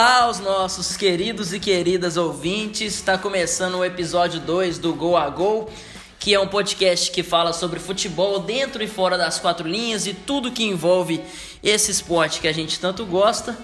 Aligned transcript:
Olá 0.00 0.22
aos 0.22 0.40
nossos 0.40 0.96
queridos 0.96 1.52
e 1.52 1.60
queridas 1.60 2.16
ouvintes. 2.16 2.94
Está 2.94 3.18
começando 3.18 3.74
o 3.74 3.84
episódio 3.84 4.40
2 4.40 4.78
do 4.78 4.94
Gol 4.94 5.14
a 5.14 5.28
Gol, 5.28 5.70
que 6.18 6.32
é 6.32 6.40
um 6.40 6.48
podcast 6.48 7.10
que 7.10 7.22
fala 7.22 7.52
sobre 7.52 7.78
futebol 7.78 8.38
dentro 8.38 8.82
e 8.82 8.86
fora 8.86 9.18
das 9.18 9.38
quatro 9.38 9.68
linhas 9.68 10.06
e 10.06 10.14
tudo 10.14 10.52
que 10.52 10.64
envolve 10.64 11.20
esse 11.62 11.90
esporte 11.90 12.40
que 12.40 12.48
a 12.48 12.52
gente 12.52 12.80
tanto 12.80 13.04
gosta. 13.04 13.58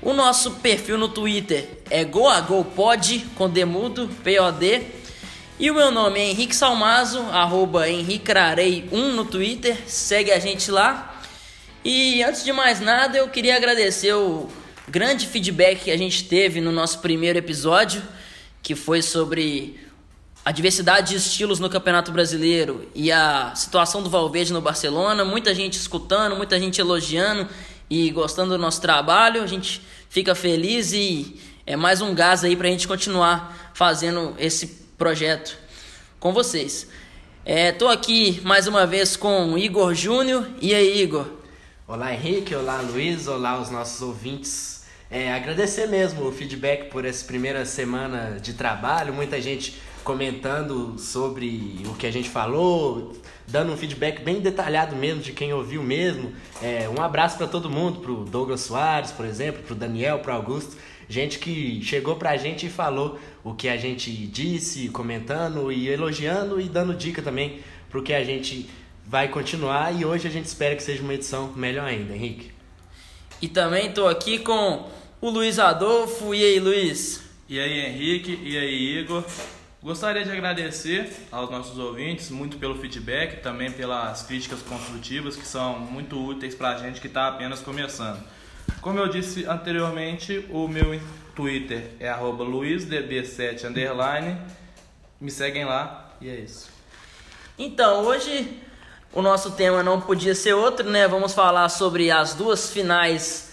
O 0.00 0.12
nosso 0.12 0.52
perfil 0.52 0.96
no 0.96 1.08
Twitter 1.08 1.68
é 1.90 2.04
Gol 2.04 2.28
a 2.28 2.40
Gol 2.40 2.64
Pod, 2.64 3.18
com 3.34 3.50
demudo, 3.50 4.08
P-O-D. 4.22 4.82
E 5.58 5.68
o 5.68 5.74
meu 5.74 5.90
nome 5.90 6.20
é 6.20 6.30
Henrique 6.30 6.54
Salmazo, 6.54 7.22
arroba 7.32 7.88
henricarei1 7.88 8.92
no 8.92 9.24
Twitter. 9.24 9.76
Segue 9.88 10.30
a 10.30 10.38
gente 10.38 10.70
lá. 10.70 11.20
E 11.84 12.22
antes 12.22 12.44
de 12.44 12.52
mais 12.52 12.78
nada, 12.78 13.18
eu 13.18 13.28
queria 13.28 13.56
agradecer 13.56 14.12
o 14.12 14.48
grande 14.88 15.26
feedback 15.26 15.84
que 15.84 15.90
a 15.90 15.96
gente 15.96 16.24
teve 16.24 16.60
no 16.60 16.72
nosso 16.72 16.98
primeiro 16.98 17.38
episódio, 17.38 18.02
que 18.62 18.74
foi 18.74 19.02
sobre 19.02 19.78
a 20.44 20.50
diversidade 20.50 21.10
de 21.10 21.16
estilos 21.16 21.60
no 21.60 21.70
Campeonato 21.70 22.10
Brasileiro 22.10 22.88
e 22.94 23.12
a 23.12 23.54
situação 23.54 24.02
do 24.02 24.10
Valverde 24.10 24.52
no 24.52 24.60
Barcelona. 24.60 25.24
Muita 25.24 25.54
gente 25.54 25.74
escutando, 25.74 26.36
muita 26.36 26.58
gente 26.58 26.80
elogiando 26.80 27.48
e 27.88 28.10
gostando 28.10 28.50
do 28.50 28.58
nosso 28.58 28.80
trabalho. 28.80 29.42
A 29.42 29.46
gente 29.46 29.80
fica 30.08 30.34
feliz 30.34 30.92
e 30.92 31.40
é 31.64 31.76
mais 31.76 32.00
um 32.00 32.14
gás 32.14 32.42
aí 32.42 32.56
para 32.56 32.66
a 32.66 32.70
gente 32.70 32.88
continuar 32.88 33.70
fazendo 33.74 34.34
esse 34.38 34.66
projeto 34.98 35.56
com 36.18 36.32
vocês. 36.32 36.88
É, 37.44 37.70
tô 37.72 37.88
aqui 37.88 38.40
mais 38.44 38.66
uma 38.66 38.86
vez 38.86 39.16
com 39.16 39.52
o 39.52 39.58
Igor 39.58 39.94
Júnior. 39.94 40.48
E 40.60 40.74
aí, 40.74 41.02
Igor? 41.02 41.41
Olá, 41.92 42.14
Henrique. 42.14 42.54
Olá, 42.54 42.80
Luiz. 42.80 43.28
Olá, 43.28 43.60
os 43.60 43.68
nossos 43.68 44.00
ouvintes 44.00 44.82
é, 45.10 45.30
agradecer 45.30 45.86
mesmo 45.88 46.26
o 46.26 46.32
feedback 46.32 46.88
por 46.88 47.04
essa 47.04 47.22
primeira 47.26 47.66
semana 47.66 48.40
de 48.40 48.54
trabalho, 48.54 49.12
muita 49.12 49.38
gente 49.42 49.78
comentando 50.02 50.98
sobre 50.98 51.82
o 51.84 51.94
que 51.94 52.06
a 52.06 52.10
gente 52.10 52.30
falou, 52.30 53.12
dando 53.46 53.74
um 53.74 53.76
feedback 53.76 54.22
bem 54.22 54.40
detalhado 54.40 54.96
mesmo 54.96 55.20
de 55.20 55.34
quem 55.34 55.52
ouviu 55.52 55.82
mesmo. 55.82 56.32
É, 56.62 56.88
um 56.88 57.02
abraço 57.02 57.36
para 57.36 57.46
todo 57.46 57.68
mundo, 57.68 58.00
para 58.00 58.10
o 58.10 58.24
Douglas 58.24 58.62
Soares, 58.62 59.10
por 59.10 59.26
exemplo, 59.26 59.62
para 59.62 59.74
o 59.74 59.76
Daniel, 59.76 60.20
para 60.20 60.32
o 60.32 60.36
Augusto, 60.36 60.78
gente 61.10 61.38
que 61.38 61.82
chegou 61.82 62.16
para 62.16 62.30
a 62.30 62.38
gente 62.38 62.64
e 62.64 62.70
falou 62.70 63.18
o 63.44 63.52
que 63.52 63.68
a 63.68 63.76
gente 63.76 64.10
disse, 64.10 64.88
comentando 64.88 65.70
e 65.70 65.90
elogiando 65.90 66.58
e 66.58 66.70
dando 66.70 66.94
dica 66.94 67.20
também 67.20 67.60
para 67.90 68.00
o 68.00 68.02
que 68.02 68.14
a 68.14 68.24
gente 68.24 68.70
vai 69.12 69.28
continuar 69.28 69.94
e 69.94 70.06
hoje 70.06 70.26
a 70.26 70.30
gente 70.30 70.46
espera 70.46 70.74
que 70.74 70.82
seja 70.82 71.02
uma 71.02 71.12
edição 71.12 71.52
melhor 71.54 71.86
ainda, 71.86 72.14
Henrique. 72.14 72.50
E 73.42 73.46
também 73.46 73.88
estou 73.88 74.08
aqui 74.08 74.38
com 74.38 74.88
o 75.20 75.28
Luiz 75.28 75.58
Adolfo. 75.58 76.34
E 76.34 76.42
aí, 76.42 76.58
Luiz? 76.58 77.22
E 77.46 77.60
aí, 77.60 77.80
Henrique? 77.80 78.40
E 78.42 78.56
aí, 78.56 79.00
Igor? 79.00 79.22
Gostaria 79.82 80.24
de 80.24 80.30
agradecer 80.30 81.12
aos 81.30 81.50
nossos 81.50 81.78
ouvintes 81.78 82.30
muito 82.30 82.56
pelo 82.56 82.74
feedback, 82.76 83.42
também 83.42 83.70
pelas 83.70 84.22
críticas 84.22 84.62
construtivas 84.62 85.36
que 85.36 85.46
são 85.46 85.78
muito 85.78 86.18
úteis 86.18 86.54
para 86.54 86.70
a 86.70 86.78
gente 86.78 86.98
que 86.98 87.06
está 87.06 87.28
apenas 87.28 87.60
começando. 87.60 88.18
Como 88.80 88.98
eu 88.98 89.08
disse 89.08 89.44
anteriormente, 89.44 90.42
o 90.48 90.66
meu 90.66 90.98
Twitter 91.36 91.90
é 92.00 92.10
luizdb7 92.14 93.64
underline. 93.64 94.38
Me 95.20 95.30
seguem 95.30 95.66
lá 95.66 96.16
e 96.18 96.30
é 96.30 96.36
isso. 96.36 96.70
Então, 97.58 98.06
hoje 98.06 98.71
o 99.12 99.20
nosso 99.20 99.50
tema 99.52 99.82
não 99.82 100.00
podia 100.00 100.34
ser 100.34 100.54
outro, 100.54 100.88
né? 100.88 101.06
Vamos 101.06 101.34
falar 101.34 101.68
sobre 101.68 102.10
as 102.10 102.34
duas 102.34 102.70
finais 102.70 103.52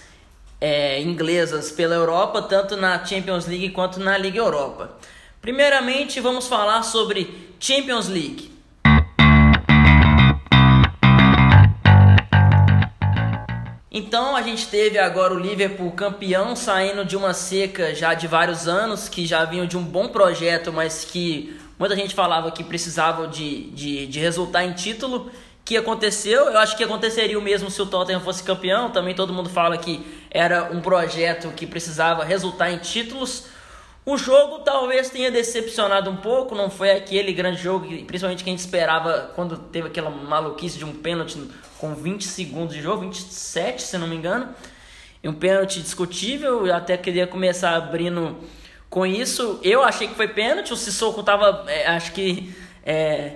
é, 0.62 1.02
inglesas 1.02 1.72
pela 1.72 1.96
Europa, 1.96 2.42
tanto 2.42 2.78
na 2.78 3.06
Champions 3.06 3.46
League 3.46 3.70
quanto 3.72 4.00
na 4.00 4.18
Liga 4.18 4.38
Europa. 4.40 4.98
Primeiramente, 5.42 6.20
vamos 6.22 6.48
falar 6.48 6.84
sobre 6.84 7.54
Champions 7.60 8.08
League. 8.08 8.58
Então 13.92 14.36
a 14.36 14.42
gente 14.42 14.68
teve 14.68 14.98
agora 14.98 15.34
o 15.34 15.40
Liverpool 15.40 15.92
campeão, 15.92 16.56
saindo 16.56 17.04
de 17.04 17.18
uma 17.18 17.34
seca 17.34 17.94
já 17.94 18.14
de 18.14 18.28
vários 18.28 18.68
anos, 18.68 19.10
que 19.10 19.26
já 19.26 19.44
vinham 19.44 19.66
de 19.66 19.76
um 19.78 19.84
bom 19.84 20.08
projeto, 20.08 20.72
mas 20.72 21.04
que 21.04 21.60
muita 21.78 21.96
gente 21.96 22.14
falava 22.16 22.52
que 22.52 22.64
precisava 22.64 23.28
de, 23.28 23.72
de, 23.72 24.08
de 24.08 24.20
resultar 24.20 24.64
em 24.64 24.74
título 24.74 25.32
que 25.70 25.78
aconteceu. 25.78 26.46
Eu 26.48 26.58
acho 26.58 26.76
que 26.76 26.84
aconteceria 26.84 27.38
o 27.38 27.42
mesmo 27.44 27.70
se 27.70 27.80
o 27.80 27.86
Tottenham 27.86 28.22
fosse 28.22 28.42
campeão. 28.42 28.90
Também 28.90 29.14
todo 29.14 29.32
mundo 29.32 29.52
fala 29.52 29.78
que 29.78 30.04
era 30.32 30.64
um 30.72 30.82
projeto 30.82 31.52
que 31.52 31.68
precisava 31.68 32.24
resultar 32.24 32.72
em 32.72 32.80
títulos. 32.80 33.46
O 34.04 34.18
jogo 34.18 34.64
talvez 34.64 35.12
tenha 35.12 35.30
decepcionado 35.30 36.10
um 36.10 36.16
pouco, 36.16 36.56
não 36.56 36.72
foi 36.72 36.90
aquele 36.90 37.32
grande 37.32 37.62
jogo, 37.62 37.86
principalmente 38.08 38.44
que 38.44 38.50
a 38.50 38.54
gente 38.54 38.62
esperava 38.62 39.32
quando 39.36 39.58
teve 39.58 39.90
aquela 39.90 40.10
maluquice 40.10 40.76
de 40.76 40.86
um 40.86 40.92
pênalti 40.92 41.38
com 41.78 41.94
20 41.94 42.26
segundos 42.26 42.74
de 42.74 42.82
jogo, 42.82 43.02
27 43.02 43.84
se 43.84 43.96
não 44.00 44.08
me 44.08 44.16
engano. 44.16 44.50
Um 45.24 45.34
pênalti 45.34 45.82
discutível, 45.82 46.66
eu 46.66 46.74
até 46.74 46.98
queria 46.98 47.28
começar 47.28 47.76
abrindo 47.76 48.38
com 48.90 49.06
isso. 49.06 49.60
Eu 49.62 49.84
achei 49.84 50.08
que 50.08 50.16
foi 50.16 50.30
pênalti, 50.30 50.74
o 50.74 50.76
Sissoko 50.76 51.22
tava, 51.22 51.66
é, 51.68 51.86
acho 51.90 52.12
que, 52.12 52.56
é, 52.84 53.36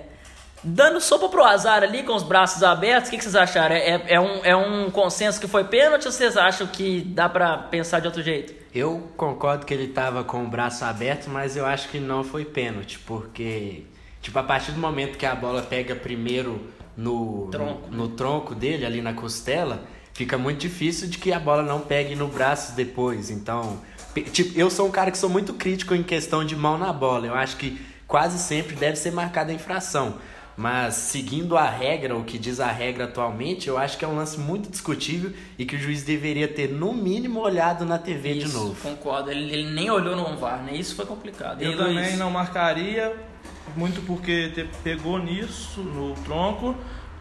Dando 0.64 0.98
sopa 0.98 1.28
pro 1.28 1.44
azar 1.44 1.82
ali, 1.82 2.02
com 2.02 2.14
os 2.14 2.22
braços 2.22 2.62
abertos, 2.62 3.08
o 3.08 3.10
que, 3.10 3.18
que 3.18 3.24
vocês 3.24 3.36
acharam? 3.36 3.74
É, 3.74 4.02
é, 4.06 4.18
um, 4.18 4.44
é 4.44 4.56
um 4.56 4.90
consenso 4.90 5.38
que 5.38 5.46
foi 5.46 5.64
pênalti 5.64 6.06
ou 6.06 6.12
vocês 6.12 6.38
acham 6.38 6.66
que 6.66 7.02
dá 7.02 7.28
para 7.28 7.58
pensar 7.58 8.00
de 8.00 8.06
outro 8.06 8.22
jeito? 8.22 8.54
Eu 8.74 9.10
concordo 9.14 9.66
que 9.66 9.74
ele 9.74 9.88
tava 9.88 10.24
com 10.24 10.42
o 10.42 10.48
braço 10.48 10.82
aberto, 10.84 11.28
mas 11.28 11.54
eu 11.54 11.66
acho 11.66 11.90
que 11.90 12.00
não 12.00 12.24
foi 12.24 12.46
pênalti, 12.46 12.98
porque, 13.00 13.84
tipo, 14.22 14.38
a 14.38 14.42
partir 14.42 14.72
do 14.72 14.80
momento 14.80 15.18
que 15.18 15.26
a 15.26 15.34
bola 15.34 15.60
pega 15.60 15.94
primeiro 15.94 16.60
no 16.96 17.48
tronco, 17.50 17.90
no, 17.90 17.96
no 17.96 18.08
tronco 18.08 18.54
dele, 18.54 18.86
ali 18.86 19.02
na 19.02 19.12
costela, 19.12 19.82
fica 20.14 20.38
muito 20.38 20.60
difícil 20.60 21.08
de 21.08 21.18
que 21.18 21.30
a 21.30 21.38
bola 21.38 21.62
não 21.62 21.80
pegue 21.80 22.14
no 22.14 22.28
braço 22.28 22.74
depois. 22.74 23.30
Então, 23.30 23.80
tipo, 24.32 24.58
eu 24.58 24.70
sou 24.70 24.88
um 24.88 24.90
cara 24.90 25.10
que 25.10 25.18
sou 25.18 25.28
muito 25.28 25.52
crítico 25.52 25.94
em 25.94 26.02
questão 26.02 26.42
de 26.42 26.56
mão 26.56 26.78
na 26.78 26.90
bola. 26.90 27.26
Eu 27.26 27.34
acho 27.34 27.58
que 27.58 27.78
quase 28.06 28.38
sempre 28.38 28.74
deve 28.76 28.96
ser 28.96 29.10
marcada 29.10 29.52
a 29.52 29.54
infração. 29.54 30.18
Mas 30.56 30.94
seguindo 30.94 31.56
a 31.56 31.68
regra, 31.68 32.16
o 32.16 32.24
que 32.24 32.38
diz 32.38 32.60
a 32.60 32.70
regra 32.70 33.04
atualmente, 33.04 33.68
eu 33.68 33.76
acho 33.76 33.98
que 33.98 34.04
é 34.04 34.08
um 34.08 34.16
lance 34.16 34.38
muito 34.38 34.70
discutível 34.70 35.32
e 35.58 35.64
que 35.64 35.74
o 35.74 35.78
juiz 35.78 36.04
deveria 36.04 36.46
ter, 36.46 36.68
no 36.68 36.92
mínimo, 36.92 37.40
olhado 37.40 37.84
na 37.84 37.98
TV 37.98 38.34
Isso, 38.34 38.46
de 38.46 38.52
novo. 38.52 38.80
Concordo, 38.80 39.30
ele, 39.30 39.52
ele, 39.52 39.70
nem 39.70 39.90
olhou 39.90 40.14
no 40.14 40.36
VAR, 40.36 40.62
né? 40.62 40.74
Isso 40.74 40.94
foi 40.94 41.06
complicado. 41.06 41.60
Eu 41.60 41.76
também 41.76 42.16
não 42.16 42.30
marcaria, 42.30 43.16
muito 43.76 44.00
porque 44.06 44.50
te, 44.50 44.68
pegou 44.84 45.18
nisso, 45.18 45.80
no 45.80 46.14
tronco, 46.22 46.76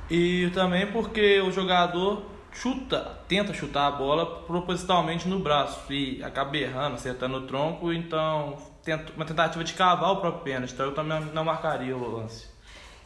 e 0.10 0.52
também 0.54 0.88
porque 0.92 1.40
o 1.42 1.52
jogador 1.52 2.34
chuta, 2.52 3.20
tenta 3.28 3.52
chutar 3.52 3.88
a 3.88 3.92
bola 3.92 4.44
propositalmente 4.44 5.28
no 5.28 5.40
braço 5.40 5.92
e 5.92 6.22
acaba 6.24 6.56
errando, 6.56 6.96
acertando 6.96 7.38
o 7.38 7.48
tronco, 7.48 7.92
então 7.92 8.58
tenta, 8.84 9.12
uma 9.16 9.26
tentativa 9.26 9.64
de 9.64 9.74
cavar 9.74 10.12
o 10.12 10.18
próprio 10.18 10.44
pênalti, 10.44 10.74
então 10.74 10.86
eu 10.86 10.94
também 10.94 11.20
não 11.34 11.44
marcaria 11.44 11.98
o 11.98 12.18
lance. 12.18 12.53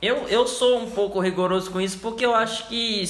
Eu, 0.01 0.27
eu 0.27 0.47
sou 0.47 0.79
um 0.79 0.91
pouco 0.91 1.19
rigoroso 1.19 1.71
com 1.71 1.81
isso 1.81 1.97
porque 1.99 2.25
eu 2.25 2.35
acho 2.35 2.67
que 2.67 3.03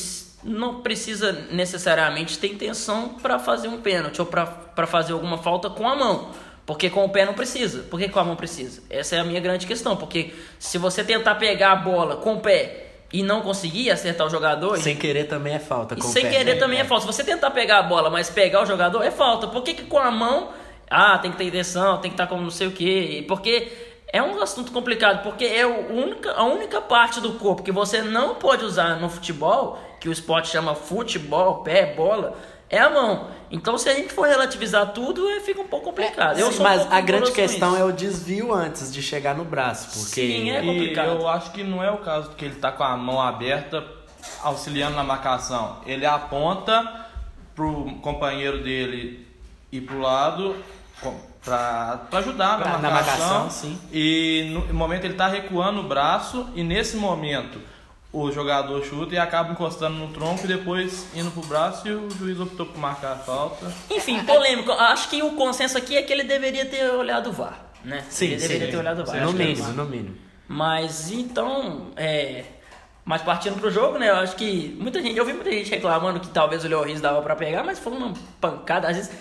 não 0.43 0.81
precisa 0.81 1.31
necessariamente 1.51 2.37
ter 2.37 2.47
intenção 2.47 3.09
para 3.21 3.37
fazer 3.39 3.67
um 3.67 3.81
pênalti 3.81 4.19
ou 4.19 4.25
para 4.25 4.87
fazer 4.87 5.13
alguma 5.13 5.37
falta 5.37 5.69
com 5.69 5.87
a 5.87 5.95
mão. 5.95 6.29
Porque 6.65 6.89
com 6.89 7.05
o 7.05 7.09
pé 7.09 7.25
não 7.25 7.33
precisa. 7.33 7.83
Por 7.83 7.97
que 7.97 8.09
com 8.09 8.19
a 8.19 8.23
mão 8.23 8.35
precisa? 8.35 8.81
Essa 8.89 9.15
é 9.15 9.19
a 9.19 9.23
minha 9.23 9.39
grande 9.39 9.65
questão. 9.65 9.95
Porque 9.95 10.33
se 10.59 10.77
você 10.77 11.01
tentar 11.03 11.35
pegar 11.35 11.71
a 11.71 11.75
bola 11.77 12.17
com 12.17 12.35
o 12.35 12.39
pé 12.41 12.87
e 13.11 13.23
não 13.23 13.41
conseguir 13.41 13.89
acertar 13.89 14.27
o 14.27 14.29
jogador. 14.29 14.77
Sem 14.77 14.95
querer 14.95 15.25
também 15.25 15.53
é 15.53 15.59
falta. 15.59 15.95
Com 15.95 16.01
sem 16.01 16.29
querer 16.29 16.55
né? 16.55 16.59
também 16.59 16.79
é. 16.79 16.81
é 16.81 16.85
falta. 16.85 17.05
Se 17.05 17.13
você 17.13 17.23
tentar 17.23 17.51
pegar 17.51 17.79
a 17.79 17.83
bola, 17.83 18.09
mas 18.09 18.29
pegar 18.29 18.61
o 18.61 18.65
jogador, 18.65 19.01
é 19.01 19.11
falta. 19.11 19.47
Por 19.47 19.63
que, 19.63 19.73
que 19.73 19.83
com 19.83 19.97
a 19.97 20.11
mão. 20.11 20.49
Ah, 20.89 21.17
tem 21.17 21.31
que 21.31 21.37
ter 21.37 21.45
intenção, 21.45 21.99
tem 21.99 22.09
que 22.09 22.15
estar 22.15 22.27
com 22.27 22.39
não 22.39 22.49
sei 22.49 22.67
o 22.67 22.71
quê. 22.71 23.23
Porque 23.27 23.67
é 24.11 24.21
um 24.21 24.41
assunto 24.41 24.71
complicado, 24.71 25.21
porque 25.23 25.43
é 25.45 25.63
a 25.63 25.67
única, 25.67 26.31
a 26.31 26.43
única 26.43 26.79
parte 26.79 27.19
do 27.19 27.33
corpo 27.33 27.61
que 27.61 27.71
você 27.71 28.01
não 28.01 28.35
pode 28.35 28.63
usar 28.63 28.95
no 28.99 29.09
futebol, 29.09 29.77
que 29.99 30.07
o 30.07 30.11
esporte 30.11 30.49
chama 30.49 30.75
futebol, 30.75 31.63
pé, 31.63 31.93
bola, 31.93 32.37
é 32.69 32.79
a 32.79 32.89
mão. 32.89 33.27
Então, 33.49 33.77
se 33.77 33.89
a 33.89 33.93
gente 33.93 34.13
for 34.13 34.27
relativizar 34.27 34.91
tudo, 34.93 35.27
é, 35.29 35.39
fica 35.39 35.61
um 35.61 35.67
pouco 35.67 35.85
complicado. 35.85 36.39
É, 36.39 36.51
sim, 36.51 36.61
mas 36.61 36.85
um 36.85 36.91
a 36.91 37.01
grande 37.01 37.31
questão 37.31 37.75
é 37.77 37.83
o 37.83 37.91
desvio 37.91 38.53
antes 38.53 38.91
de 38.91 39.01
chegar 39.01 39.35
no 39.35 39.45
braço, 39.45 39.99
porque 39.99 40.21
sim, 40.21 40.51
é 40.51 40.61
complicado. 40.61 41.07
E 41.07 41.15
eu 41.15 41.27
acho 41.27 41.51
que 41.51 41.63
não 41.63 41.83
é 41.83 41.91
o 41.91 41.97
caso 41.97 42.31
que 42.31 42.45
ele 42.45 42.55
está 42.55 42.71
com 42.71 42.83
a 42.83 42.95
mão 42.97 43.21
aberta, 43.21 43.85
auxiliando 44.43 44.95
na 44.95 45.03
marcação. 45.03 45.77
Ele 45.85 46.05
aponta 46.05 47.07
pro 47.55 47.85
companheiro 48.01 48.61
dele 48.63 49.25
ir 49.71 49.81
pro 49.81 49.99
lado 49.99 50.55
para 51.47 52.19
ajudar 52.19 52.57
pra, 52.57 52.77
na, 52.77 52.89
marcação, 52.89 53.27
na 53.27 53.33
marcação. 53.39 53.49
sim. 53.49 53.79
E 53.91 54.49
no 54.51 54.73
momento 54.73 55.05
ele 55.05 55.13
está 55.13 55.27
recuando 55.27 55.79
o 55.79 55.83
braço 55.83 56.47
e 56.53 56.63
nesse 56.63 56.97
momento 56.97 57.59
o 58.11 58.31
jogador 58.31 58.83
chuta 58.83 59.15
e 59.15 59.17
acaba 59.17 59.51
encostando 59.51 59.95
no 59.97 60.07
tronco 60.09 60.43
e 60.43 60.47
depois 60.47 61.07
indo 61.15 61.31
pro 61.31 61.41
braço 61.43 61.87
e 61.87 61.91
o 61.91 62.09
juiz 62.11 62.39
optou 62.39 62.65
por 62.65 62.77
marcar 62.77 63.13
a 63.13 63.17
falta. 63.17 63.71
Enfim, 63.89 64.23
polêmico. 64.23 64.71
Acho 64.71 65.09
que 65.09 65.21
o 65.23 65.31
consenso 65.33 65.77
aqui 65.77 65.95
é 65.95 66.01
que 66.01 66.11
ele 66.11 66.23
deveria 66.23 66.65
ter 66.65 66.89
olhado 66.91 67.29
o 67.29 67.33
VAR, 67.33 67.59
né? 67.83 68.03
Sim, 68.09 68.25
ele 68.27 68.39
sim. 68.39 68.47
deveria 68.47 68.71
ter 68.71 68.77
olhado 68.77 69.01
o 69.01 69.05
VAR. 69.05 69.15
Sim, 69.15 69.23
No 69.23 69.29
é 69.29 69.45
mínimo, 69.45 69.67
no 69.73 69.85
mínimo. 69.85 70.17
Mas 70.47 71.11
então, 71.11 71.91
é. 71.95 72.43
Mas 73.07 73.21
partindo 73.21 73.57
pro 73.57 73.71
jogo, 73.71 73.97
né? 73.97 74.09
Eu 74.09 74.17
acho 74.17 74.35
que 74.35 74.75
muita 74.81 75.01
gente, 75.01 75.17
eu 75.17 75.23
vi 75.25 75.31
muita 75.31 75.49
gente 75.49 75.69
reclamando 75.69 76.19
que 76.19 76.27
talvez 76.27 76.65
o 76.65 76.67
Lloris 76.67 76.99
dava 76.99 77.21
pra 77.21 77.37
pegar, 77.37 77.63
mas 77.63 77.79
foi 77.79 77.93
uma 77.93 78.11
pancada. 78.41 78.89
Às 78.89 78.97
vezes, 78.97 79.11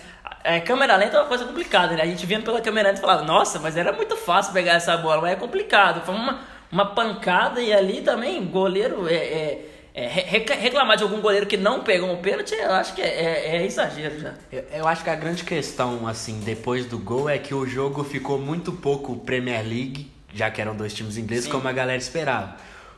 é, 0.43 0.59
câmera 0.59 0.97
lenta 0.97 1.15
é 1.15 1.21
uma 1.21 1.27
coisa 1.27 1.45
complicada, 1.45 1.95
né? 1.95 2.01
A 2.01 2.05
gente 2.05 2.25
vendo 2.25 2.43
pela 2.43 2.59
câmera 2.59 2.89
lenta 2.89 2.99
e 2.99 3.01
falava, 3.01 3.23
nossa, 3.23 3.59
mas 3.59 3.77
era 3.77 3.93
muito 3.93 4.17
fácil 4.17 4.51
pegar 4.51 4.73
essa 4.73 4.97
bola, 4.97 5.21
mas 5.21 5.31
é 5.31 5.35
complicado. 5.37 6.05
Foi 6.05 6.13
uma, 6.13 6.41
uma 6.69 6.85
pancada 6.87 7.61
e 7.61 7.71
ali 7.71 8.01
também, 8.01 8.43
goleiro, 8.45 9.07
é, 9.07 9.13
é, 9.15 9.65
é, 9.95 10.05
re- 10.07 10.45
reclamar 10.59 10.97
de 10.97 11.03
algum 11.03 11.21
goleiro 11.21 11.45
que 11.45 11.55
não 11.55 11.79
pegou 11.81 12.11
um 12.11 12.17
pênalti, 12.17 12.55
eu 12.55 12.73
acho 12.73 12.93
que 12.93 13.01
é, 13.01 13.07
é- 13.07 13.55
é 13.55 13.65
exagero 13.65 14.19
já. 14.19 14.33
Eu, 14.51 14.65
eu 14.73 14.87
acho 14.87 15.01
que 15.01 15.09
a 15.09 15.15
grande 15.15 15.45
questão, 15.45 16.05
assim, 16.05 16.41
depois 16.43 16.85
do 16.85 16.99
gol 16.99 17.29
é 17.29 17.37
que 17.37 17.53
o 17.55 17.65
jogo 17.65 18.03
ficou 18.03 18.37
muito 18.37 18.73
pouco 18.73 19.15
Premier 19.15 19.63
League, 19.65 20.11
já 20.33 20.51
que 20.51 20.59
eram 20.59 20.75
dois 20.75 20.93
times 20.93 21.15
ingleses, 21.17 21.45
Sim. 21.45 21.51
como 21.51 21.69
a 21.69 21.71
galera 21.71 21.97
esperava. 21.97 22.57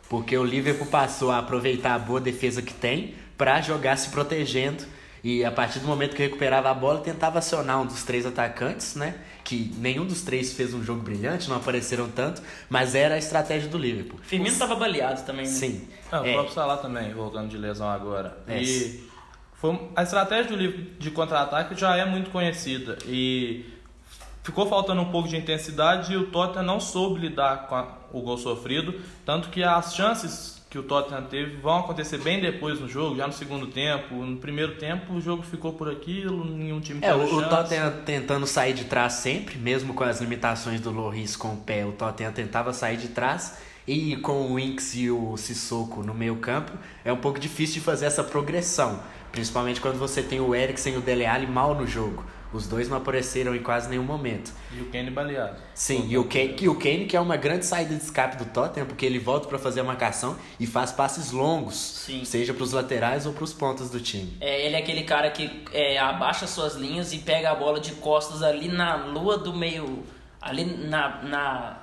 Porque 0.10 0.36
o 0.38 0.44
Liverpool 0.44 0.88
passou 0.88 1.32
a 1.32 1.38
aproveitar 1.38 1.94
a 1.94 2.00
boa 2.00 2.20
defesa 2.20 2.62
que 2.62 2.74
tem 2.74 3.14
pra 3.38 3.62
jogar 3.62 3.96
se 3.98 4.10
protegendo. 4.10 4.84
E 5.24 5.44
a 5.44 5.52
partir 5.52 5.80
do 5.80 5.86
momento 5.88 6.16
que 6.16 6.24
recuperava 6.24 6.70
a 6.72 6.74
bola, 6.74 7.02
tentava 7.02 7.40
acionar 7.40 7.82
um 7.82 7.86
dos 7.86 8.04
três 8.04 8.26
atacantes, 8.26 8.96
né? 8.96 9.16
Que 9.44 9.74
nenhum 9.78 10.06
dos 10.06 10.22
três 10.22 10.54
fez 10.54 10.74
um 10.74 10.82
jogo 10.84 11.02
brilhante, 11.02 11.50
não 11.50 11.58
apareceram 11.58 12.08
tanto, 12.10 12.42
mas 12.70 12.96
era 12.96 13.16
a 13.16 13.18
estratégia 13.18 13.68
do 13.70 13.78
Liverpool. 13.78 14.18
Firmino 14.24 14.58
tava 14.58 14.76
baleado 14.76 15.22
também, 15.24 15.46
né? 15.46 15.52
Sim. 15.52 15.88
Ah, 16.12 16.22
o 16.22 16.26
É, 16.26 16.34
próprio 16.34 16.54
Salah 16.56 16.78
também, 16.78 17.14
voltando 17.14 17.50
de 17.50 17.58
lesão 17.58 17.90
agora. 17.90 18.38
É. 18.48 18.62
E 18.64 19.04
foi, 19.56 19.78
a 19.96 20.04
estratégia 20.04 20.46
do 20.52 20.56
livro 20.56 20.86
de 20.98 21.12
contra-ataque 21.12 21.76
já 21.80 21.98
é 21.98 22.06
muito 22.06 22.30
conhecida. 22.30 22.98
E 23.06 23.66
ficou 24.44 24.68
faltando 24.68 25.02
um 25.02 25.12
pouco 25.12 25.28
de 25.28 25.36
intensidade 25.36 26.14
e 26.14 26.18
o 26.18 26.28
Tottenham 26.28 26.64
não 26.66 26.80
soube 26.80 27.20
lidar 27.20 27.68
com 27.68 27.76
a- 27.76 27.99
o 28.12 28.22
gol 28.22 28.38
sofrido. 28.38 28.94
Tanto 29.26 29.50
que 29.50 29.64
as 29.64 29.96
chances 29.96 30.60
que 30.70 30.78
o 30.78 30.84
Tottenham 30.84 31.24
teve 31.24 31.58
vão 31.58 31.80
acontecer 31.80 32.20
bem 32.20 32.40
depois 32.40 32.80
no 32.80 32.88
jogo, 32.88 33.16
já 33.16 33.26
no 33.26 33.34
segundo 33.34 33.68
tempo. 33.68 34.16
No 34.16 34.38
primeiro 34.38 34.76
tempo 34.76 35.14
o 35.14 35.22
jogo 35.22 35.42
ficou 35.42 35.74
por 35.74 35.90
aquilo, 35.90 36.46
nenhum 36.46 36.80
time 36.80 37.00
É, 37.04 37.14
o, 37.14 37.24
o. 37.24 37.50
Tottenham 37.50 38.04
tentando 38.06 38.46
sair 38.46 38.74
de 38.74 38.86
trás 38.86 39.14
sempre, 39.14 39.58
mesmo 39.58 39.94
com 39.94 40.04
as 40.04 40.22
limitações 40.22 40.80
do 40.80 40.92
Loris 40.92 41.36
com 41.36 41.54
o 41.54 41.58
pé, 41.58 41.86
o 41.86 41.92
Tottenham 41.92 42.32
tentava 42.32 42.72
sair 42.72 42.98
de 42.98 43.08
trás. 43.08 43.58
E 43.88 44.18
com 44.18 44.52
o 44.52 44.56
Winks 44.56 44.94
e 44.94 45.10
o 45.10 45.36
Sissoko 45.36 46.04
no 46.04 46.14
meio 46.14 46.36
campo, 46.36 46.72
é 47.04 47.12
um 47.12 47.18
pouco 47.18 47.40
difícil 47.40 47.76
de 47.76 47.82
fazer 47.82 48.06
essa 48.06 48.24
progressão. 48.24 49.00
Principalmente 49.32 49.82
quando 49.82 49.98
você 49.98 50.22
tem 50.22 50.40
o 50.40 50.54
Eriksen 50.54 50.94
e 50.94 50.98
o 50.98 51.02
Dele 51.02 51.26
Alli 51.26 51.48
mal 51.48 51.74
no 51.74 51.88
jogo. 51.88 52.24
Os 52.52 52.68
dois 52.68 52.90
não 52.90 52.98
apareceram 52.98 53.56
em 53.56 53.62
quase 53.62 53.88
nenhum 53.90 54.04
momento. 54.04 54.52
E 54.76 54.82
o 54.82 54.86
Kane 54.86 55.12
baleado. 55.12 55.58
Sim, 55.76 56.08
e 56.10 56.18
o, 56.18 56.24
Kane, 56.24 56.56
e 56.60 56.68
o 56.68 56.74
Kane, 56.76 57.06
que 57.06 57.16
é 57.16 57.20
uma 57.20 57.38
grande 57.38 57.64
saída 57.64 57.94
de 57.96 58.02
escape 58.02 58.38
do 58.38 58.46
Tottenham, 58.46 58.88
porque 58.88 59.06
ele 59.06 59.20
volta 59.20 59.48
para 59.48 59.60
fazer 59.60 59.82
a 59.82 59.84
marcação 59.84 60.36
e 60.60 60.66
faz 60.66 60.92
passes 60.92 61.32
longos, 61.32 61.76
Sim. 61.76 62.26
seja 62.26 62.52
para 62.52 62.64
os 62.64 62.72
laterais 62.74 63.28
ou 63.28 63.34
para 63.34 63.44
os 63.44 63.54
pontas 63.54 63.92
do 63.92 64.00
time. 64.00 64.36
É, 64.42 64.66
ele 64.66 64.76
é 64.76 64.80
aquele 64.80 65.04
cara 65.04 65.30
que 65.30 65.64
é, 65.72 66.00
abaixa 66.00 66.48
suas 66.48 66.74
linhas 66.76 67.14
e 67.14 67.20
pega 67.20 67.52
a 67.52 67.56
bola 67.56 67.80
de 67.80 67.92
costas 67.94 68.42
ali 68.42 68.68
na 68.68 68.96
lua 68.96 69.38
do 69.38 69.54
meio. 69.54 70.04
Ali 70.42 70.66
na. 70.66 71.22
na, 71.24 71.78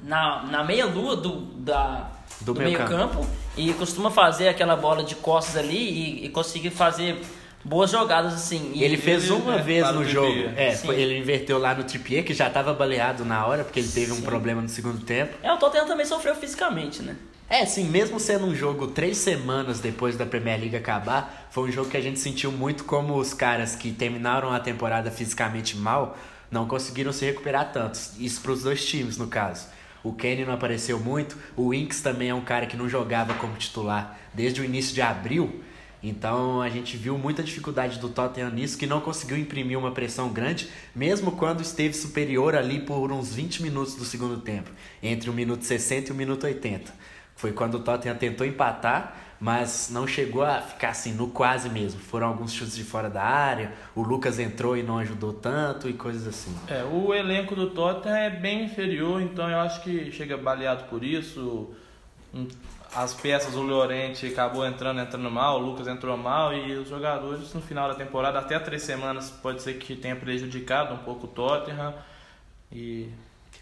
na, 0.00 0.42
na 0.44 0.64
meia 0.64 0.86
lua 0.86 1.16
do, 1.16 1.40
da, 1.56 2.10
Do 2.40 2.52
do, 2.52 2.58
meio 2.60 2.76
meio 2.76 2.88
campo. 2.88 3.18
campo. 3.20 3.26
e 3.56 3.72
costuma 3.74 4.10
fazer 4.10 4.48
aquela 4.48 4.74
bola 4.76 5.02
de 5.04 5.14
costas 5.14 5.56
ali 5.56 5.76
e, 5.76 6.26
e 6.26 6.28
conseguir 6.28 6.70
fazer 6.70 7.20
boas 7.64 7.90
jogadas 7.90 8.34
assim. 8.34 8.72
Ele 8.80 8.96
fez 8.96 9.30
uma 9.30 9.56
né, 9.56 9.62
vez 9.62 9.92
no 9.92 10.04
jogo. 10.04 10.32
Trippier. 10.32 10.54
É, 10.58 10.76
foi- 10.76 11.00
ele 11.00 11.18
inverteu 11.18 11.58
lá 11.58 11.74
no 11.74 11.84
Trippier, 11.84 12.24
que 12.24 12.34
já 12.34 12.48
tava 12.50 12.72
baleado 12.74 13.24
na 13.24 13.46
hora, 13.46 13.64
porque 13.64 13.80
ele 13.80 13.88
teve 13.88 14.12
um 14.12 14.16
Sim. 14.16 14.22
problema 14.22 14.60
no 14.60 14.68
segundo 14.68 15.04
tempo. 15.04 15.34
É, 15.42 15.52
o 15.52 15.56
Tottenham 15.56 15.86
também 15.86 16.06
sofreu 16.06 16.34
fisicamente, 16.34 17.02
né? 17.02 17.16
É, 17.48 17.66
sim, 17.66 17.84
mesmo 17.84 18.18
sendo 18.18 18.46
um 18.46 18.54
jogo 18.54 18.86
três 18.86 19.18
semanas 19.18 19.78
depois 19.78 20.16
da 20.16 20.24
Premier 20.24 20.58
League 20.58 20.74
acabar, 20.76 21.48
foi 21.50 21.68
um 21.68 21.72
jogo 21.72 21.90
que 21.90 21.96
a 21.98 22.00
gente 22.00 22.18
sentiu 22.18 22.50
muito 22.50 22.84
como 22.84 23.14
os 23.16 23.34
caras 23.34 23.76
que 23.76 23.92
terminaram 23.92 24.50
a 24.52 24.58
temporada 24.58 25.10
fisicamente 25.10 25.76
mal 25.76 26.16
não 26.50 26.66
conseguiram 26.66 27.12
se 27.12 27.24
recuperar 27.24 27.70
tanto. 27.72 27.98
Isso 28.18 28.40
para 28.40 28.52
os 28.52 28.62
dois 28.62 28.84
times, 28.84 29.16
no 29.18 29.26
caso. 29.26 29.66
O 30.04 30.12
Kenny 30.12 30.44
não 30.44 30.54
apareceu 30.54 30.98
muito, 30.98 31.36
o 31.56 31.70
Winks 31.70 32.00
também 32.00 32.28
é 32.30 32.34
um 32.34 32.40
cara 32.40 32.66
que 32.66 32.76
não 32.76 32.88
jogava 32.88 33.34
como 33.34 33.54
titular 33.56 34.18
desde 34.34 34.60
o 34.60 34.64
início 34.64 34.94
de 34.94 35.00
abril. 35.02 35.62
Então 36.02 36.60
a 36.60 36.68
gente 36.68 36.96
viu 36.96 37.16
muita 37.16 37.42
dificuldade 37.42 37.98
do 37.98 38.08
Tottenham 38.08 38.50
nisso, 38.50 38.76
que 38.76 38.86
não 38.86 39.00
conseguiu 39.00 39.36
imprimir 39.36 39.78
uma 39.78 39.92
pressão 39.92 40.30
grande, 40.30 40.68
mesmo 40.94 41.32
quando 41.32 41.60
esteve 41.60 41.94
superior 41.94 42.56
ali 42.56 42.80
por 42.80 43.12
uns 43.12 43.34
20 43.34 43.62
minutos 43.62 43.94
do 43.94 44.04
segundo 44.04 44.38
tempo, 44.38 44.70
entre 45.02 45.30
o 45.30 45.32
minuto 45.32 45.64
60 45.64 46.08
e 46.08 46.12
o 46.12 46.14
minuto 46.14 46.44
80. 46.44 46.92
Foi 47.36 47.52
quando 47.52 47.76
o 47.76 47.80
Tottenham 47.80 48.16
tentou 48.16 48.46
empatar, 48.46 49.16
mas 49.40 49.90
não 49.90 50.06
chegou 50.06 50.44
a 50.44 50.60
ficar 50.60 50.90
assim 50.90 51.12
no 51.12 51.28
quase 51.28 51.68
mesmo. 51.68 52.00
Foram 52.00 52.28
alguns 52.28 52.52
chutes 52.52 52.76
de 52.76 52.84
fora 52.84 53.10
da 53.10 53.22
área, 53.22 53.72
o 53.94 54.02
Lucas 54.02 54.38
entrou 54.38 54.76
e 54.76 54.82
não 54.82 54.98
ajudou 54.98 55.32
tanto 55.32 55.88
e 55.88 55.92
coisas 55.92 56.26
assim. 56.28 56.54
É, 56.68 56.84
o 56.84 57.12
elenco 57.12 57.56
do 57.56 57.70
Tottenham 57.70 58.16
é 58.16 58.30
bem 58.30 58.64
inferior, 58.64 59.20
então 59.20 59.48
eu 59.50 59.58
acho 59.58 59.82
que 59.82 60.12
chega 60.12 60.36
baleado 60.36 60.84
por 60.84 61.02
isso. 61.02 61.70
As 62.94 63.14
peças, 63.14 63.54
o 63.54 63.62
Llorente 63.62 64.26
acabou 64.26 64.66
entrando, 64.66 65.00
entrando 65.00 65.30
mal, 65.30 65.58
o 65.58 65.64
Lucas 65.64 65.86
entrou 65.86 66.14
mal 66.16 66.52
e 66.54 66.74
os 66.74 66.88
jogadores 66.88 67.52
no 67.54 67.62
final 67.62 67.88
da 67.88 67.94
temporada, 67.94 68.38
até 68.38 68.58
três 68.58 68.82
semanas, 68.82 69.30
pode 69.30 69.62
ser 69.62 69.74
que 69.74 69.96
tenha 69.96 70.14
prejudicado 70.14 70.94
um 70.94 70.98
pouco 70.98 71.24
o 71.24 71.28
Tottenham. 71.28 71.94
E 72.70 73.08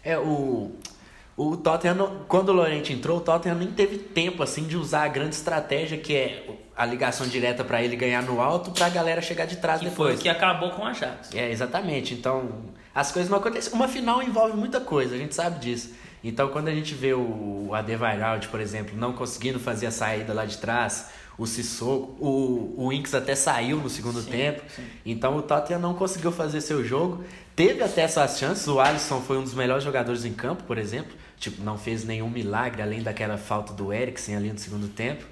É, 0.03 0.17
o, 0.17 0.71
o 1.37 1.55
Tottenham, 1.55 2.25
quando 2.27 2.49
o 2.49 2.53
Lorente 2.53 2.91
entrou, 2.91 3.19
o 3.19 3.21
Tottenham 3.21 3.57
nem 3.57 3.71
teve 3.71 3.97
tempo 3.99 4.43
assim 4.43 4.65
de 4.65 4.75
usar 4.75 5.03
a 5.03 5.07
grande 5.07 5.35
estratégia 5.35 5.97
que 5.97 6.13
é 6.13 6.49
a 6.75 6.85
ligação 6.85 7.25
direta 7.25 7.63
para 7.63 7.81
ele 7.81 7.95
ganhar 7.95 8.23
no 8.23 8.41
alto 8.41 8.71
para 8.71 8.87
a 8.87 8.89
galera 8.89 9.21
chegar 9.21 9.45
de 9.45 9.57
trás 9.57 9.79
Que 9.79 9.85
foi 9.85 9.91
depois. 9.91 10.19
o 10.19 10.21
que 10.23 10.27
acabou 10.29 10.71
com 10.71 10.83
a 10.85 10.89
Ajax. 10.89 11.33
É, 11.33 11.49
exatamente. 11.49 12.13
Então, 12.13 12.49
as 12.93 13.11
coisas 13.13 13.29
não 13.31 13.37
acontecem. 13.37 13.71
Uma 13.71 13.87
final 13.87 14.21
envolve 14.21 14.57
muita 14.57 14.81
coisa, 14.81 15.15
a 15.15 15.17
gente 15.17 15.33
sabe 15.35 15.59
disso. 15.59 15.93
Então, 16.23 16.49
quando 16.49 16.67
a 16.67 16.73
gente 16.73 16.93
vê 16.93 17.13
o 17.13 17.61
o 17.71 17.75
Adebayorald, 17.75 18.49
por 18.49 18.59
exemplo, 18.59 18.97
não 18.97 19.13
conseguindo 19.13 19.57
fazer 19.57 19.87
a 19.87 19.91
saída 19.91 20.33
lá 20.33 20.43
de 20.45 20.57
trás, 20.57 21.09
o 21.37 21.47
Sissoko, 21.47 22.17
o, 22.19 22.75
o 22.77 22.91
Inks 22.91 23.15
até 23.15 23.33
saiu 23.33 23.77
no 23.77 23.89
segundo 23.89 24.21
Sim, 24.21 24.29
tempo. 24.29 24.61
sim. 24.75 24.83
Então, 25.05 25.37
o 25.37 25.41
Tottenham 25.41 25.79
não 25.79 25.93
conseguiu 25.93 26.31
fazer 26.33 26.59
seu 26.59 26.83
jogo. 26.83 27.23
Teve 27.55 27.81
até 27.81 28.05
suas 28.07 28.37
chances. 28.37 28.67
O 28.67 28.79
Alisson 28.79 29.21
foi 29.21 29.37
um 29.37 29.43
dos 29.43 29.53
melhores 29.53 29.83
jogadores 29.83 30.25
em 30.25 30.33
campo, 30.33 30.63
por 30.63 30.77
exemplo. 30.77 31.13
Tipo, 31.39 31.63
não 31.63 31.77
fez 31.77 32.03
nenhum 32.03 32.29
milagre, 32.29 32.81
além 32.81 33.01
daquela 33.01 33.37
falta 33.37 33.71
do 33.73 33.93
Eriksen 33.93 34.35
ali 34.35 34.51
no 34.51 34.59
segundo 34.59 34.89
tempo. 34.89 35.25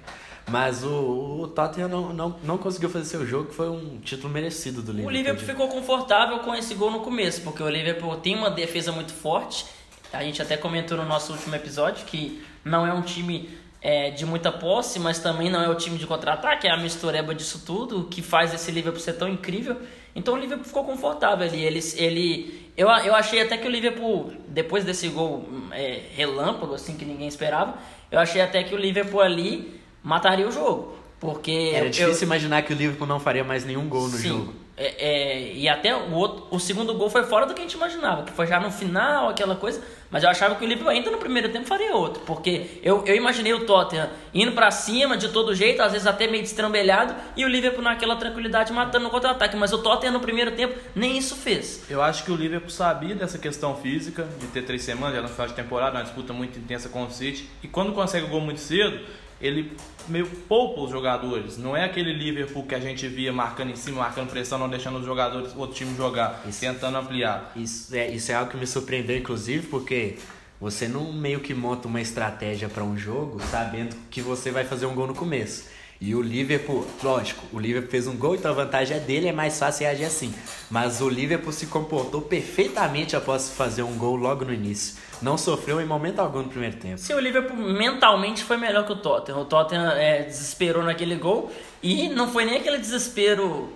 Mas 0.48 0.82
o, 0.82 1.42
o 1.42 1.48
Tottenham 1.48 1.88
não, 1.88 2.12
não, 2.12 2.36
não 2.42 2.58
conseguiu 2.58 2.88
fazer 2.88 3.04
seu 3.04 3.26
jogo, 3.26 3.50
que 3.50 3.54
foi 3.54 3.68
um 3.68 3.98
título 3.98 4.32
merecido 4.32 4.80
do 4.82 4.90
O 4.90 4.94
Liverpool. 4.94 5.12
Liverpool 5.12 5.46
ficou 5.46 5.68
confortável 5.68 6.38
com 6.40 6.54
esse 6.54 6.74
gol 6.74 6.90
no 6.90 7.00
começo, 7.00 7.42
porque 7.42 7.62
o 7.62 7.68
Liverpool 7.68 8.16
tem 8.16 8.34
uma 8.34 8.50
defesa 8.50 8.90
muito 8.90 9.12
forte. 9.12 9.66
A 10.12 10.22
gente 10.22 10.40
até 10.42 10.56
comentou 10.56 10.96
no 10.96 11.04
nosso 11.06 11.32
último 11.32 11.54
episódio 11.54 12.04
que 12.04 12.42
não 12.64 12.86
é 12.86 12.92
um 12.92 13.02
time 13.02 13.48
é, 13.80 14.10
de 14.10 14.26
muita 14.26 14.50
posse, 14.52 14.98
mas 14.98 15.18
também 15.18 15.48
não 15.50 15.62
é 15.62 15.68
o 15.68 15.74
time 15.74 15.96
de 15.96 16.06
contra-ataque, 16.06 16.66
é 16.66 16.70
a 16.70 16.76
mistureba 16.76 17.34
disso 17.34 17.62
tudo 17.64 18.04
que 18.04 18.20
faz 18.22 18.52
esse 18.52 18.70
Liverpool 18.70 19.00
ser 19.00 19.14
tão 19.14 19.28
incrível. 19.28 19.76
Então 20.14 20.34
o 20.34 20.36
Liverpool 20.36 20.66
ficou 20.66 20.84
confortável 20.84 21.46
ali. 21.46 21.62
Ele, 21.62 21.80
ele, 21.96 22.70
eu, 22.76 22.88
eu 22.88 23.14
achei 23.14 23.40
até 23.40 23.56
que 23.56 23.66
o 23.66 23.70
Liverpool, 23.70 24.32
depois 24.48 24.84
desse 24.84 25.08
gol 25.08 25.48
é, 25.70 26.00
relâmpago, 26.14 26.74
assim, 26.74 26.96
que 26.96 27.04
ninguém 27.04 27.28
esperava, 27.28 27.74
eu 28.10 28.18
achei 28.18 28.40
até 28.42 28.62
que 28.64 28.74
o 28.74 28.78
Liverpool 28.78 29.20
ali 29.20 29.80
mataria 30.02 30.46
o 30.48 30.50
jogo. 30.50 30.96
Porque 31.20 31.70
Era 31.74 31.86
eu- 31.86 31.90
difícil 31.90 32.24
imaginar 32.26 32.62
que 32.62 32.72
o 32.72 32.76
Liverpool 32.76 33.06
não 33.06 33.20
faria 33.20 33.44
mais 33.44 33.64
nenhum 33.64 33.88
gol 33.88 34.08
no 34.08 34.16
Sim. 34.16 34.28
jogo. 34.28 34.54
É, 34.82 34.94
é, 34.98 35.52
e 35.52 35.68
até 35.68 35.94
o, 35.94 36.14
outro, 36.14 36.46
o 36.50 36.58
segundo 36.58 36.94
gol 36.94 37.10
foi 37.10 37.22
fora 37.24 37.44
do 37.44 37.52
que 37.52 37.60
a 37.60 37.62
gente 37.62 37.74
imaginava, 37.74 38.22
que 38.22 38.32
foi 38.32 38.46
já 38.46 38.58
no 38.58 38.70
final, 38.70 39.28
aquela 39.28 39.54
coisa. 39.54 39.82
Mas 40.10 40.22
eu 40.22 40.30
achava 40.30 40.54
que 40.54 40.64
o 40.64 40.66
Liverpool 40.66 40.90
ainda 40.90 41.10
no 41.10 41.18
primeiro 41.18 41.50
tempo 41.50 41.66
faria 41.66 41.94
outro, 41.94 42.22
porque 42.24 42.80
eu, 42.82 43.04
eu 43.04 43.14
imaginei 43.14 43.52
o 43.52 43.66
Tottenham 43.66 44.08
indo 44.32 44.52
pra 44.52 44.70
cima 44.70 45.18
de 45.18 45.28
todo 45.28 45.54
jeito, 45.54 45.82
às 45.82 45.92
vezes 45.92 46.06
até 46.06 46.26
meio 46.26 46.42
destrambelhado, 46.42 47.14
e 47.36 47.44
o 47.44 47.48
Liverpool 47.48 47.82
naquela 47.82 48.16
tranquilidade 48.16 48.72
matando 48.72 49.04
no 49.04 49.10
contra-ataque. 49.10 49.54
Mas 49.54 49.70
o 49.74 49.78
Tottenham 49.82 50.14
no 50.14 50.20
primeiro 50.20 50.52
tempo 50.52 50.74
nem 50.94 51.18
isso 51.18 51.36
fez. 51.36 51.84
eu 51.90 52.00
acho 52.00 52.24
que 52.24 52.32
o 52.32 52.36
Liverpool 52.36 52.70
sabia 52.70 53.14
dessa 53.14 53.36
questão 53.36 53.76
física, 53.76 54.26
de 54.40 54.46
ter 54.46 54.62
três 54.62 54.82
semanas, 54.82 55.14
já 55.16 55.20
no 55.20 55.28
final 55.28 55.46
de 55.46 55.54
temporada, 55.54 55.98
uma 55.98 56.04
disputa 56.04 56.32
muito 56.32 56.58
intensa 56.58 56.88
com 56.88 57.04
o 57.04 57.10
City. 57.10 57.50
E 57.62 57.68
quando 57.68 57.92
consegue 57.92 58.24
o 58.24 58.28
gol 58.30 58.40
muito 58.40 58.60
cedo, 58.60 58.98
ele 59.40 59.72
meio 60.08 60.26
poupa 60.26 60.82
os 60.82 60.90
jogadores. 60.90 61.56
Não 61.56 61.76
é 61.76 61.84
aquele 61.84 62.12
Liverpool 62.12 62.64
que 62.64 62.74
a 62.74 62.80
gente 62.80 63.06
via 63.08 63.32
marcando 63.32 63.70
em 63.70 63.76
cima, 63.76 64.02
marcando 64.02 64.30
pressão, 64.30 64.58
não 64.58 64.68
deixando 64.68 64.98
os 64.98 65.06
jogadores, 65.06 65.54
outro 65.56 65.76
time 65.76 65.96
jogar, 65.96 66.42
Isso. 66.46 66.60
tentando 66.60 66.98
ampliar. 66.98 67.52
Isso 67.56 67.94
é, 67.94 68.10
isso 68.10 68.30
é 68.30 68.34
algo 68.34 68.50
que 68.50 68.56
me 68.56 68.66
surpreendeu, 68.66 69.16
inclusive, 69.16 69.66
porque 69.68 70.16
você 70.60 70.86
não 70.86 71.12
meio 71.12 71.40
que 71.40 71.54
monta 71.54 71.88
uma 71.88 72.00
estratégia 72.00 72.68
para 72.68 72.84
um 72.84 72.96
jogo 72.96 73.40
sabendo 73.50 73.96
que 74.10 74.20
você 74.20 74.50
vai 74.50 74.64
fazer 74.64 74.86
um 74.86 74.94
gol 74.94 75.06
no 75.06 75.14
começo. 75.14 75.64
E 76.00 76.14
o 76.14 76.22
Liverpool, 76.22 76.86
lógico, 77.02 77.44
o 77.52 77.58
Liverpool 77.58 77.90
fez 77.90 78.06
um 78.06 78.16
gol, 78.16 78.34
então 78.34 78.50
a 78.50 78.54
vantagem 78.54 78.96
é 78.96 79.00
dele, 79.00 79.28
é 79.28 79.32
mais 79.32 79.58
fácil 79.58 79.84
reagir 79.84 80.06
assim. 80.06 80.32
Mas 80.70 81.02
o 81.02 81.08
Liverpool 81.10 81.52
se 81.52 81.66
comportou 81.66 82.22
perfeitamente 82.22 83.14
após 83.14 83.50
fazer 83.50 83.82
um 83.82 83.94
gol 83.98 84.16
logo 84.16 84.44
no 84.46 84.52
início. 84.52 84.96
Não 85.22 85.36
sofreu 85.36 85.80
em 85.80 85.84
momento 85.84 86.18
algum 86.18 86.42
no 86.42 86.48
primeiro 86.48 86.76
tempo. 86.76 86.98
Se 86.98 87.12
o 87.12 87.20
Liverpool 87.20 87.56
mentalmente 87.56 88.42
foi 88.42 88.56
melhor 88.56 88.86
que 88.86 88.92
o 88.92 88.96
Tottenham. 88.96 89.40
O 89.40 89.44
Tottenham 89.44 89.90
é, 89.92 90.22
desesperou 90.22 90.82
naquele 90.82 91.16
gol 91.16 91.52
e 91.82 92.08
não 92.08 92.28
foi 92.28 92.44
nem 92.44 92.56
aquele 92.56 92.78
desespero. 92.78 93.72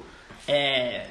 É, 0.48 1.06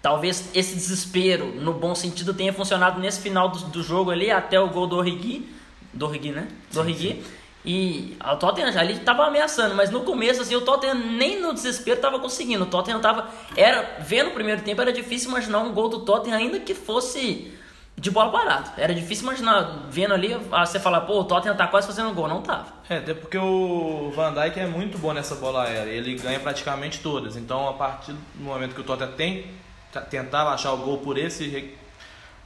talvez 0.00 0.50
esse 0.54 0.74
desespero, 0.74 1.46
no 1.46 1.72
bom 1.72 1.94
sentido, 1.94 2.32
tenha 2.34 2.52
funcionado 2.52 3.00
nesse 3.00 3.20
final 3.20 3.48
do, 3.48 3.58
do 3.66 3.82
jogo 3.82 4.10
ali, 4.10 4.30
até 4.30 4.60
o 4.60 4.68
gol 4.68 4.86
do 4.86 4.96
Origi. 4.96 5.48
Do 5.92 6.06
Origi, 6.06 6.30
né? 6.30 6.48
Do 6.72 6.80
Origi. 6.80 7.22
E 7.64 8.16
o 8.20 8.36
Tottenham 8.36 8.76
ali 8.76 8.94
estava 8.94 9.24
ameaçando, 9.24 9.74
mas 9.74 9.88
no 9.90 10.00
começo 10.00 10.42
assim, 10.42 10.56
o 10.56 10.62
Tottenham 10.62 10.94
nem 10.94 11.40
no 11.40 11.54
desespero 11.54 11.96
estava 11.96 12.18
conseguindo. 12.18 12.64
O 12.64 12.66
Tottenham 12.66 12.96
estava 12.98 13.30
era 13.56 13.98
vendo 14.00 14.30
o 14.30 14.32
primeiro 14.32 14.62
tempo 14.62 14.80
era 14.80 14.92
difícil 14.92 15.30
imaginar 15.30 15.60
um 15.60 15.72
gol 15.72 15.88
do 15.88 16.00
Tottenham 16.00 16.36
ainda 16.36 16.58
que 16.58 16.74
fosse 16.74 17.52
de 17.96 18.10
bola 18.10 18.30
parada. 18.30 18.72
Era 18.76 18.94
difícil 18.94 19.24
imaginar 19.24 19.86
vendo 19.88 20.14
ali 20.14 20.34
você 20.34 20.80
falar, 20.80 21.02
pô, 21.02 21.20
o 21.20 21.24
Tottenham 21.24 21.56
tá 21.56 21.66
quase 21.66 21.86
fazendo 21.86 22.12
gol, 22.14 22.28
não 22.28 22.42
tava. 22.42 22.66
É, 22.88 22.98
até 22.98 23.14
porque 23.14 23.38
o 23.38 24.10
Van 24.14 24.32
Dijk 24.32 24.58
é 24.58 24.66
muito 24.66 24.98
bom 24.98 25.12
nessa 25.12 25.34
bola 25.36 25.64
aérea, 25.64 25.90
ele 25.90 26.14
ganha 26.16 26.40
praticamente 26.40 27.00
todas. 27.00 27.36
Então, 27.36 27.68
a 27.68 27.74
partir 27.74 28.12
do 28.12 28.44
momento 28.44 28.74
que 28.74 28.80
o 28.80 28.84
Tottenham 28.84 29.12
tem 29.12 29.62
tentava 30.08 30.50
achar 30.50 30.72
o 30.72 30.78
gol 30.78 30.98
por 30.98 31.18
esse 31.18 31.76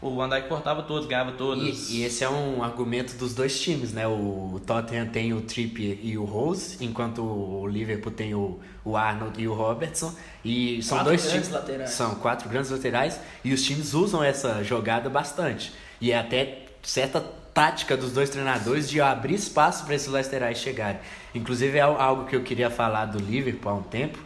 o 0.01 0.15
Van 0.15 0.29
Dijk 0.29 0.49
cortava 0.49 0.83
todos, 0.83 1.07
ganhava 1.07 1.33
todos. 1.33 1.91
E, 1.91 1.97
e, 1.97 2.05
esse 2.05 2.23
é 2.23 2.29
um 2.29 2.63
argumento 2.63 3.17
dos 3.17 3.35
dois 3.35 3.59
times, 3.59 3.93
né? 3.93 4.07
O 4.07 4.61
Tottenham 4.67 5.07
tem 5.07 5.33
o 5.33 5.41
Trippier 5.41 5.99
e 6.03 6.19
o 6.19 6.25
Rose, 6.25 6.77
enquanto 6.85 7.23
o 7.23 7.67
Liverpool 7.67 8.13
tem 8.13 8.35
o, 8.35 8.61
o 8.85 8.97
Arnold 8.97 9.41
e 9.41 9.49
o 9.49 9.55
Robertson. 9.55 10.15
E 10.45 10.83
são 10.83 10.99
quatro 10.99 11.13
dois 11.13 11.31
times 11.31 11.49
laterais. 11.49 11.91
São 11.91 12.15
quatro 12.17 12.49
grandes 12.49 12.71
laterais 12.71 13.19
e 13.43 13.55
os 13.55 13.65
times 13.65 13.95
usam 13.95 14.23
essa 14.23 14.63
jogada 14.63 15.09
bastante. 15.09 15.73
E 16.01 16.13
é 16.13 16.19
até 16.19 16.67
certa 16.83 17.21
tática 17.55 17.97
dos 17.97 18.13
dois 18.13 18.29
treinadores 18.29 18.89
de 18.89 19.01
abrir 19.01 19.35
espaço 19.35 19.87
para 19.87 19.95
esses 19.95 20.09
laterais 20.09 20.59
chegarem. 20.59 21.01
Inclusive 21.35 21.79
é 21.79 21.81
algo 21.81 22.27
que 22.27 22.37
eu 22.37 22.43
queria 22.43 22.69
falar 22.69 23.07
do 23.07 23.19
Liverpool 23.19 23.73
há 23.73 23.75
um 23.77 23.83
tempo, 23.83 24.19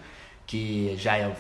que 0.49 0.97
já 0.97 1.17
é 1.17 1.33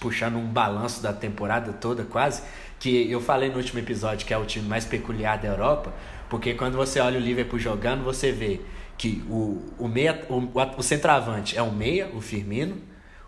puxando 0.00 0.36
um 0.36 0.46
balanço 0.46 1.02
da 1.02 1.12
temporada 1.12 1.72
toda 1.74 2.02
quase 2.02 2.42
que 2.78 3.10
eu 3.10 3.20
falei 3.20 3.48
no 3.48 3.56
último 3.56 3.78
episódio 3.78 4.26
que 4.26 4.32
é 4.32 4.38
o 4.38 4.44
time 4.44 4.66
mais 4.66 4.84
peculiar 4.84 5.38
da 5.38 5.48
Europa, 5.48 5.92
porque 6.28 6.54
quando 6.54 6.76
você 6.76 7.00
olha 7.00 7.18
o 7.18 7.22
Liverpool 7.22 7.58
jogando, 7.58 8.04
você 8.04 8.30
vê 8.30 8.60
que 8.96 9.22
o, 9.28 9.62
o, 9.78 9.88
meia, 9.88 10.26
o, 10.28 10.48
o 10.76 10.82
centroavante 10.82 11.56
é 11.56 11.62
o 11.62 11.72
meia, 11.72 12.10
o 12.14 12.20
Firmino, 12.20 12.76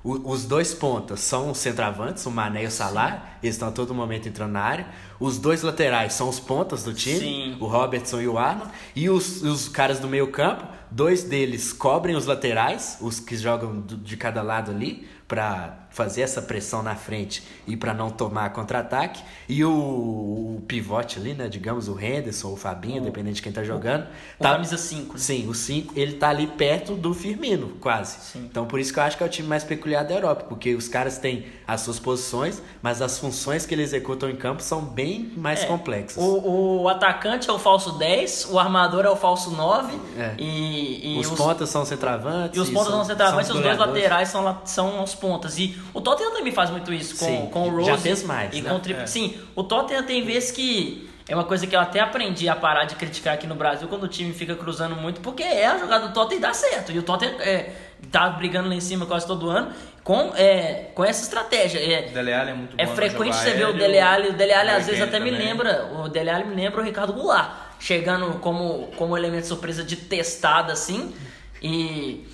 o, 0.02 0.30
os 0.32 0.44
dois 0.46 0.72
pontas 0.72 1.20
são 1.20 1.50
os 1.50 1.58
centroavantes, 1.58 2.24
o 2.24 2.30
Mané 2.30 2.64
e 2.64 2.66
o 2.66 2.70
Salah, 2.70 3.36
eles 3.42 3.54
estão 3.54 3.68
a 3.68 3.72
todo 3.72 3.94
momento 3.94 4.28
entrando 4.28 4.52
na 4.52 4.60
área. 4.60 4.86
Os 5.18 5.38
dois 5.38 5.62
laterais 5.62 6.14
são 6.14 6.28
os 6.28 6.40
pontas 6.40 6.82
do 6.84 6.94
time, 6.94 7.20
Sim. 7.20 7.56
o 7.60 7.66
Robertson 7.66 8.20
e 8.20 8.26
o 8.26 8.38
Arnold. 8.38 8.70
E 8.96 9.10
os, 9.10 9.42
os 9.42 9.68
caras 9.68 10.00
do 10.00 10.08
meio 10.08 10.28
campo, 10.28 10.66
dois 10.90 11.22
deles 11.22 11.72
cobrem 11.72 12.16
os 12.16 12.24
laterais, 12.24 12.96
os 13.00 13.20
que 13.20 13.36
jogam 13.36 13.82
de 13.82 14.16
cada 14.16 14.42
lado 14.42 14.70
ali, 14.70 15.06
para 15.28 15.86
fazer 15.90 16.22
essa 16.22 16.40
pressão 16.40 16.82
na 16.82 16.94
frente 16.94 17.42
e 17.66 17.76
para 17.76 17.92
não 17.92 18.10
tomar 18.10 18.50
contra-ataque. 18.50 19.22
E 19.48 19.64
o, 19.64 19.70
o, 19.70 20.62
pivote 20.66 21.18
ali, 21.18 21.34
né, 21.34 21.48
digamos, 21.48 21.88
o 21.88 21.98
Henderson, 21.98 22.52
o 22.52 22.56
Fabinho, 22.56 23.02
o, 23.02 23.04
dependendo 23.04 23.34
de 23.34 23.42
quem 23.42 23.52
tá 23.52 23.64
jogando. 23.64 24.04
O, 24.38 24.42
tá, 24.42 24.52
camisa 24.52 24.76
5. 24.76 25.14
Né? 25.14 25.18
Sim, 25.18 25.48
o 25.48 25.54
5, 25.54 25.94
ele 25.96 26.14
tá 26.14 26.28
ali 26.28 26.46
perto 26.46 26.94
do 26.94 27.12
Firmino, 27.12 27.76
quase. 27.80 28.20
Sim. 28.20 28.46
Então 28.50 28.66
por 28.66 28.78
isso 28.78 28.92
que 28.92 28.98
eu 28.98 29.02
acho 29.02 29.16
que 29.16 29.22
é 29.22 29.26
o 29.26 29.28
time 29.28 29.48
mais 29.48 29.64
peculiar 29.64 30.04
da 30.04 30.14
Europa, 30.14 30.44
porque 30.48 30.74
os 30.74 30.88
caras 30.88 31.18
têm 31.18 31.46
as 31.66 31.80
suas 31.80 31.98
posições, 31.98 32.62
mas 32.80 33.02
as 33.02 33.18
funções 33.18 33.66
que 33.66 33.74
eles 33.74 33.92
executam 33.92 34.30
em 34.30 34.36
campo 34.36 34.62
são 34.62 34.82
bem 34.82 35.32
mais 35.36 35.62
é, 35.62 35.66
complexas. 35.66 36.22
O, 36.22 36.82
o, 36.82 36.88
atacante 36.88 37.50
é 37.50 37.52
o 37.52 37.58
falso 37.58 37.92
10, 37.92 38.48
o 38.50 38.58
armador 38.58 39.04
é 39.04 39.10
o 39.10 39.16
falso 39.16 39.50
9 39.50 39.98
é. 40.16 40.34
e, 40.38 41.16
e, 41.16 41.18
os, 41.18 41.30
os 41.30 41.38
pontas 41.38 41.68
são 41.68 41.84
centroavantes. 41.84 42.56
E 42.56 42.60
os 42.60 42.70
pontas 42.70 42.92
são 42.92 43.04
centroavantes 43.04 43.50
e 43.50 43.52
os 43.52 43.60
dois 43.60 43.78
laterais 43.78 44.28
são, 44.28 44.58
são 44.64 45.02
os 45.02 45.14
pontas. 45.14 45.58
E 45.58 45.79
o 45.92 46.00
Tottenham 46.00 46.32
também 46.32 46.52
faz 46.52 46.70
muito 46.70 46.92
isso 46.92 47.18
com, 47.18 47.26
Sim, 47.26 47.48
com 47.52 47.68
o 47.68 47.70
Rose. 47.70 47.86
Já 47.86 47.98
fez 47.98 48.22
mais. 48.22 48.56
E 48.56 48.62
né? 48.62 48.70
com 48.70 48.92
é. 48.92 49.06
Sim, 49.06 49.38
o 49.54 49.62
Tottenham 49.62 50.04
tem 50.04 50.24
vezes 50.24 50.50
que. 50.50 51.08
É 51.28 51.34
uma 51.34 51.44
coisa 51.44 51.64
que 51.64 51.76
eu 51.76 51.78
até 51.78 52.00
aprendi 52.00 52.48
a 52.48 52.56
parar 52.56 52.86
de 52.86 52.96
criticar 52.96 53.34
aqui 53.34 53.46
no 53.46 53.54
Brasil 53.54 53.86
quando 53.86 54.02
o 54.02 54.08
time 54.08 54.32
fica 54.32 54.56
cruzando 54.56 54.96
muito, 54.96 55.20
porque 55.20 55.44
é 55.44 55.64
a 55.64 55.78
jogada 55.78 56.08
do 56.08 56.12
Tottenham 56.12 56.38
e 56.38 56.42
dá 56.42 56.52
certo. 56.52 56.90
E 56.90 56.98
o 56.98 57.04
Tottenham 57.04 57.36
é, 57.40 57.70
tá 58.10 58.28
brigando 58.30 58.68
lá 58.68 58.74
em 58.74 58.80
cima 58.80 59.06
quase 59.06 59.28
todo 59.28 59.48
ano 59.48 59.72
com, 60.02 60.32
é, 60.34 60.90
com 60.94 61.04
essa 61.04 61.22
estratégia. 61.22 61.78
É, 61.78 62.08
o 62.08 62.12
Dele 62.12 62.32
Alli 62.32 62.50
é 62.50 62.54
muito 62.54 62.76
bom 62.76 62.82
É 62.82 62.86
frequente 62.86 63.36
você 63.36 63.52
ver 63.52 63.68
o 63.68 63.72
Dele 63.72 64.00
Alli. 64.00 64.30
O 64.30 64.32
Dele 64.32 64.52
Alli 64.52 64.70
às 64.70 64.86
vezes 64.86 65.00
até 65.00 65.18
também. 65.18 65.32
me 65.32 65.38
lembra. 65.38 65.86
O 65.86 66.08
Dele 66.08 66.30
Alli 66.30 66.44
me 66.46 66.54
lembra 66.54 66.80
o 66.80 66.84
Ricardo 66.84 67.12
Goulart. 67.12 67.50
Chegando 67.78 68.38
como, 68.40 68.88
como 68.96 69.16
elemento 69.16 69.46
surpresa 69.46 69.84
de 69.84 69.96
testada 69.96 70.72
assim. 70.72 71.14
E 71.62 72.26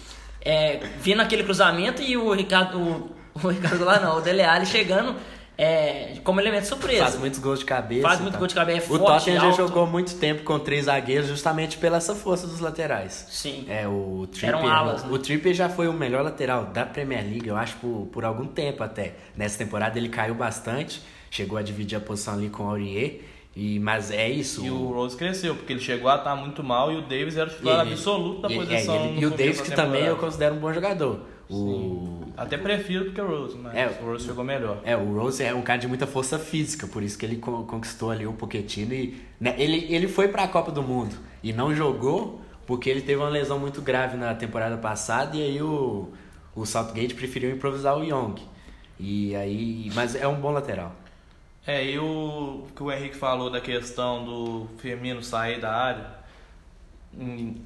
é, 0.44 0.80
vindo 1.00 1.20
aquele 1.20 1.42
cruzamento 1.42 2.02
e 2.02 2.16
o 2.16 2.32
Ricardo. 2.32 3.14
O, 3.42 3.46
o 3.46 3.50
Ricardo 3.50 3.78
Goulart 3.78 4.02
não, 4.02 4.18
o 4.18 4.20
Dele 4.20 4.42
Alli 4.42 4.66
chegando 4.66 5.14
é, 5.58 6.16
como 6.22 6.38
elemento 6.40 6.66
surpresa. 6.66 7.04
Faz 7.04 7.16
muitos 7.18 7.38
gols 7.38 7.60
de 7.60 7.64
cabeça. 7.64 8.02
Faz 8.02 8.20
muito 8.20 8.36
gol 8.36 8.46
de 8.46 8.54
cabeça, 8.54 8.92
é 8.92 8.94
O 8.94 8.98
forte, 8.98 9.18
Tottenham 9.24 9.42
alto. 9.44 9.56
já 9.56 9.62
jogou 9.66 9.86
muito 9.86 10.14
tempo 10.16 10.42
com 10.44 10.58
três 10.58 10.84
zagueiros 10.84 11.28
justamente 11.28 11.78
pela 11.78 11.96
essa 11.96 12.14
força 12.14 12.46
dos 12.46 12.60
laterais. 12.60 13.26
Sim. 13.30 13.64
É, 13.68 13.86
o 13.88 14.26
Trippier, 14.30 14.54
Eram 14.54 14.68
alas, 14.68 15.02
né? 15.04 15.08
o 15.10 15.18
Trippier 15.18 15.54
já 15.54 15.68
foi 15.68 15.88
o 15.88 15.92
melhor 15.94 16.22
lateral 16.22 16.66
da 16.66 16.84
Premier 16.84 17.22
League, 17.24 17.48
eu 17.48 17.56
acho, 17.56 17.76
por, 17.76 18.06
por 18.12 18.24
algum 18.24 18.46
tempo 18.46 18.82
até. 18.82 19.14
Nessa 19.36 19.56
temporada 19.56 19.98
ele 19.98 20.08
caiu 20.10 20.34
bastante, 20.34 21.00
chegou 21.30 21.56
a 21.56 21.62
dividir 21.62 21.96
a 21.96 22.00
posição 22.00 22.34
ali 22.34 22.50
com 22.50 22.64
o 22.64 22.68
Aurier. 22.68 23.20
E, 23.58 23.78
mas 23.80 24.10
é 24.10 24.28
isso. 24.28 24.62
E 24.62 24.70
o 24.70 24.88
Rose 24.92 25.16
cresceu, 25.16 25.54
porque 25.54 25.72
ele 25.72 25.80
chegou 25.80 26.10
a 26.10 26.16
estar 26.16 26.36
muito 26.36 26.62
mal 26.62 26.92
e 26.92 26.96
o 26.96 27.00
Davis 27.00 27.38
era 27.38 27.48
o 27.48 27.50
titular 27.50 27.80
ele- 27.86 27.92
absoluto 27.94 28.42
da 28.42 28.50
e- 28.50 28.54
é, 28.54 28.58
posição. 28.58 28.94
ele- 28.96 29.12
no 29.14 29.20
e 29.22 29.24
o 29.24 29.30
Davis 29.30 29.56
da 29.56 29.64
que 29.64 29.70
também 29.70 30.04
eu 30.04 30.16
considero 30.18 30.54
um 30.54 30.58
bom 30.58 30.70
jogador. 30.74 31.20
O, 31.48 32.22
Até 32.36 32.58
prefiro 32.58 33.04
do 33.04 33.12
que 33.12 33.20
o 33.20 33.26
Rose, 33.26 33.56
mas 33.56 33.74
É. 33.74 33.86
o 34.02 34.06
Rose 34.06 34.26
jogou 34.26 34.44
melhor. 34.44 34.80
É, 34.84 34.96
o 34.96 35.14
Rose 35.14 35.42
é 35.42 35.54
um 35.54 35.62
cara 35.62 35.78
de 35.78 35.86
muita 35.88 36.06
força 36.06 36.38
física, 36.38 36.86
por 36.86 37.02
isso 37.02 37.16
que 37.16 37.24
ele 37.24 37.36
con- 37.36 37.64
conquistou 37.64 38.10
ali 38.10 38.26
o 38.26 38.32
Pochettino 38.32 38.92
e 38.92 39.20
né, 39.40 39.54
ele, 39.58 39.86
ele 39.94 40.08
foi 40.08 40.28
para 40.28 40.42
a 40.42 40.48
Copa 40.48 40.72
do 40.72 40.82
Mundo 40.82 41.14
e 41.42 41.52
não 41.52 41.74
jogou 41.74 42.40
porque 42.66 42.90
ele 42.90 43.00
teve 43.00 43.16
uma 43.20 43.28
lesão 43.28 43.58
muito 43.60 43.80
grave 43.80 44.16
na 44.16 44.34
temporada 44.34 44.76
passada 44.76 45.36
e 45.36 45.42
aí 45.42 45.62
o, 45.62 46.08
o 46.54 46.66
Southgate 46.66 47.14
preferiu 47.14 47.50
improvisar 47.52 47.96
o 47.96 48.02
Young. 48.02 48.34
E 48.98 49.36
aí, 49.36 49.90
mas 49.94 50.16
é 50.16 50.26
um 50.26 50.34
bom 50.40 50.50
lateral. 50.50 50.92
É, 51.66 51.84
e 51.84 51.98
o 51.98 52.64
que 52.74 52.82
o 52.82 52.90
Henrique 52.90 53.16
falou 53.16 53.50
da 53.50 53.60
questão 53.60 54.24
do 54.24 54.66
Firmino 54.78 55.22
sair 55.22 55.60
da 55.60 55.72
área, 55.72 56.06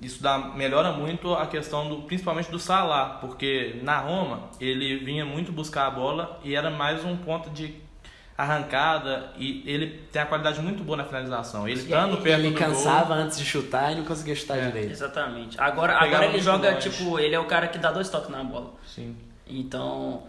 isso 0.01 0.23
dá, 0.23 0.39
melhora 0.39 0.93
muito 0.93 1.35
a 1.35 1.47
questão 1.47 1.89
do, 1.89 2.03
principalmente 2.03 2.51
do 2.51 2.59
Salah, 2.59 3.19
porque 3.21 3.81
na 3.83 3.99
Roma 3.99 4.45
ele 4.61 4.99
vinha 4.99 5.25
muito 5.25 5.51
buscar 5.51 5.87
a 5.87 5.91
bola 5.91 6.39
e 6.45 6.55
era 6.55 6.71
mais 6.71 7.05
um 7.05 7.17
ponto 7.17 7.51
de 7.51 7.75
arrancada 8.39 9.33
e 9.37 9.63
ele 9.67 10.03
tem 10.11 10.23
a 10.23 10.27
qualidade 10.27 10.61
muito 10.61 10.83
boa 10.83 10.97
na 10.97 11.05
finalização. 11.05 11.69
Ele 11.69 11.81
estando 11.81 12.17
perto 12.19 12.41
ele 12.41 12.51
do 12.53 12.59
cansava 12.59 13.15
antes 13.15 13.37
de 13.39 13.45
chutar 13.45 13.93
e 13.93 13.97
não 13.97 14.05
conseguia 14.05 14.35
chutar 14.35 14.57
É. 14.59 14.67
direito. 14.67 14.91
Exatamente. 14.93 15.61
Agora, 15.61 15.95
agora 15.99 16.27
ele 16.27 16.41
joga, 16.41 16.71
longe. 16.73 16.89
tipo, 16.89 17.19
ele 17.19 17.35
é 17.35 17.39
o 17.41 17.45
cara 17.45 17.69
que 17.69 17.77
dá 17.79 17.91
dois 17.93 18.09
toques 18.09 18.31
na 18.31 18.43
bola. 18.43 18.61
gol. 18.67 18.79
Sim. 18.87 19.15
Então, 19.47 20.23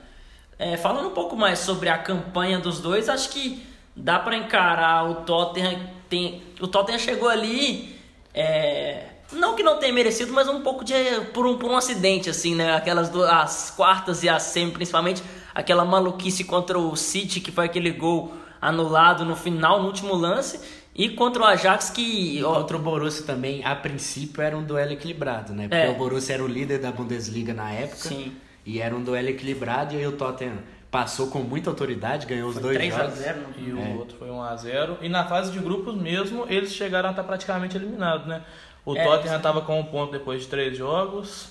é, 0.60 0.75
falando 0.78 1.08
um 1.08 1.13
pouco 1.13 1.36
mais 1.38 1.60
sobre 1.60 1.88
a 1.90 1.98
campanha 1.98 2.60
dos 2.60 2.82
dois, 2.82 3.08
acho 3.08 3.30
que 3.30 3.66
dá 3.96 4.20
pra 4.20 4.36
encarar 4.36 5.10
o 5.10 5.16
Tottenham. 5.24 5.80
Tem, 6.10 6.44
o 6.60 6.68
Tottenham 6.68 7.00
chegou 7.00 7.30
ali, 7.30 7.96
é, 8.34 9.06
não 9.34 9.56
que 9.56 9.64
não 9.64 9.78
tenha 9.80 9.94
merecido, 9.94 10.34
mas 10.34 10.48
um 10.48 10.62
pouco 10.62 10.84
de 10.84 10.94
por 11.34 11.46
um, 11.46 11.58
por 11.58 11.70
um 11.72 11.78
acidente, 11.78 12.30
assim, 12.30 12.56
né? 12.56 12.76
Aquelas 12.76 13.10
duas, 13.10 13.30
as 13.30 13.72
quartas 13.72 14.24
e 14.24 14.30
a 14.30 14.40
semi, 14.40 14.72
principalmente, 14.72 15.24
aquela 15.54 15.86
maluquice 15.86 16.44
contra 16.44 16.78
o 16.78 16.96
City, 16.96 17.40
que 17.40 17.52
foi 17.52 17.66
aquele 17.66 17.92
gol 17.92 18.34
anulado 18.62 19.26
no 19.26 19.36
final, 19.36 19.80
no 19.82 19.88
último 19.88 20.14
lance, 20.16 20.60
e 20.94 21.10
contra 21.10 21.44
o 21.44 21.46
Ajax 21.46 21.90
que. 21.90 22.38
E 22.38 22.44
ó, 22.44 22.56
contra 22.56 22.78
o 22.78 22.80
Borussia 22.80 23.26
também, 23.26 23.64
a 23.66 23.76
princípio 23.76 24.42
era 24.42 24.58
um 24.58 24.64
duelo 24.64 24.92
equilibrado, 24.92 25.54
né? 25.54 25.68
Porque 25.68 25.84
É. 25.84 25.90
o 25.90 25.96
Borussia 25.96 26.34
era 26.36 26.44
o 26.44 26.48
líder 26.48 26.80
da 26.80 26.92
Bundesliga 26.92 27.54
na 27.54 27.72
época. 27.72 28.10
Sim. 28.10 28.34
E 28.66 28.80
era 28.80 28.96
um 28.96 29.02
duelo 29.04 29.30
equilibrado 29.30 29.96
e 29.96 29.98
aí 29.98 30.06
o 30.06 30.12
Tottenham 30.12 30.58
passou 30.92 31.28
com 31.28 31.40
muita 31.40 31.70
autoridade, 31.70 32.28
ganhou 32.28 32.50
os 32.50 32.56
foi 32.56 32.64
dois 32.64 32.78
3 32.78 32.94
a 32.94 32.98
jogos. 33.04 33.18
0 33.20 33.40
E 33.58 33.62
não? 33.62 33.82
o 33.82 33.86
É. 33.86 33.94
outro 33.96 34.18
foi 34.20 34.28
1x0. 34.30 34.98
E 35.02 35.08
na 35.10 35.24
fase 35.26 35.50
de 35.52 35.58
grupos 35.60 35.96
mesmo, 35.96 36.46
eles 36.50 36.74
chegaram 36.74 37.08
a 37.08 37.12
estar 37.12 37.24
praticamente 37.24 37.78
eliminados, 37.78 38.28
né? 38.28 38.42
O 38.86 38.96
É, 38.96 39.04
Tottenham 39.04 39.38
estava 39.38 39.62
com 39.62 39.80
um 39.80 39.84
ponto 39.84 40.12
depois 40.12 40.42
de 40.42 40.48
três 40.48 40.78
jogos. 40.78 41.50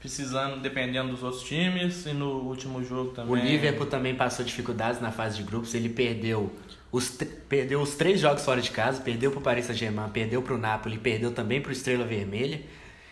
precisando, 0.00 0.62
dependendo 0.62 1.10
dos 1.10 1.22
outros 1.22 1.42
times, 1.42 2.06
e 2.06 2.14
no 2.14 2.40
último 2.44 2.82
jogo 2.82 3.10
também. 3.10 3.30
O 3.30 3.36
Liverpool 3.36 3.84
também 3.84 4.14
passou 4.14 4.42
dificuldades 4.42 4.98
na 4.98 5.12
fase 5.12 5.36
de 5.36 5.42
grupos, 5.42 5.74
ele 5.74 5.90
perdeu 5.90 6.50
os, 6.90 7.10
perdeu 7.50 7.82
os 7.82 7.94
três 7.96 8.18
jogos 8.18 8.42
fora 8.42 8.62
de 8.62 8.70
casa, 8.70 9.02
perdeu 9.02 9.30
para 9.30 9.40
o 9.40 9.42
Paris 9.42 9.66
Saint-Germain, 9.66 10.08
perdeu 10.08 10.40
para 10.40 10.54
o 10.54 10.58
Napoli, 10.58 10.96
perdeu 10.96 11.32
também 11.32 11.60
para 11.60 11.68
o 11.68 11.72
Estrela 11.72 12.06
Vermelha 12.06 12.62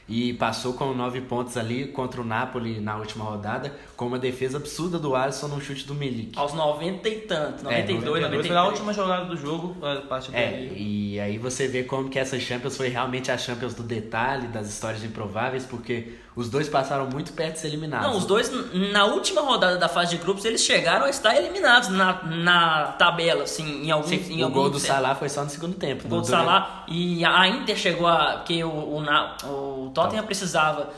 e 0.08 0.32
passou 0.32 0.72
com 0.72 0.94
nove 0.94 1.20
pontos 1.20 1.56
ali 1.56 1.88
contra 1.88 2.20
o 2.20 2.24
Napoli 2.24 2.80
na 2.80 2.96
última 2.96 3.24
rodada, 3.24 3.74
com 3.94 4.06
uma 4.06 4.18
defesa 4.18 4.56
absurda 4.56 4.98
do 4.98 5.14
Alisson 5.14 5.48
no 5.48 5.60
chute 5.60 5.86
do 5.86 5.94
Milik. 5.94 6.38
Aos 6.38 6.54
90 6.54 7.08
e 7.08 7.20
tanto, 7.20 7.62
92, 7.62 8.00
é, 8.00 8.28
92 8.28 8.46
foi 8.46 8.56
a 8.56 8.64
última 8.64 8.92
jogada 8.94 9.26
do 9.26 9.36
jogo, 9.36 9.76
a 9.84 9.96
parte 10.02 10.34
É, 10.34 10.72
e 10.74 11.20
aí 11.20 11.36
você 11.36 11.68
vê 11.68 11.84
como 11.84 12.08
que 12.08 12.18
essa 12.18 12.40
Champions 12.40 12.76
foi 12.76 12.88
realmente 12.88 13.30
a 13.30 13.36
Champions 13.36 13.74
do 13.74 13.82
detalhe, 13.82 14.48
das 14.48 14.68
histórias 14.68 15.04
improváveis, 15.04 15.66
porque 15.66 16.14
os 16.38 16.48
dois 16.48 16.68
passaram 16.68 17.08
muito 17.08 17.32
perto 17.32 17.54
de 17.54 17.58
ser 17.58 17.66
eliminados. 17.66 18.06
Não, 18.06 18.16
os 18.16 18.24
dois, 18.24 18.48
na 18.92 19.06
última 19.06 19.40
rodada 19.40 19.76
da 19.76 19.88
fase 19.88 20.12
de 20.12 20.18
grupos, 20.18 20.44
eles 20.44 20.60
chegaram 20.60 21.04
a 21.04 21.10
estar 21.10 21.34
eliminados 21.34 21.88
na, 21.88 22.22
na 22.22 22.92
tabela, 22.92 23.42
assim, 23.42 23.84
em 23.84 23.90
algum 23.90 24.06
Sim, 24.06 24.24
em 24.34 24.42
O 24.42 24.44
algum 24.44 24.60
gol 24.60 24.70
do 24.70 24.78
Salah 24.78 25.16
foi 25.16 25.28
só 25.28 25.42
no 25.42 25.50
segundo 25.50 25.74
tempo. 25.74 26.06
O 26.06 26.08
gol 26.08 26.20
do 26.20 26.28
Salah, 26.28 26.84
e 26.86 27.24
a 27.24 27.48
Inter 27.48 27.76
chegou 27.76 28.06
a... 28.06 28.34
Porque 28.36 28.62
o, 28.62 28.68
o, 28.70 29.86
o 29.86 29.90
Tottenham 29.90 30.24
precisava 30.24 30.90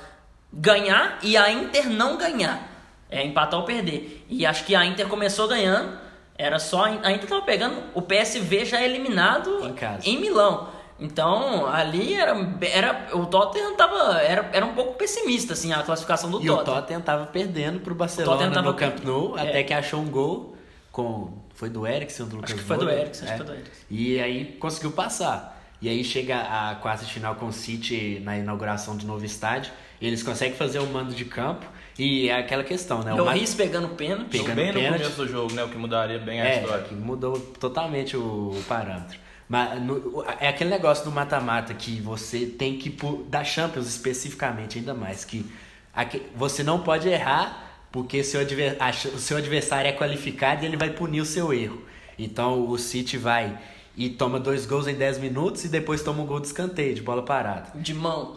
ganhar 0.52 1.18
e 1.22 1.38
a 1.38 1.50
Inter 1.50 1.88
não 1.88 2.18
ganhar. 2.18 2.68
É 3.08 3.24
empatar 3.24 3.60
ou 3.60 3.64
perder. 3.64 4.22
E 4.28 4.44
acho 4.44 4.66
que 4.66 4.74
a 4.74 4.84
Inter 4.84 5.08
começou 5.08 5.48
ganhando, 5.48 5.98
era 6.36 6.58
só... 6.58 6.84
A 6.84 7.12
Inter 7.12 7.26
tava 7.26 7.40
pegando 7.40 7.82
o 7.94 8.02
PSV 8.02 8.66
já 8.66 8.82
eliminado 8.82 9.64
em, 9.64 9.72
casa. 9.72 10.06
em 10.06 10.20
Milão. 10.20 10.68
Então, 11.00 11.66
ali 11.66 12.14
era, 12.14 12.36
era 12.60 13.16
o 13.16 13.24
Tottenham 13.26 13.74
tava, 13.74 14.20
era, 14.20 14.50
era 14.52 14.66
um 14.66 14.74
pouco 14.74 14.94
pessimista, 14.94 15.54
assim, 15.54 15.72
a 15.72 15.82
classificação 15.82 16.30
do 16.30 16.42
e 16.42 16.46
Tottenham. 16.46 16.58
E 16.58 16.60
o 16.60 16.64
Tottenham 16.64 17.00
tava 17.00 17.26
perdendo 17.26 17.80
pro 17.80 17.94
Barcelona 17.94 18.50
tava... 18.50 18.70
no 18.70 18.74
Camp 18.74 19.02
Nou, 19.02 19.38
é. 19.38 19.48
até 19.48 19.62
que 19.62 19.72
achou 19.72 20.00
um 20.00 20.10
gol 20.10 20.54
com... 20.92 21.38
Foi 21.54 21.68
do 21.68 21.86
Eriksen 21.86 22.26
do 22.26 22.36
Lucas 22.36 22.52
Acho 22.52 22.60
que 22.60 22.66
foi 22.66 22.78
do 22.78 22.88
Eriksen, 22.88 23.28
é. 23.28 23.32
acho 23.32 23.40
que 23.40 23.46
foi 23.46 23.56
do 23.56 23.60
Eriksen. 23.60 23.86
E 23.90 24.20
aí 24.20 24.56
conseguiu 24.58 24.92
passar. 24.92 25.58
E 25.82 25.88
aí 25.88 26.04
chega 26.04 26.38
a 26.38 26.74
quarta 26.74 27.04
de 27.04 27.12
final 27.12 27.34
com 27.36 27.46
o 27.46 27.52
City 27.52 28.20
na 28.22 28.36
inauguração 28.36 28.96
do 28.96 29.06
novo 29.06 29.24
estádio. 29.24 29.72
eles 30.00 30.22
conseguem 30.22 30.56
fazer 30.56 30.78
um 30.78 30.86
mando 30.86 31.14
de 31.14 31.24
campo. 31.24 31.66
E 31.98 32.28
é 32.28 32.38
aquela 32.38 32.64
questão, 32.64 33.02
né? 33.02 33.12
O 33.12 33.16
Lloris 33.16 33.54
pegando 33.54 33.88
pênalti. 33.90 34.30
Pegando 34.30 34.56
bem 34.56 34.72
pênalti. 34.72 34.92
no 34.92 34.98
começo 34.98 35.16
do 35.16 35.28
jogo, 35.28 35.52
né? 35.54 35.64
O 35.64 35.68
que 35.68 35.76
mudaria 35.76 36.18
bem 36.18 36.40
a 36.40 36.46
é, 36.46 36.60
história. 36.60 36.84
Que 36.84 36.94
mudou 36.94 37.38
totalmente 37.38 38.16
o, 38.16 38.50
o 38.50 38.64
parâmetro. 38.66 39.18
Mas 39.50 39.82
no, 39.82 40.24
é 40.38 40.46
aquele 40.46 40.70
negócio 40.70 41.04
do 41.04 41.10
mata-mata 41.10 41.74
que 41.74 42.00
você 42.00 42.46
tem 42.46 42.78
que 42.78 42.96
da 43.28 43.42
Champions 43.42 43.88
especificamente 43.88 44.78
ainda 44.78 44.94
mais 44.94 45.24
que 45.24 45.44
aqui, 45.92 46.22
você 46.36 46.62
não 46.62 46.84
pode 46.84 47.08
errar 47.08 47.84
porque 47.90 48.22
seu 48.22 48.40
o 48.42 49.18
seu 49.18 49.36
adversário 49.36 49.88
é 49.88 49.92
qualificado 49.92 50.62
e 50.62 50.66
ele 50.66 50.76
vai 50.76 50.90
punir 50.90 51.20
o 51.20 51.24
seu 51.24 51.52
erro. 51.52 51.82
Então 52.16 52.68
o 52.68 52.78
City 52.78 53.18
vai 53.18 53.58
e 53.96 54.08
toma 54.08 54.38
dois 54.38 54.66
gols 54.66 54.86
em 54.86 54.94
10 54.94 55.18
minutos 55.18 55.64
e 55.64 55.68
depois 55.68 56.00
toma 56.00 56.22
um 56.22 56.26
gol 56.26 56.38
de 56.38 56.46
escanteio, 56.46 56.94
de 56.94 57.02
bola 57.02 57.24
parada. 57.24 57.72
De 57.74 57.92
mão. 57.92 58.36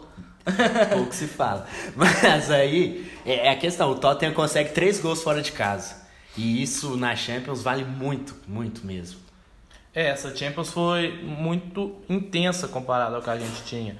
Pouco 0.92 1.14
se 1.14 1.28
fala. 1.28 1.68
Mas 1.94 2.50
aí 2.50 3.08
é 3.24 3.50
a 3.50 3.56
questão, 3.56 3.92
o 3.92 3.94
Tottenham 3.94 4.34
consegue 4.34 4.70
três 4.72 4.98
gols 4.98 5.22
fora 5.22 5.40
de 5.40 5.52
casa. 5.52 6.02
E 6.36 6.60
isso 6.60 6.96
na 6.96 7.14
Champions 7.14 7.62
vale 7.62 7.84
muito, 7.84 8.34
muito 8.48 8.84
mesmo. 8.84 9.23
É, 9.94 10.06
essa 10.08 10.34
Champions 10.34 10.72
foi 10.72 11.12
muito 11.22 11.94
intensa 12.08 12.66
comparada 12.66 13.14
ao 13.14 13.22
que 13.22 13.30
a 13.30 13.38
gente 13.38 13.62
tinha. 13.64 13.96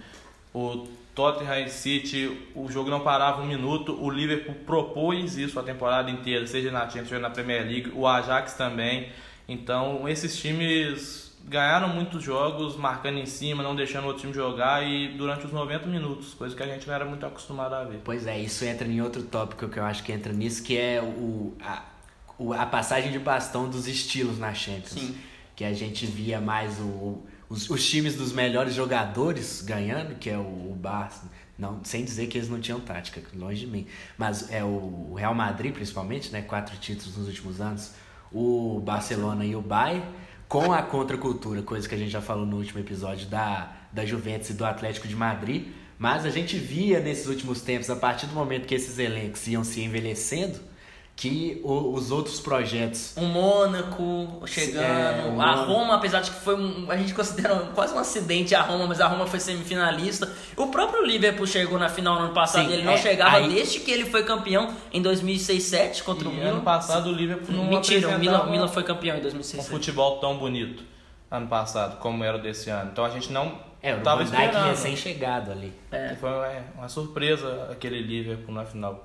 O 0.53 0.89
Tottenham 1.15 1.69
City, 1.69 2.37
o 2.55 2.69
jogo 2.71 2.91
não 2.91 3.01
parava 3.01 3.41
um 3.41 3.47
minuto. 3.47 3.97
O 4.03 4.11
Liverpool 4.11 4.57
propôs 4.67 5.39
isso 5.39 5.59
a 5.61 5.63
temporada 5.63 6.11
inteira, 6.11 6.47
seja 6.47 6.73
na 6.73 6.81
Champions, 6.89 7.09
seja 7.09 7.21
na 7.21 7.31
Premier 7.31 7.63
League. 7.63 7.93
O 7.95 8.07
Ajax 8.09 8.55
também. 8.55 9.09
Então, 9.49 10.09
esses 10.09 10.37
times 10.37 11.33
ganharam 11.47 11.89
muitos 11.89 12.23
jogos, 12.23 12.75
marcando 12.75 13.19
em 13.19 13.27
cima, 13.27 13.63
não 13.63 13.77
deixando 13.77 14.05
o 14.05 14.07
outro 14.09 14.23
time 14.23 14.33
jogar 14.33 14.83
e 14.83 15.09
durante 15.09 15.45
os 15.45 15.53
90 15.53 15.87
minutos, 15.87 16.33
coisa 16.33 16.57
que 16.57 16.63
a 16.63 16.67
gente 16.67 16.87
não 16.87 16.95
era 16.95 17.05
muito 17.05 17.25
acostumado 17.27 17.75
a 17.75 17.85
ver. 17.85 18.01
Pois 18.03 18.27
é, 18.27 18.39
isso 18.39 18.65
entra 18.65 18.89
em 18.89 19.03
outro 19.03 19.23
tópico 19.23 19.69
que 19.69 19.79
eu 19.79 19.85
acho 19.85 20.03
que 20.03 20.11
entra 20.11 20.33
nisso, 20.33 20.63
que 20.63 20.77
é 20.79 21.03
o, 21.03 21.55
a, 21.61 21.83
a 22.63 22.67
passagem 22.67 23.13
de 23.13 23.19
bastão 23.19 23.69
dos 23.69 23.87
estilos 23.87 24.39
na 24.39 24.55
Champions. 24.55 24.93
Sim 24.93 25.15
que 25.57 25.65
a 25.65 25.73
gente 25.73 26.07
via 26.07 26.41
mais 26.41 26.79
o, 26.81 27.23
os, 27.49 27.71
os, 27.71 27.89
times 27.89 28.17
dos 28.17 28.33
melhores 28.33 28.75
jogadores 28.75 29.63
ganhando, 29.63 30.17
que 30.17 30.29
é 30.29 30.37
o, 30.37 30.41
o 30.41 30.77
Barça. 30.79 31.31
Não, 31.57 31.85
sem 31.85 32.05
dizer 32.05 32.27
que 32.27 32.37
eles 32.37 32.49
não 32.49 32.61
tinham 32.61 32.81
tática, 32.81 33.23
longe 33.35 33.61
de 33.61 33.67
mim. 33.69 33.87
Mas 34.19 34.51
é 34.51 34.65
o 34.65 35.15
Real 35.15 35.35
Madrid, 35.35 35.73
principalmente, 35.73 36.33
né? 36.33 36.43
Quatro 36.43 36.77
títulos 36.79 37.17
nos 37.17 37.29
últimos 37.29 37.61
anos. 37.61 37.93
O 38.33 38.81
Barcelona 38.81 39.45
e 39.45 39.55
o 39.55 39.63
Bayern, 39.63 40.05
com 40.49 40.73
a 40.73 40.83
contracultura, 40.83 41.63
coisa 41.63 41.89
que 41.89 41.95
a 41.95 41.99
gente 41.99 42.11
já 42.11 42.21
falou 42.21 42.45
no 42.45 42.57
último 42.57 42.81
episódio 42.81 43.29
da, 43.29 43.73
da 43.93 44.05
Juventus 44.05 44.51
e 44.51 44.55
do 44.55 44.65
Atlético 44.65 45.07
de 45.07 45.15
Madrid. 45.15 45.69
Mas 45.97 46.25
a 46.25 46.31
gente 46.31 46.59
via 46.59 46.99
nesses 46.99 47.29
últimos 47.29 47.61
tempos, 47.61 47.89
a 47.89 47.95
partir 47.95 48.27
do 48.27 48.35
momento 48.35 48.67
que 48.67 48.75
esses 48.75 48.99
elencos 48.99 49.47
iam 49.47 49.63
se 49.63 49.81
envelhecendo, 49.81 50.59
que 51.17 51.61
o, 51.63 51.95
os 51.95 52.11
outros 52.11 52.41
projetos. 52.41 53.15
O 53.17 53.23
Mônaco 53.23 54.43
chegando, 54.47 55.41
é, 55.41 55.45
a 55.45 55.53
Roma, 55.55 55.95
apesar 55.95 56.21
de 56.21 56.31
que 56.31 56.41
foi 56.41 56.57
um, 56.57 56.91
a 56.91 56.97
gente 56.97 57.15
considera 57.15 57.55
quase 57.75 57.95
um 57.95 57.99
acidente 57.99 58.55
a 58.55 58.63
Roma, 58.63 58.87
mas 58.87 59.01
a 59.01 59.07
Roma 59.07 59.27
foi 59.27 59.39
semifinalista. 59.39 60.31
O 60.57 60.67
próprio 60.69 61.05
Liverpool 61.05 61.47
chegou 61.47 61.79
na 61.79 61.89
final 61.89 62.17
no 62.17 62.27
ano 62.27 62.35
passado, 62.35 62.67
Sim, 62.67 62.73
ele 62.73 62.83
não 62.83 62.93
é, 62.93 62.99
chegava 62.99 63.37
aí... 63.37 63.49
desde 63.49 63.81
que 63.81 63.91
ele 63.91 64.07
foi 64.07 64.25
campeão 64.25 64.75
em 64.93 65.03
2006-7 65.03 66.03
contra 66.03 66.29
e 66.29 66.31
o 66.31 66.35
Milan. 66.35 66.51
ano 66.51 66.63
passado 66.63 67.11
o 67.11 67.13
Liverpool 67.13 67.55
não 67.55 67.65
Mentira, 67.65 68.09
o 68.09 68.19
Milan, 68.19 68.47
Milan 68.47 68.69
foi 68.69 68.83
campeão 68.83 69.17
em 69.17 69.21
2006. 69.21 69.65
Um 69.65 69.67
futebol 69.67 70.19
tão 70.19 70.37
bonito 70.37 70.83
ano 71.31 71.47
passado 71.47 71.99
como 71.99 72.23
era 72.25 72.37
o 72.37 72.43
desse 72.43 72.71
ano. 72.71 72.91
Então 72.93 73.05
a 73.05 73.11
gente 73.11 73.33
não 73.33 73.59
é, 73.81 73.95
o 73.95 74.01
tava 74.01 74.25
Van 74.25 74.31
Dijk 74.31 74.57
recém-chegado 74.69 75.53
ali. 75.53 75.73
É. 75.93 76.15
Foi 76.15 76.31
é, 76.31 76.63
uma 76.75 76.89
surpresa 76.89 77.69
aquele 77.71 78.01
Liverpool 78.01 78.55
na 78.55 78.65
final. 78.65 79.05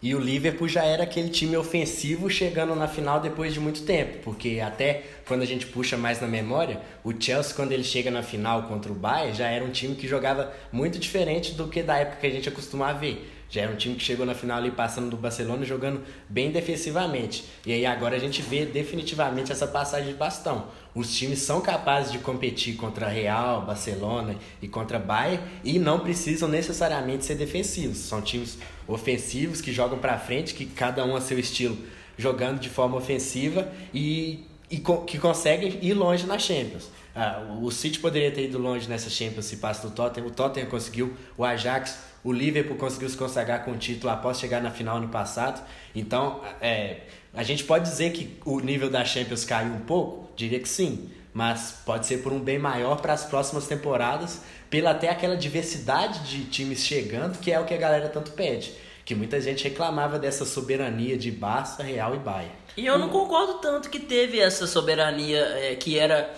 E 0.00 0.14
o 0.14 0.20
Liverpool 0.20 0.68
já 0.68 0.84
era 0.84 1.02
aquele 1.02 1.28
time 1.28 1.56
ofensivo 1.56 2.30
chegando 2.30 2.74
na 2.76 2.86
final 2.86 3.20
depois 3.20 3.52
de 3.52 3.58
muito 3.58 3.82
tempo, 3.82 4.18
porque 4.22 4.60
até 4.64 5.02
quando 5.26 5.42
a 5.42 5.46
gente 5.46 5.66
puxa 5.66 5.96
mais 5.96 6.20
na 6.20 6.28
memória, 6.28 6.80
o 7.02 7.12
Chelsea 7.18 7.54
quando 7.54 7.72
ele 7.72 7.82
chega 7.82 8.08
na 8.08 8.22
final 8.22 8.64
contra 8.64 8.92
o 8.92 8.94
Bayern 8.94 9.36
já 9.36 9.48
era 9.48 9.64
um 9.64 9.70
time 9.70 9.96
que 9.96 10.06
jogava 10.06 10.52
muito 10.70 11.00
diferente 11.00 11.52
do 11.52 11.66
que 11.66 11.82
da 11.82 11.96
época 11.96 12.20
que 12.20 12.26
a 12.28 12.30
gente 12.30 12.48
acostumava 12.48 12.96
ver. 13.00 13.28
Já 13.50 13.62
era 13.62 13.72
um 13.72 13.76
time 13.76 13.94
que 13.94 14.02
chegou 14.02 14.26
na 14.26 14.34
final 14.34 14.58
ali 14.58 14.70
passando 14.70 15.08
do 15.08 15.16
Barcelona 15.16 15.64
jogando 15.64 16.02
bem 16.28 16.50
defensivamente. 16.50 17.44
E 17.64 17.72
aí 17.72 17.86
agora 17.86 18.16
a 18.16 18.18
gente 18.18 18.42
vê 18.42 18.66
definitivamente 18.66 19.50
essa 19.50 19.66
passagem 19.66 20.12
de 20.12 20.14
bastão. 20.14 20.66
Os 20.94 21.16
times 21.16 21.38
são 21.40 21.60
capazes 21.60 22.12
de 22.12 22.18
competir 22.18 22.76
contra 22.76 23.08
Real, 23.08 23.62
Barcelona 23.62 24.36
e 24.60 24.68
contra 24.68 24.98
Bayern 24.98 25.42
e 25.64 25.78
não 25.78 26.00
precisam 26.00 26.48
necessariamente 26.48 27.24
ser 27.24 27.36
defensivos. 27.36 27.98
São 27.98 28.20
times 28.20 28.58
ofensivos 28.86 29.60
que 29.60 29.72
jogam 29.72 29.98
para 29.98 30.18
frente, 30.18 30.54
que 30.54 30.66
cada 30.66 31.04
um 31.04 31.16
a 31.16 31.20
seu 31.20 31.38
estilo, 31.38 31.78
jogando 32.18 32.58
de 32.58 32.68
forma 32.68 32.96
ofensiva 32.96 33.70
e, 33.94 34.44
e 34.70 34.78
co 34.78 35.02
que 35.02 35.18
conseguem 35.18 35.78
ir 35.80 35.94
longe 35.94 36.26
na 36.26 36.38
Champions. 36.38 36.90
Ah, 37.14 37.42
o 37.60 37.70
City 37.70 37.98
poderia 37.98 38.30
ter 38.30 38.44
ido 38.44 38.58
longe 38.58 38.88
nessa 38.88 39.10
Champions 39.10 39.46
se 39.46 39.56
passa 39.56 39.88
do 39.88 39.94
Tottenham. 39.94 40.28
O 40.28 40.30
Tottenham 40.30 40.68
conseguiu, 40.68 41.16
o 41.36 41.44
Ajax 41.44 41.98
o 42.28 42.32
Liverpool 42.32 42.76
conseguiu 42.76 43.08
se 43.08 43.16
consagrar 43.16 43.64
com 43.64 43.70
o 43.70 43.78
título 43.78 44.12
após 44.12 44.38
chegar 44.38 44.60
na 44.60 44.70
final 44.70 44.98
ano 44.98 45.08
passado. 45.08 45.66
Então, 45.94 46.42
é, 46.60 46.98
a 47.32 47.42
gente 47.42 47.64
pode 47.64 47.88
dizer 47.88 48.12
que 48.12 48.36
o 48.44 48.60
nível 48.60 48.90
da 48.90 49.02
Champions 49.02 49.46
caiu 49.46 49.72
um 49.72 49.80
pouco? 49.80 50.28
Diria 50.36 50.60
que 50.60 50.68
sim. 50.68 51.10
Mas 51.32 51.82
pode 51.86 52.06
ser 52.06 52.18
por 52.18 52.30
um 52.30 52.38
bem 52.38 52.58
maior 52.58 53.00
para 53.00 53.14
as 53.14 53.24
próximas 53.24 53.66
temporadas, 53.66 54.42
pela 54.68 54.90
até 54.90 55.08
aquela 55.08 55.38
diversidade 55.38 56.20
de 56.28 56.44
times 56.44 56.84
chegando, 56.84 57.38
que 57.38 57.50
é 57.50 57.58
o 57.58 57.64
que 57.64 57.72
a 57.72 57.78
galera 57.78 58.10
tanto 58.10 58.32
pede. 58.32 58.74
Que 59.06 59.14
muita 59.14 59.40
gente 59.40 59.64
reclamava 59.64 60.18
dessa 60.18 60.44
soberania 60.44 61.16
de 61.16 61.30
Barça, 61.30 61.82
Real 61.82 62.14
e 62.14 62.18
Bayern. 62.18 62.52
E 62.76 62.84
eu 62.84 62.98
não 62.98 63.08
concordo 63.08 63.54
tanto 63.54 63.88
que 63.88 64.00
teve 64.00 64.38
essa 64.38 64.66
soberania 64.66 65.40
é, 65.40 65.74
que 65.76 65.98
era 65.98 66.30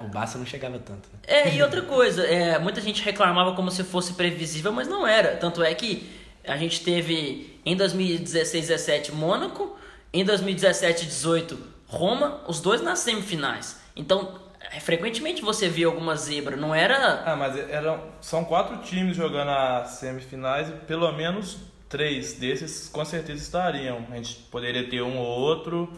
o 0.00 0.08
Barça 0.08 0.38
não 0.38 0.46
chegava 0.46 0.78
tanto. 0.78 1.08
Né? 1.12 1.18
É, 1.26 1.54
e 1.54 1.62
outra 1.62 1.82
coisa, 1.82 2.26
é, 2.26 2.58
muita 2.58 2.80
gente 2.80 3.02
reclamava 3.02 3.54
como 3.54 3.70
se 3.70 3.84
fosse 3.84 4.14
previsível, 4.14 4.72
mas 4.72 4.88
não 4.88 5.06
era. 5.06 5.36
Tanto 5.36 5.62
é 5.62 5.74
que 5.74 6.10
a 6.46 6.56
gente 6.56 6.82
teve 6.82 7.60
em 7.64 7.76
2016 7.76 8.68
17 8.68 9.12
Mônaco, 9.12 9.76
em 10.12 10.24
2017 10.24 11.06
18 11.06 11.58
Roma, 11.86 12.40
os 12.48 12.60
dois 12.60 12.80
nas 12.80 13.00
semifinais. 13.00 13.80
Então, 13.94 14.40
é, 14.60 14.80
frequentemente 14.80 15.42
você 15.42 15.68
via 15.68 15.86
alguma 15.86 16.16
zebra, 16.16 16.56
não 16.56 16.74
era. 16.74 17.22
Ah, 17.24 17.36
mas 17.36 17.56
eram, 17.70 18.02
são 18.20 18.44
quatro 18.44 18.78
times 18.78 19.16
jogando 19.16 19.50
as 19.50 19.90
semifinais 19.90 20.68
e 20.68 20.72
pelo 20.72 21.10
menos 21.12 21.58
três 21.88 22.34
desses 22.34 22.88
com 22.88 23.04
certeza 23.04 23.42
estariam. 23.42 24.04
A 24.10 24.16
gente 24.16 24.36
poderia 24.50 24.88
ter 24.88 25.02
um 25.02 25.18
ou 25.18 25.26
outro. 25.26 25.92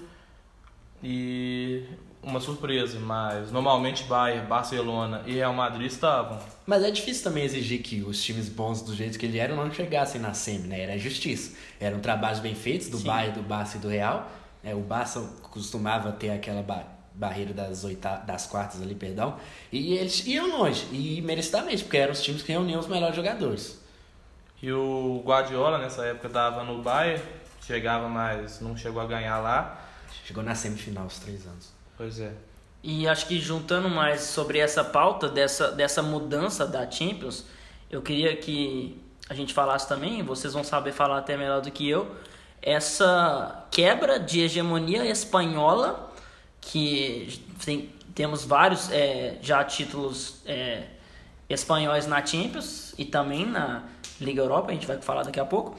E 1.03 1.85
uma 2.23 2.41
surpresa, 2.41 2.99
mas 2.99 3.53
normalmente 3.53 4.05
Bayern, 4.05 4.47
Barcelona 4.47 5.23
e 5.27 5.35
Real 5.35 5.53
Madrid 5.53 5.87
estavam. 5.87 6.39
Mas 6.67 6.83
é 6.83 6.91
difícil 6.91 7.25
também 7.25 7.45
exigir 7.45 7.83
que 7.83 8.03
os 8.03 8.23
times 8.23 8.49
bons 8.49 8.83
do 8.83 8.95
jeito 8.95 9.19
que 9.19 9.27
eles 9.27 9.41
eram 9.41 9.57
não 9.57 9.73
chegassem 9.73 10.21
na 10.21 10.35
semi, 10.35 10.67
né? 10.67 10.81
Era 10.81 10.99
justiça. 10.99 11.57
Eram 11.81 12.01
trabalhos 12.01 12.41
bem 12.41 12.55
feitos 12.55 12.89
do 12.89 12.99
Sim. 12.99 13.07
Bayern, 13.07 13.41
do 13.41 13.43
Barça 13.43 13.77
e 13.77 13.81
do 13.81 13.89
Real. 13.89 14.31
É, 14.65 14.75
o 14.75 14.81
Barça 14.81 15.21
costumava 15.43 16.13
ter 16.13 16.31
aquela 16.31 16.63
ba 16.63 16.85
barreira 17.15 17.55
das, 17.55 17.83
oita 17.83 18.17
das 18.27 18.47
quartas 18.47 18.83
ali, 18.83 18.95
perdão. 18.95 19.37
E 19.73 19.95
eles 19.95 20.27
iam 20.27 20.59
longe, 20.59 20.87
e 20.93 21.23
merecidamente, 21.23 21.83
porque 21.83 21.97
eram 21.97 22.13
os 22.13 22.21
times 22.23 22.43
que 22.43 22.53
reuniam 22.53 22.79
os 22.79 22.87
melhores 22.87 23.17
jogadores. 23.17 23.81
E 24.63 24.71
o 24.71 25.23
Guardiola 25.25 25.79
nessa 25.79 26.05
época 26.05 26.27
estava 26.27 26.63
no 26.63 26.83
Bayern, 26.83 27.23
chegava, 27.67 28.09
mas 28.09 28.61
não 28.61 28.77
chegou 28.77 29.01
a 29.01 29.07
ganhar 29.07 29.39
lá. 29.39 29.83
Chegou 30.25 30.43
na 30.43 30.55
semifinal 30.55 31.07
os 31.07 31.19
três 31.19 31.47
anos. 31.47 31.76
Pois 31.97 32.21
é. 32.21 32.33
E 32.83 33.09
acho 33.09 33.27
que 33.27 33.41
juntando 33.41 33.89
mais 33.89 34.23
sobre 34.23 34.59
essa 34.59 34.85
pauta 34.85 35.29
dessa, 35.29 35.73
dessa 35.73 36.03
mudança 36.03 36.67
da 36.67 36.89
Champions, 36.91 37.45
eu 37.91 38.01
queria 38.03 38.37
que 38.37 39.01
a 39.29 39.35
gente 39.35 39.53
falasse 39.53 39.89
também, 39.89 40.23
vocês 40.23 40.53
vão 40.53 40.63
saber 40.63 40.93
falar 40.93 41.19
até 41.19 41.37
melhor 41.37 41.61
do 41.61 41.71
que 41.71 41.89
eu, 41.89 42.15
essa 42.63 43.67
quebra 43.71 44.19
de 44.19 44.41
hegemonia 44.41 45.05
espanhola, 45.05 46.13
que 46.61 47.43
tem, 47.65 47.93
temos 48.15 48.45
vários 48.45 48.91
é, 48.91 49.39
já 49.43 49.65
títulos 49.65 50.43
é, 50.47 50.85
espanhóis 51.49 52.07
na 52.07 52.25
Champions 52.25 52.95
e 52.99 53.05
também 53.05 53.47
na 53.47 53.85
Liga 54.21 54.43
Europa, 54.43 54.71
a 54.71 54.75
gente 54.75 54.87
vai 54.87 55.01
falar 55.01 55.23
daqui 55.23 55.41
a 55.41 55.45
pouco. 55.45 55.77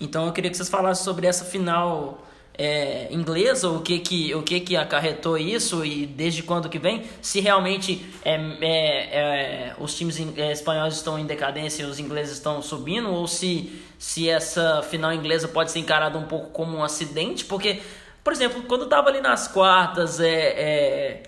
Então 0.00 0.26
eu 0.26 0.32
queria 0.32 0.50
que 0.50 0.56
vocês 0.56 0.68
falassem 0.68 1.04
sobre 1.04 1.26
essa 1.26 1.44
final 1.44 2.24
é, 2.56 3.08
inglesa, 3.10 3.68
o 3.68 3.80
que 3.80 3.98
que, 3.98 4.34
o 4.34 4.42
que 4.42 4.60
que 4.60 4.76
acarretou 4.76 5.36
isso 5.36 5.84
e 5.84 6.06
desde 6.06 6.42
quando 6.42 6.68
que 6.68 6.78
vem, 6.78 7.02
se 7.20 7.40
realmente 7.40 8.06
é, 8.24 8.34
é, 8.60 9.18
é 9.18 9.74
os 9.78 9.96
times 9.96 10.20
é, 10.36 10.52
espanhóis 10.52 10.94
estão 10.94 11.18
em 11.18 11.26
decadência 11.26 11.82
e 11.82 11.86
os 11.86 11.98
ingleses 11.98 12.34
estão 12.34 12.62
subindo, 12.62 13.10
ou 13.10 13.26
se, 13.26 13.82
se 13.98 14.28
essa 14.28 14.82
final 14.82 15.12
inglesa 15.12 15.48
pode 15.48 15.72
ser 15.72 15.80
encarada 15.80 16.16
um 16.16 16.26
pouco 16.26 16.50
como 16.50 16.76
um 16.76 16.84
acidente, 16.84 17.44
porque, 17.44 17.80
por 18.22 18.32
exemplo, 18.32 18.62
quando 18.62 18.82
eu 18.82 18.86
estava 18.86 19.08
ali 19.08 19.20
nas 19.20 19.48
quartas, 19.48 20.20
é, 20.20 20.30
é, 20.30 21.22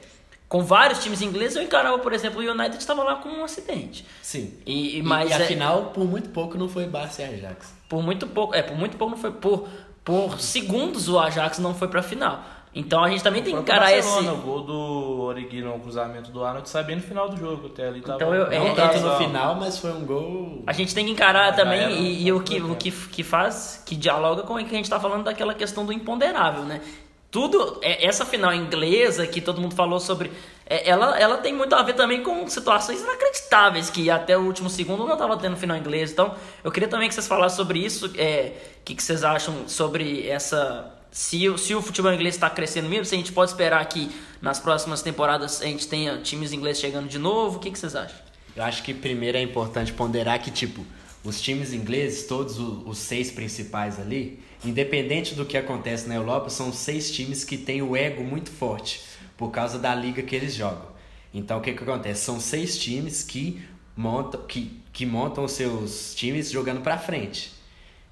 com 0.49 0.63
vários 0.63 1.03
times 1.03 1.23
ingleses, 1.23 1.57
eu 1.57 1.63
encarava, 1.65 1.99
por 1.99 2.13
exemplo, 2.13 2.41
o 2.41 2.49
United 2.49 2.77
estava 2.77 3.03
lá 3.03 3.17
com 3.17 3.29
um 3.31 3.45
acidente. 3.45 4.07
Sim. 4.23 4.55
E, 4.65 5.03
mas, 5.03 5.29
e, 5.29 5.33
e 5.33 5.35
a 5.35 5.41
final, 5.41 5.87
por 5.87 6.05
muito 6.05 6.29
pouco, 6.29 6.57
não 6.57 6.69
foi 6.69 6.87
Barça 6.87 7.23
e 7.23 7.25
Ajax. 7.25 7.75
Por 7.89 8.01
muito 8.01 8.29
pouco, 8.29 8.55
é, 8.55 8.63
por 8.63 8.77
muito 8.77 8.97
pouco 8.97 9.15
não 9.15 9.21
foi 9.21 9.33
por 9.33 9.69
por 10.07 10.41
segundos 10.41 11.09
o 11.09 11.19
Ajax 11.19 11.59
não 11.59 11.75
foi 11.75 11.89
para 11.89 11.99
a 11.99 12.03
final. 12.03 12.41
Então 12.73 13.03
a 13.03 13.09
gente 13.09 13.25
também 13.25 13.43
tem 13.43 13.55
que 13.55 13.61
encarar 13.61 13.93
esse. 13.93 14.09
O 14.09 14.37
gol 14.37 14.61
do 14.61 15.21
Origi 15.23 15.63
no 15.63 15.81
cruzamento 15.81 16.31
do 16.31 16.45
Arnold 16.45 16.69
sai 16.69 16.85
bem 16.85 16.97
no 16.97 17.03
final 17.03 17.29
do 17.29 17.37
jogo, 17.37 17.67
até 17.67 17.89
ali 17.89 18.03
tava. 18.03 18.17
Então 18.17 18.33
eu, 18.33 18.53
é, 18.53 18.75
tanto 18.75 19.01
no 19.01 19.17
final, 19.17 19.57
mas 19.57 19.79
foi 19.79 19.91
um 19.93 20.05
gol. 20.05 20.63
A 20.67 20.73
gente 20.73 20.95
tem 20.95 21.07
que 21.07 21.11
encarar 21.11 21.57
também 21.57 21.91
e, 21.91 22.27
e 22.27 22.33
o 22.33 22.41
que 22.41 22.61
o 22.61 22.77
que, 22.77 22.93
que 22.93 23.23
faz, 23.25 23.83
que 23.85 23.97
dialoga 23.97 24.43
com 24.43 24.55
o 24.55 24.59
que 24.59 24.65
a 24.65 24.77
gente 24.77 24.85
está 24.85 25.01
falando 25.01 25.25
daquela 25.25 25.55
questão 25.55 25.85
do 25.85 25.93
imponderável, 25.93 26.65
né? 26.65 26.83
Tudo 27.31 27.81
é, 27.83 28.07
essa 28.07 28.25
final 28.25 28.55
inglesa 28.55 29.27
que 29.27 29.41
todo 29.41 29.61
mundo 29.61 29.75
falou 29.75 29.99
sobre 29.99 30.31
é, 30.31 30.35
ela, 30.69 31.17
ela 31.19 31.39
tem 31.39 31.53
muito 31.53 31.75
a 31.75 31.83
ver 31.83 31.95
também 31.95 32.23
com 32.25 32.47
situações 32.49 33.01
inacreditáveis, 33.01 33.89
que 33.89 34.11
até 34.11 34.37
o 34.37 34.43
último 34.43 34.69
segundo 34.69 35.07
não 35.07 35.13
estava 35.13 35.37
tendo 35.37 35.57
final 35.57 35.77
inglês. 35.77 36.11
Então, 36.11 36.35
eu 36.65 36.73
queria 36.73 36.89
também 36.89 37.09
que 37.09 37.15
vocês 37.15 37.29
falassem 37.29 37.57
sobre 37.57 37.79
isso. 37.79 38.09
O 38.09 38.11
é, 38.17 38.53
que, 38.85 38.95
que 38.95 39.03
vocês 39.03 39.23
acham 39.23 39.69
sobre 39.69 40.27
essa. 40.29 40.93
Se, 41.13 41.57
se 41.59 41.75
o 41.75 41.81
futebol 41.81 42.13
inglês 42.13 42.35
está 42.35 42.51
crescendo 42.51 42.89
mesmo, 42.89 43.05
se 43.05 43.15
a 43.15 43.19
gente 43.19 43.33
pode 43.33 43.53
esperar 43.53 43.85
que 43.87 44.11
nas 44.43 44.59
próximas 44.59 45.03
temporadas 45.03 45.63
a 45.63 45.67
gente 45.67 45.87
tenha 45.87 46.19
times 46.19 46.53
ingleses 46.53 46.81
chegando 46.81 47.09
de 47.09 47.19
novo, 47.19 47.57
o 47.57 47.61
que, 47.61 47.71
que 47.71 47.79
vocês 47.79 47.95
acham? 47.95 48.19
Eu 48.55 48.65
acho 48.65 48.83
que 48.83 48.93
primeiro 48.93 49.39
é 49.39 49.43
importante 49.43 49.93
ponderar 49.93 50.43
que, 50.43 50.51
tipo, 50.51 50.85
os 51.23 51.41
times 51.41 51.73
ingleses, 51.73 52.27
todos 52.27 52.59
os 52.59 52.99
seis 52.99 53.31
principais 53.31 54.01
ali, 54.01 54.41
independente 54.65 55.35
do 55.35 55.47
que 55.47 55.57
acontece 55.57 56.09
na 56.09 56.17
Europa, 56.17 56.51
são 56.51 56.73
seis 56.73 57.11
times 57.11 57.45
que 57.45 57.57
têm 57.57 57.83
o 57.83 57.97
ego 57.97 58.25
muito 58.25 58.51
forte 58.51 59.16
por 59.37 59.51
causa 59.51 59.79
da 59.79 59.95
liga 59.95 60.23
que 60.23 60.35
eles 60.35 60.55
jogam. 60.55 60.89
Então 61.33 61.59
o 61.59 61.61
que, 61.61 61.73
que 61.73 61.83
acontece? 61.83 62.25
São 62.25 62.41
seis 62.41 62.79
times 62.79 63.23
que 63.23 63.63
montam, 63.97 64.43
que, 64.43 64.81
que 64.93 65.05
montam 65.05 65.47
seus 65.47 66.15
times 66.15 66.51
jogando 66.51 66.81
para 66.81 66.99
frente 66.99 67.53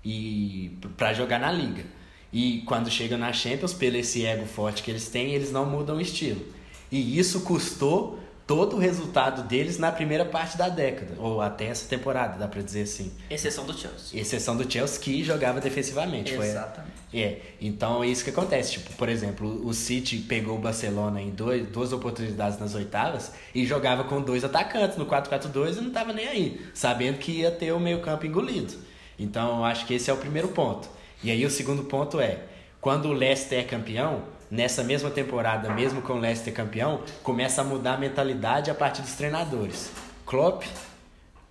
e 0.04 0.76
para 0.96 1.12
jogar 1.12 1.38
na 1.38 1.50
liga. 1.50 1.84
E 2.32 2.62
quando 2.66 2.90
chegam 2.90 3.16
na 3.16 3.32
Champions, 3.32 3.72
pelo 3.72 3.96
esse 3.96 4.26
ego 4.26 4.44
forte 4.44 4.82
que 4.82 4.90
eles 4.90 5.08
têm, 5.08 5.32
eles 5.32 5.52
não 5.52 5.64
mudam 5.64 5.96
o 5.96 6.00
estilo. 6.00 6.44
E 6.90 7.18
isso 7.18 7.40
custou 7.42 8.18
todo 8.46 8.76
o 8.76 8.78
resultado 8.78 9.42
deles 9.42 9.78
na 9.78 9.90
primeira 9.90 10.24
parte 10.24 10.56
da 10.56 10.68
década, 10.68 11.14
ou 11.18 11.40
até 11.40 11.66
essa 11.66 11.88
temporada, 11.88 12.38
dá 12.38 12.46
para 12.46 12.62
dizer 12.62 12.82
assim. 12.82 13.12
Exceção 13.30 13.64
do 13.64 13.72
Chelsea. 13.72 14.20
Exceção 14.20 14.56
do 14.56 14.70
Chelsea 14.70 15.00
que 15.00 15.24
jogava 15.24 15.60
defensivamente. 15.60 16.34
Exatamente. 16.34 16.92
Foi, 17.10 17.20
é. 17.20 17.40
Então 17.60 18.04
é 18.04 18.08
isso 18.08 18.22
que 18.22 18.30
acontece. 18.30 18.72
Tipo, 18.72 18.92
por 18.94 19.08
exemplo, 19.08 19.66
o 19.66 19.72
City 19.72 20.18
pegou 20.18 20.56
o 20.56 20.60
Barcelona 20.60 21.20
em 21.20 21.30
dois, 21.30 21.66
duas 21.68 21.92
oportunidades 21.92 22.58
nas 22.58 22.74
oitavas 22.74 23.32
e 23.54 23.64
jogava 23.64 24.04
com 24.04 24.20
dois 24.20 24.44
atacantes 24.44 24.98
no 24.98 25.06
4-4-2 25.06 25.78
e 25.78 25.80
não 25.80 25.90
tava 25.90 26.12
nem 26.12 26.28
aí, 26.28 26.60
sabendo 26.74 27.18
que 27.18 27.32
ia 27.32 27.50
ter 27.50 27.72
o 27.72 27.80
meio-campo 27.80 28.26
engolido. 28.26 28.74
Então 29.18 29.58
eu 29.58 29.64
acho 29.64 29.86
que 29.86 29.94
esse 29.94 30.10
é 30.10 30.12
o 30.12 30.16
primeiro 30.16 30.48
ponto. 30.48 30.88
E 31.22 31.30
aí 31.30 31.46
o 31.46 31.50
segundo 31.50 31.84
ponto 31.84 32.20
é, 32.20 32.40
quando 32.80 33.06
o 33.06 33.12
Leicester 33.12 33.60
é 33.60 33.62
campeão, 33.62 34.22
nessa 34.54 34.84
mesma 34.84 35.10
temporada, 35.10 35.74
mesmo 35.74 36.00
com 36.00 36.14
o 36.14 36.18
Leicester 36.20 36.54
campeão, 36.54 37.00
começa 37.22 37.60
a 37.60 37.64
mudar 37.64 37.94
a 37.94 37.98
mentalidade 37.98 38.70
a 38.70 38.74
partir 38.74 39.02
dos 39.02 39.14
treinadores. 39.14 39.90
Klopp, 40.24 40.62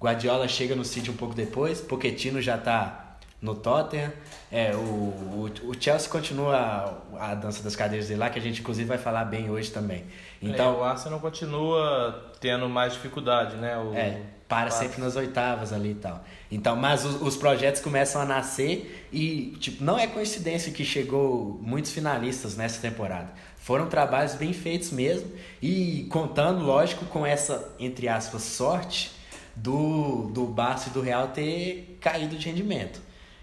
Guardiola 0.01 0.47
chega 0.47 0.73
no 0.73 0.85
City 0.85 1.11
um 1.11 1.15
pouco 1.15 1.35
depois, 1.35 1.81
Pochettino 1.81 2.41
já 2.41 2.55
está 2.55 3.17
no 3.41 3.55
Tottenham, 3.55 4.09
é, 4.49 4.73
o, 4.73 4.77
o, 4.77 5.51
o, 5.65 5.73
Chelsea 5.77 6.09
continua 6.09 7.01
a, 7.17 7.31
a, 7.31 7.35
dança 7.35 7.61
das 7.61 7.75
cadeiras 7.75 8.07
dele 8.07 8.21
lá, 8.21 8.29
que 8.29 8.39
a 8.39 8.41
gente 8.41 8.61
inclusive 8.61 8.87
vai 8.87 8.97
falar 8.97 9.25
bem 9.25 9.49
hoje 9.49 9.69
também. 9.69 10.05
Então, 10.41 10.75
é, 10.75 10.77
o 10.77 10.83
Arsenal 10.83 11.19
continua 11.19 12.31
tendo 12.39 12.69
mais 12.69 12.93
dificuldade, 12.93 13.57
né? 13.57 13.77
O, 13.77 13.93
é, 13.93 14.21
para 14.53 14.69
sempre 14.69 15.01
nas 15.01 15.15
oitavas 15.15 15.73
ali 15.73 15.91
e 15.91 15.95
tal. 15.95 16.23
Então, 16.51 16.75
mas 16.75 17.03
os, 17.03 17.19
os, 17.19 17.35
projetos 17.35 17.81
começam 17.81 18.21
a 18.21 18.25
nascer 18.25 19.07
e, 19.11 19.57
tipo, 19.59 19.83
não 19.83 19.97
é 19.97 20.05
coincidência 20.05 20.71
que 20.71 20.85
chegou 20.85 21.59
muitos 21.63 21.91
finalistas 21.91 22.55
nessa 22.55 22.79
temporada. 22.79 23.33
Foram 23.57 23.87
trabalhos 23.87 24.35
bem 24.35 24.53
feitos 24.53 24.91
mesmo 24.91 25.27
e 25.59 26.05
contando, 26.11 26.63
lógico, 26.63 27.03
com 27.05 27.25
essa, 27.25 27.67
entre 27.79 28.07
aspas, 28.07 28.43
sorte 28.43 29.11
do, 29.55 30.29
do 30.31 30.45
Barça 30.45 30.89
e 30.89 30.93
do 30.93 31.01
Real 31.01 31.29
ter 31.29 31.97
caído 31.99 32.35
de 32.35 32.47
rendimento. 32.47 33.01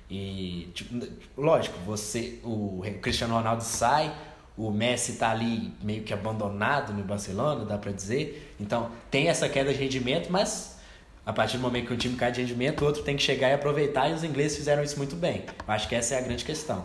E, 0.09 0.71
tipo, 0.73 0.95
lógico, 1.37 1.77
você, 1.85 2.39
o 2.45 2.83
Cristiano 3.03 3.35
Ronaldo 3.35 3.65
sai, 3.65 4.15
o 4.57 4.71
Messi 4.71 5.15
tá 5.15 5.31
ali 5.33 5.73
meio 5.83 6.05
que 6.05 6.13
abandonado 6.13 6.93
no 6.93 7.03
Barcelona, 7.03 7.65
dá 7.65 7.77
para 7.77 7.91
dizer. 7.91 8.55
Então, 8.61 8.93
tem 9.11 9.29
essa 9.29 9.49
queda 9.49 9.73
de 9.73 9.79
rendimento, 9.81 10.31
mas 10.31 10.79
a 11.25 11.33
partir 11.33 11.57
do 11.57 11.63
momento 11.63 11.89
que 11.89 11.95
um 11.95 11.97
time 11.97 12.17
cai 12.17 12.33
de 12.33 12.41
rendimento, 12.41 12.83
o 12.83 12.87
outro 12.87 13.03
tem 13.03 13.17
que 13.17 13.23
chegar 13.23 13.51
e 13.51 13.53
aproveitar, 13.53 14.09
e 14.09 14.13
os 14.13 14.25
ingleses 14.25 14.57
fizeram 14.57 14.83
isso 14.83 14.97
muito 14.97 15.17
bem. 15.17 15.45
Eu 15.67 15.75
acho 15.75 15.89
que 15.89 15.95
essa 15.95 16.15
é 16.15 16.19
a 16.19 16.23
grande 16.23 16.45
questão. 16.45 16.83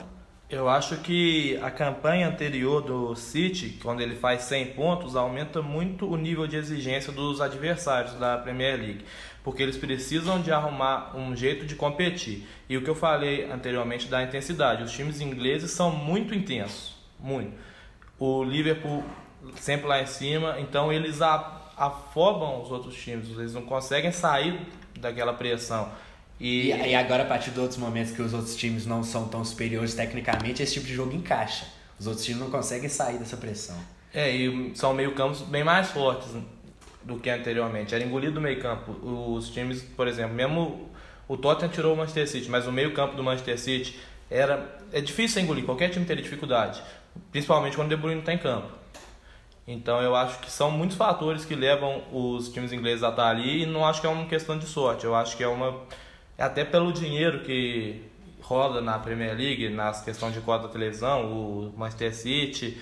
Eu 0.47 0.69
acho 0.69 0.97
que 0.97 1.57
a 1.63 1.71
campanha 1.71 2.27
anterior 2.27 2.79
do 2.79 3.15
City, 3.15 3.79
quando 3.81 4.01
ele 4.01 4.15
faz 4.15 4.43
100 4.43 4.73
pontos, 4.73 5.15
aumenta 5.15 5.59
muito 5.59 6.07
o 6.07 6.15
nível 6.15 6.45
de 6.45 6.55
exigência 6.55 7.11
dos 7.11 7.41
adversários 7.41 8.13
da 8.13 8.37
Premier 8.37 8.77
League, 8.77 9.05
porque 9.43 9.63
eles 9.63 9.75
precisam 9.75 10.39
de 10.39 10.51
arrumar 10.51 11.17
um 11.17 11.35
jeito 11.35 11.65
de 11.65 11.73
competir. 11.73 12.47
E 12.69 12.77
o 12.77 12.83
que 12.83 12.89
eu 12.89 12.95
falei 12.95 13.49
anteriormente 13.49 14.07
da 14.07 14.21
intensidade, 14.21 14.83
os 14.83 14.91
times 14.91 15.19
ingleses 15.19 15.71
são 15.71 15.89
muito 15.89 16.35
intensos, 16.35 16.95
muito. 17.19 17.53
O 18.19 18.43
Liverpool 18.43 19.03
sempre 19.55 19.87
lá 19.87 19.99
em 19.99 20.05
cima, 20.05 20.59
então 20.59 20.93
eles 20.93 21.21
afobam 21.77 22.61
os 22.61 22.71
outros 22.71 22.95
times, 22.95 23.29
eles 23.29 23.53
não 23.53 23.63
conseguem 23.63 24.11
sair 24.11 24.59
daquela 24.99 25.33
pressão. 25.33 25.89
E... 26.39 26.71
e, 26.71 26.89
e 26.89 26.95
agora, 26.95 27.23
a 27.23 27.25
partir 27.25 27.51
de 27.51 27.59
outros 27.59 27.79
momentos 27.79 28.11
que 28.11 28.21
os 28.21 28.33
outros 28.33 28.55
times 28.55 28.85
não 28.85 29.03
são 29.03 29.27
tão 29.27 29.43
superiores 29.43 29.93
tecnicamente, 29.93 30.61
esse 30.61 30.73
tipo 30.73 30.87
de 30.87 30.93
jogo 30.93 31.15
encaixa. 31.15 31.65
Os 31.99 32.07
outros 32.07 32.25
times 32.25 32.41
não 32.41 32.49
conseguem 32.49 32.89
sair 32.89 33.17
dessa 33.17 33.37
pressão. 33.37 33.77
É, 34.13 34.31
e 34.31 34.75
são 34.75 34.93
meio-campos 34.93 35.41
bem 35.41 35.63
mais 35.63 35.89
fortes 35.89 36.29
do 37.03 37.17
que 37.17 37.29
anteriormente. 37.29 37.93
Era 37.93 38.03
engolido 38.03 38.39
o 38.39 38.41
meio-campo. 38.41 38.91
Os 38.91 39.49
times, 39.49 39.81
por 39.81 40.07
exemplo, 40.07 40.33
mesmo 40.33 40.89
o 41.27 41.37
Tottenham 41.37 41.71
tirou 41.71 41.93
o 41.93 41.97
Manchester 41.97 42.27
City, 42.27 42.49
mas 42.49 42.67
o 42.67 42.71
meio-campo 42.71 43.15
do 43.15 43.23
Manchester 43.23 43.59
City 43.59 43.99
era 44.29 44.77
é 44.91 45.01
difícil 45.01 45.41
engolir. 45.41 45.65
Qualquer 45.65 45.89
time 45.89 46.05
teria 46.05 46.23
dificuldade, 46.23 46.81
principalmente 47.31 47.75
quando 47.75 47.87
o 47.87 47.89
De 47.89 48.01
Bruyne 48.01 48.19
está 48.19 48.33
em 48.33 48.37
campo. 48.37 48.69
Então 49.67 50.01
eu 50.01 50.15
acho 50.15 50.39
que 50.39 50.51
são 50.51 50.69
muitos 50.69 50.95
fatores 50.95 51.43
que 51.43 51.55
levam 51.55 52.03
os 52.11 52.49
times 52.49 52.71
ingleses 52.71 53.03
a 53.03 53.09
estar 53.09 53.29
ali 53.29 53.63
e 53.63 53.65
não 53.65 53.85
acho 53.85 53.99
que 53.99 54.07
é 54.07 54.09
uma 54.09 54.25
questão 54.25 54.57
de 54.57 54.65
sorte. 54.65 55.05
Eu 55.05 55.15
acho 55.15 55.35
que 55.35 55.43
é 55.43 55.47
uma 55.47 55.81
é 56.37 56.43
até 56.43 56.63
pelo 56.63 56.91
dinheiro 56.91 57.41
que 57.43 58.01
rola 58.41 58.81
na 58.81 58.99
Premier 58.99 59.35
League, 59.35 59.69
nas 59.69 60.03
questões 60.03 60.33
de 60.33 60.41
cota 60.41 60.67
da 60.67 60.73
televisão, 60.73 61.25
o 61.25 61.73
Manchester 61.75 62.13
City 62.13 62.77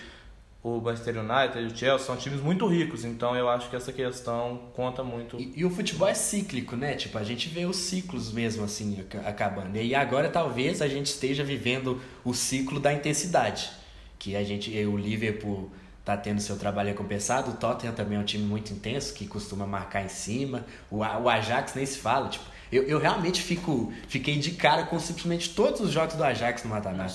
o 0.64 0.80
Manchester 0.80 1.18
United, 1.20 1.74
o 1.74 1.78
Chelsea, 1.78 2.06
são 2.08 2.16
times 2.16 2.40
muito 2.40 2.66
ricos, 2.66 3.04
então 3.04 3.36
eu 3.36 3.50
acho 3.50 3.70
que 3.70 3.76
essa 3.76 3.92
questão 3.92 4.62
conta 4.74 5.04
muito. 5.04 5.38
E, 5.38 5.52
e, 5.58 5.66
o 5.66 5.70
futebol 5.70 6.08
é 6.08 6.14
cíclico, 6.14 6.78
né? 6.78 6.96
Tipo, 6.96 7.18
a 7.18 7.24
gente 7.24 7.50
vê 7.50 7.66
os 7.66 7.76
ciclos 7.76 8.32
mesmo 8.32 8.64
assim 8.64 9.06
acabando. 9.26 9.76
E 9.76 9.94
agora 9.94 10.30
talvez 10.30 10.82
a 10.82 10.88
gente 10.88 11.08
esteja 11.08 11.44
vivendo 11.44 12.02
o 12.24 12.34
ciclo 12.34 12.80
da 12.80 12.94
intensidade, 12.94 13.70
que 14.18 14.38
a 14.38 14.44
gente, 14.44 14.72
o 14.86 14.96
Liverpool 14.96 15.70
tá 16.04 16.18
tendo 16.18 16.42
seu 16.42 16.58
trabalho 16.58 16.90
recompensado, 16.90 17.52
o 17.52 17.54
Tottenham 17.54 17.94
também 17.94 18.18
é 18.18 18.22
um 18.22 18.26
time 18.26 18.44
muito 18.44 18.74
intenso 18.74 19.14
que 19.14 19.26
costuma 19.26 19.66
marcar 19.66 20.04
em 20.04 20.10
cima, 20.10 20.66
o, 20.92 20.98
o 20.98 21.30
Ajax 21.30 21.74
nem 21.76 21.86
se 21.86 21.98
fala, 21.98 22.28
tipo, 22.28 22.46
eu, 22.74 22.84
eu 22.84 22.98
realmente 22.98 23.40
fico, 23.40 23.94
fiquei 24.08 24.38
de 24.40 24.52
cara 24.52 24.84
com 24.84 25.00
simplesmente 25.00 25.52
todos 25.52 25.80
os 25.80 25.92
jogos 25.92 26.16
do 26.16 26.24
Ajax 26.24 26.64
no 26.64 26.72
mata-mata. 26.72 27.14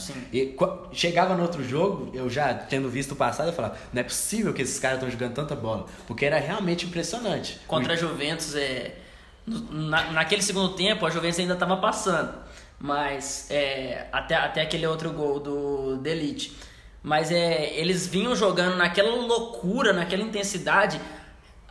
Chegava 0.92 1.34
no 1.34 1.42
outro 1.42 1.64
jogo, 1.64 2.12
eu 2.14 2.30
já 2.30 2.54
tendo 2.54 2.88
visto 2.88 3.12
o 3.12 3.16
passado, 3.16 3.48
eu 3.48 3.52
falava, 3.52 3.76
não 3.92 4.00
é 4.00 4.04
possível 4.04 4.54
que 4.54 4.62
esses 4.62 4.78
caras 4.78 4.98
estão 4.98 5.10
jogando 5.10 5.34
tanta 5.34 5.56
bola. 5.56 5.86
Porque 6.06 6.24
era 6.24 6.38
realmente 6.38 6.86
impressionante. 6.86 7.58
Contra 7.66 7.94
a 7.94 7.96
Juventus, 7.96 8.54
é, 8.54 8.98
na, 9.46 10.12
naquele 10.12 10.42
segundo 10.42 10.74
tempo, 10.74 11.04
a 11.04 11.10
Juventus 11.10 11.40
ainda 11.40 11.54
estava 11.54 11.76
passando. 11.78 12.32
Mas 12.78 13.50
é, 13.50 14.06
até, 14.12 14.36
até 14.36 14.62
aquele 14.62 14.86
outro 14.86 15.12
gol 15.12 15.40
do 15.40 15.96
Delite. 15.96 16.56
Mas 17.02 17.30
é, 17.30 17.72
eles 17.74 18.06
vinham 18.06 18.34
jogando 18.34 18.76
naquela 18.76 19.14
loucura, 19.14 19.92
naquela 19.92 20.22
intensidade 20.22 21.00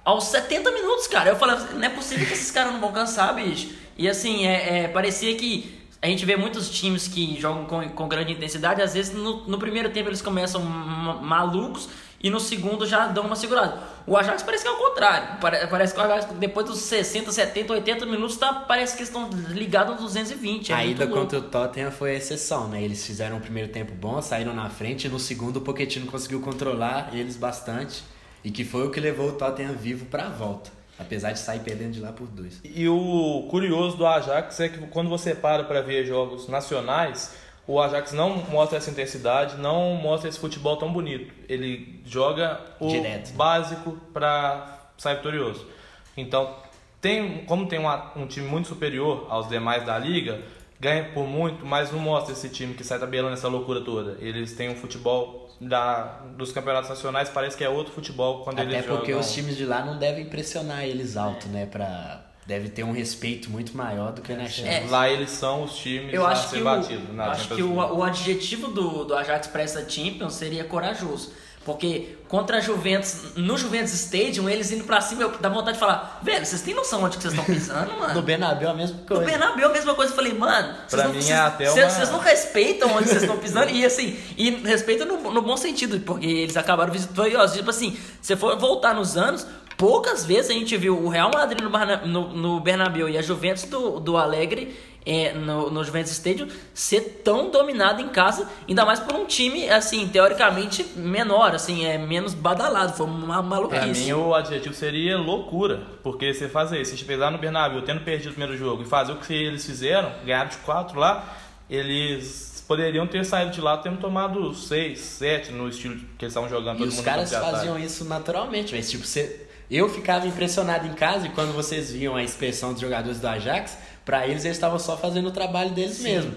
aos 0.03 0.25
70 0.25 0.71
minutos, 0.71 1.07
cara. 1.07 1.29
Eu 1.29 1.35
falei, 1.35 1.57
não 1.73 1.83
é 1.83 1.89
possível 1.89 2.25
que 2.25 2.33
esses 2.33 2.49
caras 2.49 2.71
não 2.71 2.79
vão 2.79 2.91
cansar, 2.91 3.35
bicho. 3.35 3.75
E 3.97 4.07
assim, 4.07 4.47
é, 4.47 4.83
é, 4.83 4.87
parecia 4.87 5.35
que 5.35 5.77
a 6.01 6.07
gente 6.07 6.25
vê 6.25 6.37
muitos 6.37 6.69
times 6.69 7.07
que 7.07 7.39
jogam 7.39 7.65
com, 7.65 7.89
com 7.89 8.07
grande 8.07 8.31
intensidade, 8.31 8.81
às 8.81 8.93
vezes 8.93 9.13
no, 9.13 9.47
no 9.47 9.57
primeiro 9.57 9.89
tempo 9.89 10.09
eles 10.09 10.21
começam 10.21 10.61
malucos 10.61 11.89
e 12.21 12.29
no 12.29 12.39
segundo 12.39 12.85
já 12.85 13.07
dão 13.07 13.25
uma 13.25 13.35
segurada. 13.35 13.77
O 14.05 14.15
Ajax 14.17 14.41
parece 14.41 14.63
que 14.63 14.69
é 14.69 14.71
o 14.71 14.77
contrário. 14.77 15.39
Parece 15.69 15.93
que 15.93 15.99
o 15.99 16.03
Ajax, 16.03 16.25
depois 16.37 16.65
dos 16.65 16.79
60, 16.79 17.31
70, 17.31 17.73
80 17.73 18.05
minutos, 18.05 18.37
tá, 18.37 18.53
parece 18.53 18.97
que 18.97 19.03
estão 19.03 19.29
ligados 19.49 19.93
aos 19.93 20.01
220. 20.01 20.71
É 20.71 20.75
a 20.75 20.85
ida 20.85 21.07
contra 21.07 21.37
o 21.39 21.41
Tottenham 21.41 21.91
foi 21.91 22.11
a 22.11 22.13
exceção, 22.15 22.67
né? 22.67 22.81
Eles 22.81 23.05
fizeram 23.05 23.37
o 23.37 23.41
primeiro 23.41 23.69
tempo 23.71 23.93
bom, 23.93 24.21
saíram 24.21 24.53
na 24.53 24.69
frente, 24.69 25.07
e 25.07 25.09
no 25.09 25.19
segundo 25.19 25.57
o 25.57 25.61
Pochettino 25.61 26.07
conseguiu 26.07 26.39
controlar 26.39 27.09
eles 27.13 27.35
bastante. 27.35 28.03
E 28.43 28.49
que 28.49 28.63
foi 28.63 28.87
o 28.87 28.91
que 28.91 28.99
levou 28.99 29.29
o 29.29 29.31
Tottenham 29.33 29.73
vivo 29.73 30.05
para 30.05 30.27
a 30.27 30.29
volta. 30.29 30.71
Apesar 30.97 31.31
de 31.31 31.39
sair 31.39 31.59
perdendo 31.59 31.91
de 31.91 31.99
lá 31.99 32.11
por 32.11 32.27
dois. 32.27 32.59
E 32.63 32.87
o 32.87 33.47
curioso 33.51 33.97
do 33.97 34.07
Ajax 34.07 34.59
é 34.61 34.69
que 34.69 34.79
quando 34.87 35.09
você 35.09 35.35
para 35.35 35.63
para 35.63 35.81
ver 35.81 36.05
jogos 36.05 36.47
nacionais, 36.47 37.35
o 37.67 37.81
Ajax 37.81 38.13
não 38.13 38.37
mostra 38.49 38.77
essa 38.77 38.89
intensidade, 38.89 39.57
não 39.57 39.95
mostra 39.95 40.29
esse 40.29 40.39
futebol 40.39 40.77
tão 40.77 40.91
bonito. 40.91 41.33
Ele 41.49 42.01
joga 42.05 42.61
o 42.79 42.87
Direto. 42.87 43.33
básico 43.33 43.97
para 44.13 44.89
sair 44.97 45.17
vitorioso. 45.17 45.67
Então, 46.15 46.55
tem, 47.01 47.45
como 47.45 47.67
tem 47.67 47.77
uma, 47.77 48.13
um 48.15 48.25
time 48.25 48.47
muito 48.47 48.69
superior 48.69 49.27
aos 49.29 49.49
demais 49.49 49.85
da 49.85 49.99
liga, 49.99 50.41
ganha 50.79 51.11
por 51.13 51.27
muito, 51.27 51.65
mas 51.65 51.91
não 51.91 51.99
mostra 51.99 52.33
esse 52.33 52.49
time 52.49 52.73
que 52.73 52.83
sai 52.83 52.99
tabelando 52.99 53.33
essa 53.33 53.49
loucura 53.49 53.81
toda. 53.81 54.17
Eles 54.19 54.53
têm 54.53 54.69
um 54.69 54.75
futebol 54.75 55.49
da, 55.59 56.21
dos 56.37 56.51
campeonatos 56.51 56.89
nacionais 56.89 57.29
parece 57.29 57.57
que 57.57 57.63
é 57.63 57.69
outro 57.69 57.91
futebol 57.91 58.43
quando 58.43 58.59
Até 58.59 58.69
eles 58.69 58.85
jogam. 58.85 58.95
Até 58.95 59.05
porque 59.05 59.13
os 59.13 59.33
times 59.33 59.57
de 59.57 59.65
lá 59.65 59.83
não 59.83 59.97
devem 59.97 60.25
pressionar 60.25 60.85
eles 60.85 61.17
alto, 61.17 61.47
né? 61.49 61.65
Pra, 61.65 62.26
deve 62.47 62.69
ter 62.69 62.83
um 62.83 62.93
respeito 62.93 63.51
muito 63.51 63.75
maior 63.75 64.13
do 64.13 64.21
que 64.21 64.33
na 64.33 64.47
China. 64.47 64.69
É. 64.69 64.85
Lá 64.89 65.09
eles 65.09 65.31
são 65.31 65.63
os 65.63 65.75
times 65.75 66.13
eu 66.13 66.25
a 66.25 66.29
acho 66.29 66.49
ser 66.49 66.57
que 66.57 66.63
batidos. 66.63 67.09
O, 67.13 67.21
acho 67.21 67.55
que 67.55 67.61
o, 67.61 67.73
o 67.73 68.03
adjetivo 68.03 68.69
do, 68.69 69.03
do 69.03 69.13
Ajax 69.13 69.47
para 69.47 69.61
essa 69.63 69.87
Champions 69.87 70.33
seria 70.33 70.63
corajoso. 70.63 71.33
Porque 71.65 72.15
contra 72.29 72.59
a 72.59 72.61
Juventus, 72.61 73.35
no 73.35 73.57
Juventus 73.57 73.91
Stadium, 73.91 74.49
eles 74.49 74.71
indo 74.71 74.85
pra 74.85 75.01
cima, 75.01 75.23
eu 75.23 75.37
dá 75.37 75.49
vontade 75.49 75.73
de 75.73 75.79
falar, 75.79 76.21
velho, 76.23 76.45
vocês 76.45 76.61
têm 76.61 76.73
noção 76.73 77.03
onde 77.03 77.17
que 77.17 77.23
vocês 77.23 77.33
estão 77.33 77.53
pisando, 77.53 77.91
mano? 77.99 78.13
no 78.13 78.21
Benabel 78.21 78.69
a 78.69 78.73
mesma 78.73 78.99
coisa. 79.05 79.21
No 79.21 79.29
Benabel 79.29 79.69
a 79.69 79.73
mesma 79.73 79.93
coisa. 79.93 80.13
Eu 80.13 80.15
falei, 80.15 80.33
mano, 80.33 80.73
pra 80.89 81.03
não, 81.03 81.11
mim 81.11 81.21
vocês, 81.21 81.37
é 81.37 81.41
até 81.41 81.65
vocês, 81.65 81.85
uma... 81.85 81.91
vocês 81.91 82.11
não 82.11 82.19
respeitam 82.19 82.95
onde 82.95 83.09
vocês 83.09 83.23
estão 83.23 83.37
pisando. 83.37 83.69
e 83.69 83.85
assim, 83.85 84.17
e 84.37 84.51
respeitam 84.51 85.05
no, 85.05 85.33
no 85.33 85.41
bom 85.41 85.57
sentido, 85.57 85.99
porque 85.99 86.25
eles 86.25 86.55
acabaram 86.55 86.93
vitoriosos. 86.93 87.57
Tipo 87.57 87.69
assim, 87.69 87.97
se 88.21 88.37
for 88.37 88.57
voltar 88.57 88.93
nos 88.93 89.17
anos, 89.17 89.45
poucas 89.77 90.25
vezes 90.25 90.49
a 90.49 90.53
gente 90.53 90.75
viu 90.75 90.97
o 90.97 91.07
Real 91.07 91.31
Madrid 91.31 91.61
no, 91.61 92.07
no, 92.07 92.33
no 92.33 92.59
Bernabéu 92.59 93.07
e 93.07 93.17
a 93.17 93.21
Juventus 93.21 93.63
do, 93.65 93.99
do 93.99 94.17
Alegre 94.17 94.75
é, 95.07 95.33
no, 95.33 95.69
no 95.71 95.83
Juventus 95.85 96.11
Stadium 96.11 96.49
ser 96.73 97.21
tão 97.23 97.49
dominado 97.49 98.01
em 98.01 98.09
casa, 98.09 98.45
ainda 98.67 98.85
mais 98.85 98.99
por 98.99 99.15
um 99.15 99.25
time, 99.25 99.69
assim, 99.69 100.05
teoricamente 100.09 100.83
menor, 100.97 101.55
assim, 101.55 101.85
é 101.85 101.97
menos 101.97 102.33
badalado, 102.33 102.91
foi 102.91 103.05
uma 103.05 103.41
maluquice. 103.41 103.79
Pra 103.79 103.93
mim 103.93 104.11
o 104.11 104.35
adjetivo 104.35 104.75
seria 104.75 105.17
loucura, 105.17 105.81
porque 106.03 106.33
você 106.33 106.49
fazer 106.49 106.81
isso, 106.81 106.97
se 106.97 107.05
pegar 107.05 107.31
no 107.31 107.37
Bernabéu, 107.37 107.81
tendo 107.83 108.01
perdido 108.01 108.31
o 108.31 108.33
primeiro 108.33 108.57
jogo 108.57 108.83
e 108.83 108.85
fazer 108.85 109.13
o 109.13 109.15
que 109.15 109.33
eles 109.33 109.65
fizeram, 109.65 110.11
ganharam 110.25 110.49
de 110.49 110.57
4 110.57 110.99
lá, 110.99 111.37
eles 111.69 112.65
poderiam 112.67 113.07
ter 113.07 113.23
saído 113.23 113.51
de 113.51 113.61
lá 113.61 113.77
tendo 113.77 113.97
tomado 113.97 114.53
6, 114.53 114.99
7 114.99 115.53
no 115.53 115.69
estilo 115.69 115.95
que 116.17 116.25
eles 116.25 116.33
estavam 116.33 116.49
jogando. 116.49 116.83
E 116.83 116.87
os 116.87 116.99
caras 116.99 117.31
faziam 117.31 117.79
isso 117.79 118.03
naturalmente, 118.03 118.75
mas 118.75 118.91
tipo, 118.91 119.05
você... 119.05 119.46
eu 119.69 119.89
ficava 119.89 120.27
impressionado 120.27 120.87
em 120.87 120.93
casa 120.93 121.27
e 121.27 121.29
quando 121.29 121.53
vocês 121.53 121.91
viam 121.91 122.15
a 122.15 122.23
expressão 122.23 122.71
dos 122.71 122.81
jogadores 122.81 123.19
do 123.19 123.27
Ajax, 123.27 123.77
para 124.05 124.25
eles, 124.25 124.45
eles 124.45 124.57
estavam 124.57 124.79
só 124.79 124.95
fazendo 124.95 125.27
o 125.27 125.31
trabalho 125.31 125.71
deles 125.71 125.97
Sim. 125.97 126.03
mesmo. 126.03 126.35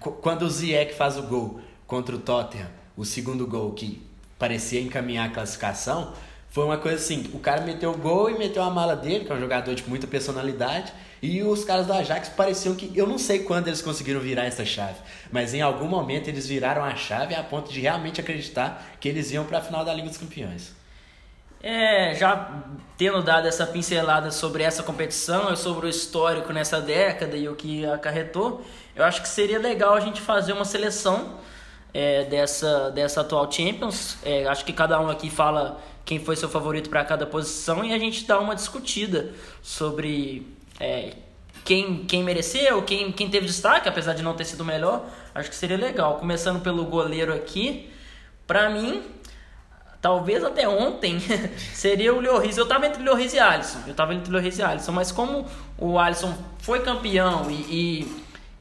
Quando 0.00 0.42
o 0.42 0.50
Ziyech 0.50 0.94
faz 0.94 1.16
o 1.16 1.22
gol 1.22 1.60
contra 1.86 2.14
o 2.14 2.18
Tottenham, 2.18 2.68
o 2.96 3.04
segundo 3.04 3.46
gol 3.46 3.72
que 3.72 4.02
parecia 4.38 4.80
encaminhar 4.80 5.28
a 5.28 5.32
classificação, 5.32 6.12
foi 6.50 6.64
uma 6.64 6.76
coisa 6.76 6.96
assim, 6.96 7.30
o 7.32 7.38
cara 7.38 7.62
meteu 7.62 7.92
o 7.92 7.96
gol 7.96 8.28
e 8.28 8.36
meteu 8.36 8.62
a 8.62 8.70
mala 8.70 8.94
dele, 8.94 9.24
que 9.24 9.32
é 9.32 9.34
um 9.34 9.40
jogador 9.40 9.74
de 9.74 9.88
muita 9.88 10.06
personalidade, 10.06 10.92
e 11.22 11.42
os 11.42 11.64
caras 11.64 11.86
do 11.86 11.92
Ajax 11.92 12.28
pareciam 12.30 12.74
que, 12.74 12.92
eu 12.94 13.06
não 13.06 13.16
sei 13.16 13.44
quando 13.44 13.68
eles 13.68 13.80
conseguiram 13.80 14.20
virar 14.20 14.44
essa 14.44 14.64
chave, 14.64 14.98
mas 15.30 15.54
em 15.54 15.62
algum 15.62 15.86
momento 15.86 16.28
eles 16.28 16.46
viraram 16.46 16.84
a 16.84 16.94
chave 16.96 17.34
a 17.34 17.42
ponto 17.42 17.72
de 17.72 17.80
realmente 17.80 18.20
acreditar 18.20 18.96
que 19.00 19.08
eles 19.08 19.30
iam 19.30 19.44
para 19.44 19.58
a 19.58 19.62
final 19.62 19.84
da 19.84 19.94
Liga 19.94 20.08
dos 20.08 20.18
Campeões. 20.18 20.81
É, 21.62 22.14
já 22.14 22.64
tendo 22.98 23.22
dado 23.22 23.46
essa 23.46 23.66
pincelada 23.66 24.30
sobre 24.30 24.62
essa 24.64 24.82
competição 24.82 25.52
e 25.52 25.56
sobre 25.56 25.86
o 25.86 25.88
histórico 25.88 26.52
nessa 26.52 26.80
década 26.80 27.36
e 27.36 27.48
o 27.48 27.54
que 27.54 27.86
acarretou, 27.86 28.64
eu 28.96 29.04
acho 29.04 29.22
que 29.22 29.28
seria 29.28 29.58
legal 29.58 29.94
a 29.94 30.00
gente 30.00 30.20
fazer 30.20 30.52
uma 30.52 30.64
seleção 30.64 31.38
é, 31.94 32.24
dessa, 32.24 32.90
dessa 32.90 33.20
atual 33.20 33.50
Champions. 33.50 34.18
É, 34.24 34.46
acho 34.46 34.64
que 34.64 34.72
cada 34.72 35.00
um 35.00 35.08
aqui 35.08 35.30
fala 35.30 35.80
quem 36.04 36.18
foi 36.18 36.34
seu 36.36 36.48
favorito 36.48 36.90
para 36.90 37.04
cada 37.04 37.26
posição 37.26 37.84
e 37.84 37.92
a 37.92 37.98
gente 37.98 38.26
dá 38.26 38.40
uma 38.40 38.54
discutida 38.54 39.30
sobre 39.62 40.46
é, 40.80 41.14
quem, 41.64 42.04
quem 42.04 42.24
mereceu, 42.24 42.82
quem, 42.82 43.12
quem 43.12 43.30
teve 43.30 43.46
destaque, 43.46 43.88
apesar 43.88 44.14
de 44.14 44.22
não 44.22 44.34
ter 44.34 44.44
sido 44.44 44.64
melhor. 44.64 45.04
Acho 45.34 45.48
que 45.48 45.56
seria 45.56 45.76
legal. 45.76 46.18
Começando 46.18 46.60
pelo 46.60 46.84
goleiro 46.84 47.32
aqui, 47.32 47.90
para 48.46 48.68
mim, 48.68 49.02
talvez 50.02 50.42
até 50.42 50.68
ontem, 50.68 51.20
seria 51.72 52.12
o 52.12 52.20
Lloris. 52.20 52.58
Eu 52.58 52.66
tava 52.66 52.86
entre 52.86 53.02
Lloris 53.02 53.32
e 53.32 53.38
Alisson. 53.38 53.78
Eu 53.86 53.94
tava 53.94 54.12
entre 54.12 54.30
Lloris 54.30 54.58
e 54.58 54.62
Alisson. 54.62 54.90
Mas 54.90 55.12
como 55.12 55.46
o 55.78 55.96
Alisson 55.98 56.36
foi 56.58 56.80
campeão 56.80 57.48
e, 57.48 57.54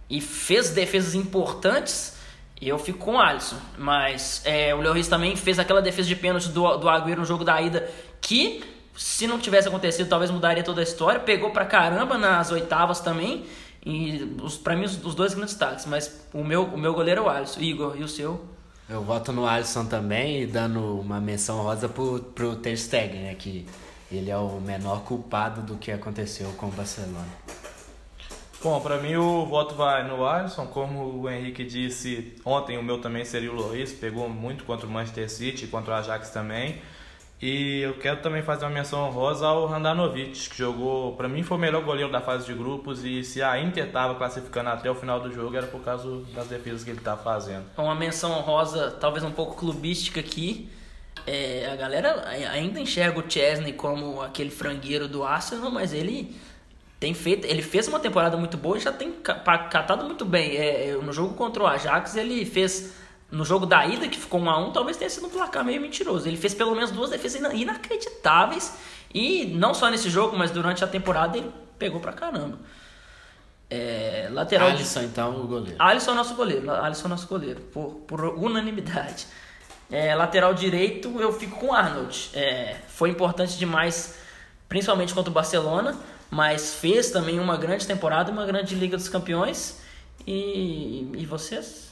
e, 0.09 0.17
e 0.17 0.21
fez 0.21 0.69
defesas 0.69 1.15
importantes, 1.15 2.15
eu 2.61 2.77
fico 2.77 2.99
com 2.99 3.15
o 3.15 3.19
Alisson. 3.19 3.57
Mas 3.75 4.43
é, 4.45 4.73
o 4.75 4.81
Lloris 4.81 5.07
também 5.07 5.35
fez 5.35 5.57
aquela 5.57 5.81
defesa 5.81 6.07
de 6.07 6.15
pênalti 6.15 6.47
do, 6.49 6.77
do 6.77 6.87
Agüero 6.87 7.21
no 7.21 7.25
jogo 7.25 7.43
da 7.43 7.59
ida 7.59 7.89
que, 8.21 8.63
se 8.95 9.25
não 9.25 9.39
tivesse 9.39 9.67
acontecido, 9.67 10.07
talvez 10.07 10.29
mudaria 10.29 10.63
toda 10.63 10.79
a 10.79 10.83
história. 10.83 11.19
Pegou 11.19 11.49
pra 11.49 11.65
caramba 11.65 12.19
nas 12.19 12.51
oitavas 12.51 12.99
também. 12.99 13.47
E 13.83 14.37
os, 14.43 14.57
pra 14.57 14.75
mim, 14.75 14.85
os, 14.85 15.03
os 15.03 15.15
dois 15.15 15.33
grandes 15.33 15.55
destaques. 15.55 15.87
Mas 15.87 16.23
o 16.31 16.43
meu, 16.43 16.65
o 16.65 16.77
meu 16.77 16.93
goleiro 16.93 17.21
é 17.21 17.23
o 17.23 17.29
Alisson. 17.29 17.59
Igor, 17.61 17.95
e 17.97 18.03
o 18.03 18.07
seu? 18.07 18.50
Eu 18.91 19.01
voto 19.01 19.31
no 19.31 19.47
Alisson 19.47 19.85
também, 19.85 20.45
dando 20.45 20.99
uma 20.99 21.17
menção 21.21 21.61
rosa 21.61 21.87
pro, 21.87 22.19
pro 22.19 22.57
Ter 22.57 22.75
Stegen, 22.75 23.21
né? 23.21 23.35
Que 23.35 23.65
ele 24.11 24.29
é 24.29 24.35
o 24.35 24.59
menor 24.59 25.03
culpado 25.03 25.61
do 25.61 25.77
que 25.77 25.93
aconteceu 25.93 26.49
com 26.57 26.65
o 26.65 26.71
Barcelona. 26.71 27.29
Bom, 28.61 28.81
para 28.81 28.97
mim 28.97 29.15
o 29.15 29.45
voto 29.45 29.75
vai 29.75 30.05
no 30.05 30.25
Alisson, 30.25 30.67
como 30.67 31.21
o 31.21 31.29
Henrique 31.29 31.63
disse 31.63 32.35
ontem, 32.43 32.77
o 32.77 32.83
meu 32.83 32.99
também 32.99 33.23
seria 33.23 33.49
o 33.49 33.55
Luiz, 33.55 33.93
pegou 33.93 34.27
muito 34.27 34.65
contra 34.65 34.85
o 34.85 34.89
Manchester 34.89 35.31
City, 35.31 35.67
contra 35.67 35.93
o 35.93 35.95
Ajax 35.95 36.29
também. 36.31 36.81
E 37.41 37.81
eu 37.81 37.95
quero 37.95 38.21
também 38.21 38.43
fazer 38.43 38.65
uma 38.65 38.71
menção 38.71 39.07
honrosa 39.07 39.47
ao 39.47 39.65
Randanovic, 39.65 40.49
que 40.49 40.57
jogou, 40.57 41.15
para 41.15 41.27
mim 41.27 41.41
foi 41.41 41.57
o 41.57 41.59
melhor 41.59 41.83
goleiro 41.83 42.11
da 42.11 42.21
fase 42.21 42.45
de 42.45 42.53
grupos 42.53 43.03
e 43.03 43.23
se 43.23 43.41
a 43.41 43.59
Inter 43.59 43.87
estava 43.87 44.13
classificando 44.13 44.69
até 44.69 44.91
o 44.91 44.93
final 44.93 45.19
do 45.19 45.33
jogo 45.33 45.57
era 45.57 45.65
por 45.65 45.81
causa 45.81 46.21
das 46.35 46.47
defesas 46.47 46.83
que 46.83 46.91
ele 46.91 46.99
estava 46.99 47.23
fazendo. 47.23 47.65
Uma 47.75 47.95
menção 47.95 48.31
honrosa, 48.31 48.91
talvez 48.91 49.23
um 49.23 49.31
pouco 49.31 49.55
clubística 49.55 50.19
aqui. 50.19 50.69
É, 51.25 51.67
a 51.71 51.75
galera 51.75 52.27
ainda 52.27 52.79
enxerga 52.79 53.19
o 53.19 53.29
Chesney 53.29 53.73
como 53.73 54.21
aquele 54.21 54.51
frangueiro 54.51 55.07
do 55.07 55.23
Arsenal, 55.23 55.71
mas 55.71 55.93
ele 55.93 56.35
tem 56.99 57.15
feito, 57.15 57.45
ele 57.45 57.63
fez 57.63 57.87
uma 57.87 57.99
temporada 57.99 58.37
muito 58.37 58.55
boa 58.55 58.77
e 58.77 58.79
já 58.79 58.91
tem 58.91 59.11
catado 59.13 60.05
muito 60.05 60.25
bem. 60.25 60.57
É, 60.57 60.95
no 61.01 61.11
jogo 61.11 61.33
contra 61.33 61.63
o 61.63 61.67
Ajax 61.67 62.15
ele 62.15 62.45
fez 62.45 63.00
no 63.31 63.45
jogo 63.45 63.65
da 63.65 63.85
ida, 63.85 64.07
que 64.07 64.19
ficou 64.19 64.41
1 64.41 64.49
a 64.49 64.57
1 64.57 64.71
talvez 64.71 64.97
tenha 64.97 65.09
sido 65.09 65.27
um 65.27 65.29
placar 65.29 65.63
meio 65.63 65.79
mentiroso. 65.79 66.27
Ele 66.27 66.37
fez 66.37 66.53
pelo 66.53 66.75
menos 66.75 66.91
duas 66.91 67.09
defesas 67.09 67.41
inacreditáveis. 67.53 68.73
E 69.13 69.45
não 69.45 69.73
só 69.73 69.89
nesse 69.89 70.09
jogo, 70.09 70.37
mas 70.37 70.51
durante 70.51 70.83
a 70.83 70.87
temporada 70.87 71.37
ele 71.37 71.51
pegou 71.79 71.99
pra 71.99 72.13
caramba. 72.13 72.59
É, 73.69 74.27
lateral 74.31 74.67
Alisson, 74.69 74.99
de... 74.99 75.05
então, 75.05 75.41
o 75.41 75.47
goleiro. 75.47 75.77
Alisson 75.79 76.13
nosso 76.13 76.35
goleiro. 76.35 76.69
Alisson 76.69 77.05
é 77.05 77.09
nosso 77.09 77.27
goleiro, 77.27 77.61
por, 77.61 78.01
por 78.05 78.21
unanimidade. 78.21 79.27
É, 79.89 80.13
lateral 80.13 80.53
direito, 80.53 81.19
eu 81.19 81.31
fico 81.31 81.57
com 81.57 81.67
o 81.67 81.73
Arnold. 81.73 82.31
É, 82.33 82.77
foi 82.87 83.09
importante 83.09 83.57
demais, 83.57 84.17
principalmente 84.67 85.13
contra 85.13 85.29
o 85.29 85.33
Barcelona, 85.33 85.97
mas 86.29 86.75
fez 86.75 87.11
também 87.11 87.39
uma 87.39 87.57
grande 87.57 87.87
temporada, 87.87 88.31
uma 88.31 88.45
grande 88.45 88.75
Liga 88.75 88.97
dos 88.97 89.07
Campeões. 89.07 89.81
E, 90.27 91.09
e 91.17 91.25
vocês? 91.25 91.90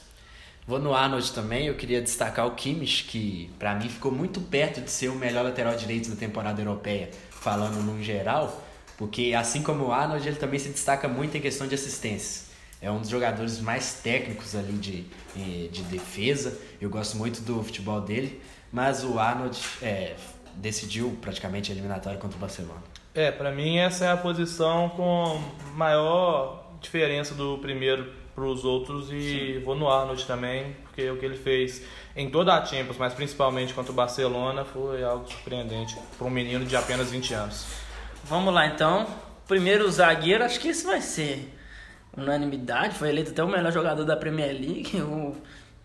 Vou 0.66 0.78
no 0.78 0.94
Arnold 0.94 1.32
também, 1.32 1.66
eu 1.66 1.74
queria 1.74 2.00
destacar 2.00 2.46
o 2.46 2.52
Kimmich, 2.52 3.04
que 3.04 3.50
para 3.58 3.74
mim 3.74 3.88
ficou 3.88 4.12
muito 4.12 4.40
perto 4.40 4.80
de 4.80 4.90
ser 4.90 5.08
o 5.08 5.14
melhor 5.14 5.44
lateral 5.44 5.74
direito 5.74 6.10
da 6.10 6.16
temporada 6.16 6.60
europeia, 6.60 7.10
falando 7.30 7.82
no 7.82 8.02
geral, 8.02 8.62
porque 8.96 9.34
assim 9.36 9.62
como 9.62 9.86
o 9.86 9.92
Arnold, 9.92 10.26
ele 10.28 10.36
também 10.36 10.58
se 10.58 10.68
destaca 10.68 11.08
muito 11.08 11.36
em 11.36 11.40
questão 11.40 11.66
de 11.66 11.74
assistência. 11.74 12.50
É 12.82 12.90
um 12.90 13.00
dos 13.00 13.08
jogadores 13.08 13.60
mais 13.60 13.94
técnicos 13.94 14.54
ali 14.54 14.72
de, 14.74 15.04
eh, 15.36 15.68
de 15.70 15.82
defesa, 15.82 16.58
eu 16.80 16.88
gosto 16.88 17.16
muito 17.16 17.40
do 17.42 17.62
futebol 17.62 18.00
dele, 18.00 18.40
mas 18.72 19.04
o 19.04 19.18
Arnold 19.18 19.58
é, 19.82 20.14
decidiu 20.54 21.16
praticamente 21.20 21.70
a 21.70 21.74
eliminatória 21.74 22.18
contra 22.18 22.36
o 22.36 22.40
Barcelona. 22.40 22.82
É, 23.14 23.30
para 23.30 23.50
mim 23.50 23.78
essa 23.78 24.04
é 24.04 24.08
a 24.10 24.16
posição 24.16 24.88
com 24.90 25.42
maior 25.74 26.78
diferença 26.80 27.34
do 27.34 27.58
primeiro 27.58 28.19
para 28.34 28.44
os 28.44 28.64
outros 28.64 29.10
e 29.12 29.54
Sim. 29.54 29.64
vou 29.64 29.74
no 29.74 29.88
Arnold 29.88 30.24
também, 30.26 30.76
porque 30.84 31.10
o 31.10 31.16
que 31.16 31.24
ele 31.24 31.36
fez 31.36 31.82
em 32.16 32.30
toda 32.30 32.54
a 32.54 32.64
Champions, 32.64 32.96
mas 32.98 33.14
principalmente 33.14 33.74
contra 33.74 33.92
o 33.92 33.94
Barcelona, 33.94 34.64
foi 34.64 35.02
algo 35.02 35.28
surpreendente 35.28 35.96
para 36.16 36.26
um 36.26 36.30
menino 36.30 36.64
de 36.64 36.76
apenas 36.76 37.10
20 37.10 37.34
anos. 37.34 37.66
Vamos 38.24 38.52
lá 38.52 38.66
então. 38.66 39.06
Primeiro 39.46 39.90
zagueiro, 39.90 40.44
acho 40.44 40.60
que 40.60 40.68
esse 40.68 40.84
vai 40.84 41.00
ser 41.00 41.56
unanimidade, 42.16 42.94
foi 42.94 43.08
eleito 43.08 43.30
até 43.30 43.42
o 43.42 43.48
melhor 43.48 43.72
jogador 43.72 44.04
da 44.04 44.16
Premier 44.16 44.52
League, 44.52 44.90
o 45.00 45.36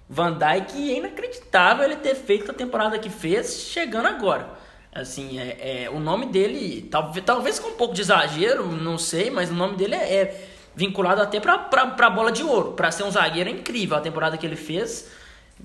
Van 0.09 0.37
Dijk, 0.37 0.91
é 0.91 0.97
inacreditável 0.97 1.85
ele 1.85 1.95
ter 1.97 2.15
feito 2.15 2.51
a 2.51 2.53
temporada 2.53 2.97
que 2.99 3.09
fez, 3.09 3.59
chegando 3.59 4.07
agora. 4.07 4.47
Assim, 4.93 5.39
é, 5.39 5.83
é 5.83 5.89
o 5.89 5.99
nome 5.99 6.27
dele, 6.27 6.87
talvez, 6.89 7.25
talvez 7.25 7.59
com 7.59 7.69
um 7.69 7.73
pouco 7.73 7.93
de 7.93 8.01
exagero, 8.01 8.71
não 8.71 8.97
sei, 8.97 9.29
mas 9.29 9.49
o 9.49 9.53
nome 9.53 9.75
dele 9.75 9.95
é, 9.95 10.13
é 10.13 10.47
vinculado 10.75 11.21
até 11.21 11.39
pra, 11.39 11.57
pra, 11.57 11.87
pra 11.87 12.09
bola 12.09 12.31
de 12.31 12.43
ouro. 12.43 12.73
Pra 12.73 12.91
ser 12.91 13.03
um 13.03 13.11
zagueiro 13.11 13.49
é 13.49 13.53
incrível 13.53 13.97
a 13.97 14.01
temporada 14.01 14.37
que 14.37 14.45
ele 14.45 14.55
fez. 14.55 15.09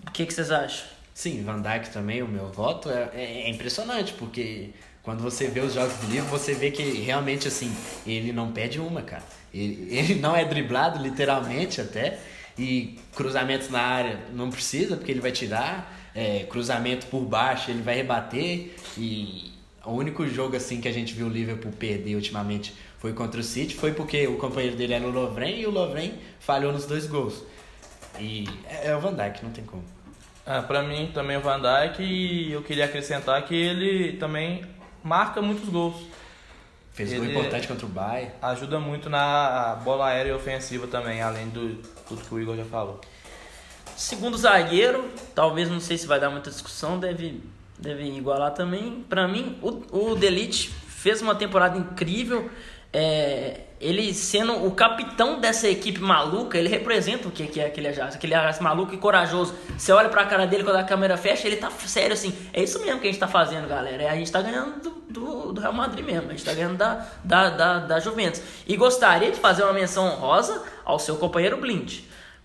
O 0.07 0.11
que, 0.11 0.25
que 0.25 0.33
vocês 0.33 0.51
acham? 0.51 0.87
Sim, 1.13 1.43
Van 1.43 1.61
Dijk 1.61 1.91
também, 1.91 2.23
o 2.23 2.29
meu 2.29 2.47
voto 2.49 2.89
é, 2.89 3.11
é, 3.13 3.43
é 3.43 3.51
impressionante, 3.51 4.15
porque 4.15 4.71
quando 5.03 5.23
você 5.23 5.49
vê 5.49 5.61
os 5.61 5.75
jogos 5.75 5.95
do 5.95 6.07
livro, 6.07 6.29
você 6.29 6.55
vê 6.55 6.71
que 6.71 6.83
realmente 6.83 7.49
assim, 7.49 7.75
ele 8.07 8.33
não 8.33 8.53
perde 8.53 8.79
uma, 8.81 9.03
cara. 9.03 9.25
Ele, 9.53 9.89
ele 9.95 10.15
não 10.15 10.35
é 10.37 10.45
driblado, 10.45 11.03
literalmente 11.03 11.81
até. 11.81 12.19
E 12.59 12.99
cruzamentos 13.15 13.71
na 13.71 13.81
área 13.81 14.21
não 14.33 14.51
precisa, 14.51 14.97
porque 14.97 15.11
ele 15.11 15.21
vai 15.21 15.33
tirar. 15.33 15.99
É, 16.15 16.45
cruzamento 16.51 17.07
por 17.07 17.21
baixo, 17.21 17.71
ele 17.71 17.83
vai 17.83 17.97
rebater. 17.97 18.75
E 18.97 19.53
o 19.85 19.93
único 19.93 20.27
jogo 20.27 20.57
assim 20.57 20.81
que 20.81 20.89
a 20.89 20.93
gente 20.93 21.15
viu 21.15 21.27
o 21.27 21.31
Liverpool 21.31 21.73
perder 21.73 22.15
ultimamente 22.15 22.75
foi 23.01 23.15
contra 23.15 23.41
o 23.41 23.43
City, 23.43 23.75
foi 23.75 23.93
porque 23.93 24.27
o 24.27 24.37
companheiro 24.37 24.77
dele 24.77 24.93
era 24.93 25.07
o 25.07 25.11
Lovren 25.11 25.59
e 25.59 25.67
o 25.67 25.71
Lovren 25.71 26.13
falhou 26.39 26.71
nos 26.71 26.85
dois 26.85 27.07
gols. 27.07 27.43
E 28.19 28.47
é, 28.69 28.89
é 28.89 28.97
o 28.97 29.01
Van 29.01 29.15
Dijk, 29.15 29.43
não 29.43 29.51
tem 29.51 29.65
como. 29.65 29.83
Ah, 30.47 30.63
para 30.63 30.83
mim 30.83 31.11
também 31.13 31.37
é 31.37 31.39
o 31.39 31.43
Van 31.43 31.59
Dijk 31.59 32.03
e 32.03 32.53
eu 32.53 32.63
queria 32.63 32.85
acrescentar 32.85 33.43
que 33.47 33.55
ele 33.55 34.19
também 34.19 34.65
marca 35.03 35.41
muitos 35.41 35.69
gols. 35.71 35.97
Fez 36.93 37.11
ele 37.11 37.33
gol 37.33 37.41
importante 37.41 37.67
contra 37.67 37.87
o 37.87 37.89
Bayern. 37.89 38.33
Ajuda 38.43 38.79
muito 38.79 39.09
na 39.09 39.81
bola 39.83 40.09
aérea 40.09 40.37
ofensiva 40.37 40.87
também, 40.87 41.23
além 41.23 41.49
do 41.49 41.77
tudo 42.07 42.23
que 42.23 42.35
o 42.35 42.39
Igor 42.39 42.55
já 42.55 42.65
falou. 42.67 43.01
Segundo 43.97 44.37
zagueiro, 44.37 45.09
talvez 45.35 45.71
não 45.71 45.81
sei 45.81 45.97
se 45.97 46.07
vai 46.07 46.21
dar 46.21 46.29
muita 46.29 46.51
discussão, 46.51 46.99
deve, 46.99 47.43
deve 47.79 48.03
igualar 48.05 48.53
também. 48.53 49.05
Para 49.09 49.27
mim, 49.27 49.59
o, 49.63 50.11
o 50.11 50.15
Delite 50.17 50.69
fez 50.69 51.23
uma 51.23 51.35
temporada 51.35 51.79
incrível. 51.79 52.51
É, 52.93 53.61
ele 53.81 54.13
sendo 54.13 54.67
o 54.67 54.73
capitão 54.73 55.41
dessa 55.41 55.67
equipe 55.67 56.01
maluca, 56.01 56.59
ele 56.59 56.69
representa 56.69 57.27
o 57.29 57.31
que, 57.31 57.59
é 57.59 57.67
aquele 57.67 57.89
Ajax, 57.89 58.15
aquele 58.15 58.35
Ajax 58.35 58.61
maluco 58.61 58.93
e 58.93 58.99
corajoso. 58.99 59.55
Você 59.79 59.91
olha 59.91 60.11
pra 60.11 60.27
cara 60.27 60.47
dele 60.47 60.65
quando 60.65 60.77
a 60.77 60.85
câmera 60.85 61.17
fecha, 61.17 61.47
ele 61.47 61.57
tá 61.57 61.71
sério 61.71 62.13
assim. 62.13 62.37
É 62.53 62.63
isso 62.63 62.79
mesmo 62.81 63.01
que 63.01 63.09
a 63.09 63.11
gente 63.11 63.19
tá 63.19 63.27
fazendo, 63.27 63.67
galera. 63.67 64.03
É, 64.03 64.11
a 64.11 64.15
gente 64.15 64.31
tá 64.31 64.43
ganhando 64.43 64.83
do, 64.83 64.91
do, 65.09 65.53
do, 65.55 65.61
Real 65.61 65.73
Madrid 65.73 66.05
mesmo, 66.05 66.29
a 66.29 66.33
gente 66.33 66.45
tá 66.45 66.53
ganhando 66.53 66.77
da, 66.77 67.07
da, 67.25 67.49
da, 67.49 67.79
da 67.79 68.01
Juventus. 68.01 68.43
E 68.67 68.77
gostaria 68.77 69.31
de 69.31 69.39
fazer 69.39 69.63
uma 69.63 69.73
menção 69.73 70.05
honrosa 70.05 70.63
ao 70.85 70.99
seu 70.99 71.17
companheiro 71.17 71.57
Blind, 71.57 72.01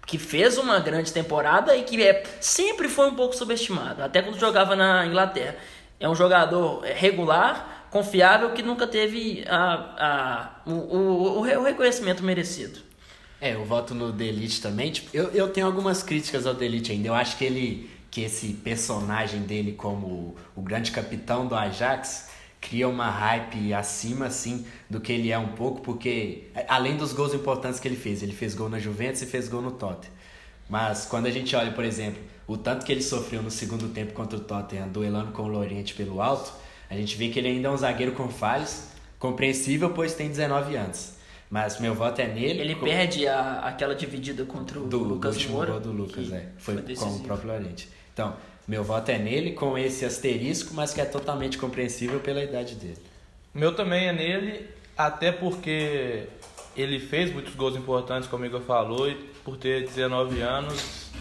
que 0.07 0.17
fez 0.17 0.57
uma 0.57 0.79
grande 0.79 1.11
temporada 1.11 1.75
e 1.75 1.83
que 1.83 2.01
é, 2.01 2.23
sempre 2.39 2.87
foi 2.87 3.09
um 3.09 3.15
pouco 3.15 3.35
subestimado, 3.35 4.01
até 4.01 4.21
quando 4.21 4.39
jogava 4.39 4.73
na 4.73 5.05
Inglaterra. 5.05 5.57
É 5.99 6.07
um 6.07 6.15
jogador 6.15 6.81
regular 6.83 7.74
confiável 7.95 8.51
que 8.51 8.61
nunca 8.61 8.85
teve 8.85 9.45
a, 9.47 10.59
a, 10.65 10.69
o, 10.69 10.73
o, 10.73 11.39
o 11.39 11.63
reconhecimento 11.63 12.21
merecido. 12.21 12.79
É, 13.39 13.53
eu 13.53 13.63
voto 13.63 13.95
no 13.95 14.11
Delete 14.11 14.61
também. 14.61 14.91
Tipo, 14.91 15.15
eu, 15.15 15.29
eu 15.29 15.47
tenho 15.47 15.65
algumas 15.65 16.03
críticas 16.03 16.45
ao 16.45 16.53
Delete 16.53 16.91
ainda. 16.91 17.07
Eu 17.07 17.13
acho 17.13 17.37
que 17.37 17.45
ele 17.45 17.89
que 18.11 18.19
esse 18.19 18.47
personagem 18.51 19.43
dele 19.43 19.71
como 19.71 20.35
o, 20.53 20.61
grande 20.61 20.91
capitão 20.91 21.47
do 21.47 21.55
Ajax 21.55 22.31
cria 22.59 22.85
uma 22.87 23.09
hype 23.09 23.73
acima 23.73 24.25
assim 24.25 24.65
do 24.89 24.99
que 24.99 25.13
ele 25.13 25.31
é 25.31 25.37
um 25.37 25.49
pouco, 25.49 25.79
porque 25.79 26.47
além 26.67 26.97
dos 26.97 27.13
gols 27.13 27.33
importantes 27.33 27.79
que 27.79 27.87
ele 27.87 27.97
fez, 27.97 28.21
ele 28.21 28.33
fez 28.33 28.55
gol 28.55 28.67
na 28.67 28.79
Juventus 28.79 29.21
e 29.21 29.25
fez 29.25 29.47
gol 29.47 29.61
no 29.61 29.71
Tottenham. 29.71 30.13
Mas 30.69 31.05
quando 31.05 31.27
a 31.27 31.31
gente 31.31 31.55
olha, 31.55 31.71
por 31.71 31.85
exemplo, 31.85 32.21
o 32.45 32.57
tanto 32.57 32.85
que 32.85 32.91
ele 32.91 33.01
sofreu 33.01 33.41
no 33.41 33.51
segundo 33.51 33.87
tempo 33.89 34.11
contra 34.13 34.37
o 34.37 34.41
Tottenham, 34.41 34.89
duelando 34.89 35.31
com 35.31 35.43
o 35.43 35.47
Loriente 35.47 35.93
pelo 35.93 36.21
alto, 36.21 36.64
a 36.89 36.95
gente 36.95 37.15
vê 37.15 37.29
que 37.29 37.39
ele 37.39 37.49
ainda 37.49 37.67
é 37.67 37.71
um 37.71 37.77
zagueiro 37.77 38.11
com 38.13 38.29
falhas, 38.29 38.91
compreensível, 39.19 39.91
pois 39.91 40.13
tem 40.13 40.29
19 40.29 40.75
anos. 40.75 41.15
Mas 41.49 41.79
meu 41.79 41.93
voto 41.93 42.19
é 42.19 42.27
nele. 42.27 42.59
Ele 42.59 42.75
com... 42.75 42.85
perde 42.85 43.27
a, 43.27 43.59
aquela 43.59 43.95
dividida 43.95 44.43
contra 44.45 44.79
o 44.79 44.87
do, 44.87 44.99
Lucas 44.99 45.37
do 45.37 45.49
Moura. 45.49 45.79
do 45.79 45.91
Lucas, 45.91 46.31
é. 46.31 46.47
Foi, 46.57 46.75
foi 46.77 46.95
com 46.95 47.05
o 47.05 47.19
próprio 47.21 47.51
Lorente. 47.51 47.89
Então, 48.13 48.35
meu 48.67 48.83
voto 48.83 49.09
é 49.09 49.17
nele, 49.17 49.51
com 49.51 49.77
esse 49.77 50.05
asterisco, 50.05 50.73
mas 50.73 50.93
que 50.93 50.99
é 50.99 51.05
totalmente 51.05 51.57
compreensível 51.57 52.19
pela 52.19 52.43
idade 52.43 52.75
dele. 52.75 52.97
Meu 53.53 53.75
também 53.75 54.07
é 54.07 54.13
nele, 54.13 54.67
até 54.97 55.31
porque 55.31 56.27
ele 56.75 56.99
fez 56.99 57.31
muitos 57.31 57.55
gols 57.55 57.75
importantes, 57.75 58.27
como 58.27 58.43
o 58.43 58.47
Igor 58.47 58.61
falou, 58.61 59.09
e 59.09 59.15
por 59.43 59.55
ter 59.55 59.85
19 59.85 60.41
anos, 60.41 61.11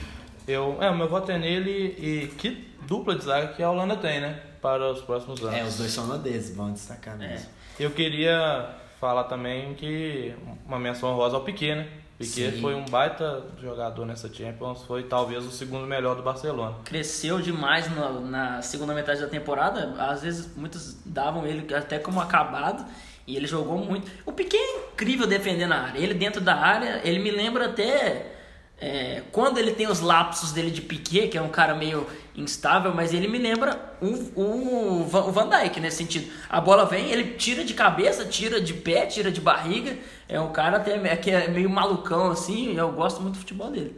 eu. 0.49 0.79
É, 0.81 0.93
meu 0.93 1.09
voto 1.09 1.31
é 1.31 1.39
nele 1.39 1.95
e 1.99 2.29
que 2.39 2.67
dupla 2.87 3.15
de 3.15 3.25
zaga 3.25 3.49
que 3.49 3.63
a 3.63 3.71
Holanda 3.71 3.97
tem, 3.97 4.21
né? 4.21 4.41
Para 4.65 4.91
os 4.91 5.03
próximos 5.03 5.43
anos. 5.43 5.55
É, 5.55 5.63
os 5.63 5.77
dois 5.77 5.93
são 5.93 6.07
holandeses, 6.07 6.57
vão 6.57 6.73
destacar 6.73 7.19
mesmo. 7.19 7.47
É. 7.79 7.85
Eu 7.85 7.91
queria 7.91 8.71
falar 8.99 9.25
também 9.25 9.75
que 9.75 10.35
uma 10.67 10.79
menção 10.79 11.11
honrosa 11.11 11.37
ao 11.37 11.45
Piquet, 11.45 11.75
né? 11.75 11.89
Piquet 12.17 12.53
Sim. 12.53 12.61
foi 12.63 12.75
um 12.75 12.87
baita 12.87 13.45
jogador 13.61 14.07
nessa 14.07 14.33
Champions, 14.33 14.83
foi 14.85 15.03
talvez 15.03 15.45
o 15.45 15.51
segundo 15.51 15.87
melhor 15.87 16.17
do 16.17 16.23
Barcelona. 16.23 16.77
Cresceu 16.83 17.43
demais 17.43 17.95
na, 17.95 18.09
na 18.13 18.63
segunda 18.63 18.95
metade 18.95 19.21
da 19.21 19.27
temporada, 19.27 19.95
às 19.99 20.23
vezes 20.23 20.57
muitos 20.57 20.97
davam 21.05 21.47
ele 21.47 21.75
até 21.75 21.99
como 21.99 22.19
acabado, 22.19 22.87
e 23.27 23.37
ele 23.37 23.47
jogou 23.47 23.77
muito. 23.77 24.11
O 24.25 24.33
Piquet 24.33 24.57
é 24.57 24.93
incrível 24.93 25.27
defendendo 25.27 25.73
a 25.73 25.81
área, 25.83 25.99
ele 25.99 26.15
dentro 26.15 26.41
da 26.41 26.55
área, 26.55 27.03
ele 27.05 27.19
me 27.19 27.31
lembra 27.31 27.67
até 27.67 28.34
é, 28.81 29.23
quando 29.31 29.59
ele 29.59 29.73
tem 29.73 29.87
os 29.87 30.01
lapsos 30.01 30.53
dele 30.53 30.71
de 30.71 30.83
Piquet, 30.83 31.29
que 31.29 31.39
é 31.39 31.43
um 31.43 31.49
cara 31.49 31.75
meio 31.75 32.07
instável, 32.37 32.93
mas 32.93 33.15
ele 33.15 33.29
me 33.29 33.39
lembra 33.39 33.97
o, 34.01 34.41
o, 34.41 35.05
Van 35.05 35.49
Dijk 35.49 35.81
nesse 35.81 35.99
sentido. 35.99 36.31
A 36.49 36.61
bola 36.61 36.85
vem, 36.85 37.11
ele 37.11 37.35
tira 37.35 37.65
de 37.65 37.73
cabeça, 37.73 38.25
tira 38.25 38.61
de 38.61 38.75
pé, 38.75 39.07
tira 39.07 39.31
de 39.31 39.41
barriga. 39.41 39.97
É 40.29 40.41
um 40.41 40.53
cara 40.53 40.79
até 40.79 41.17
que 41.17 41.31
é 41.31 41.49
meio 41.49 41.71
malucão 41.71 42.31
assim. 42.31 42.77
Eu 42.77 42.91
gosto 42.93 43.23
muito 43.23 43.35
do 43.35 43.39
futebol 43.41 43.71
dele. 43.71 43.97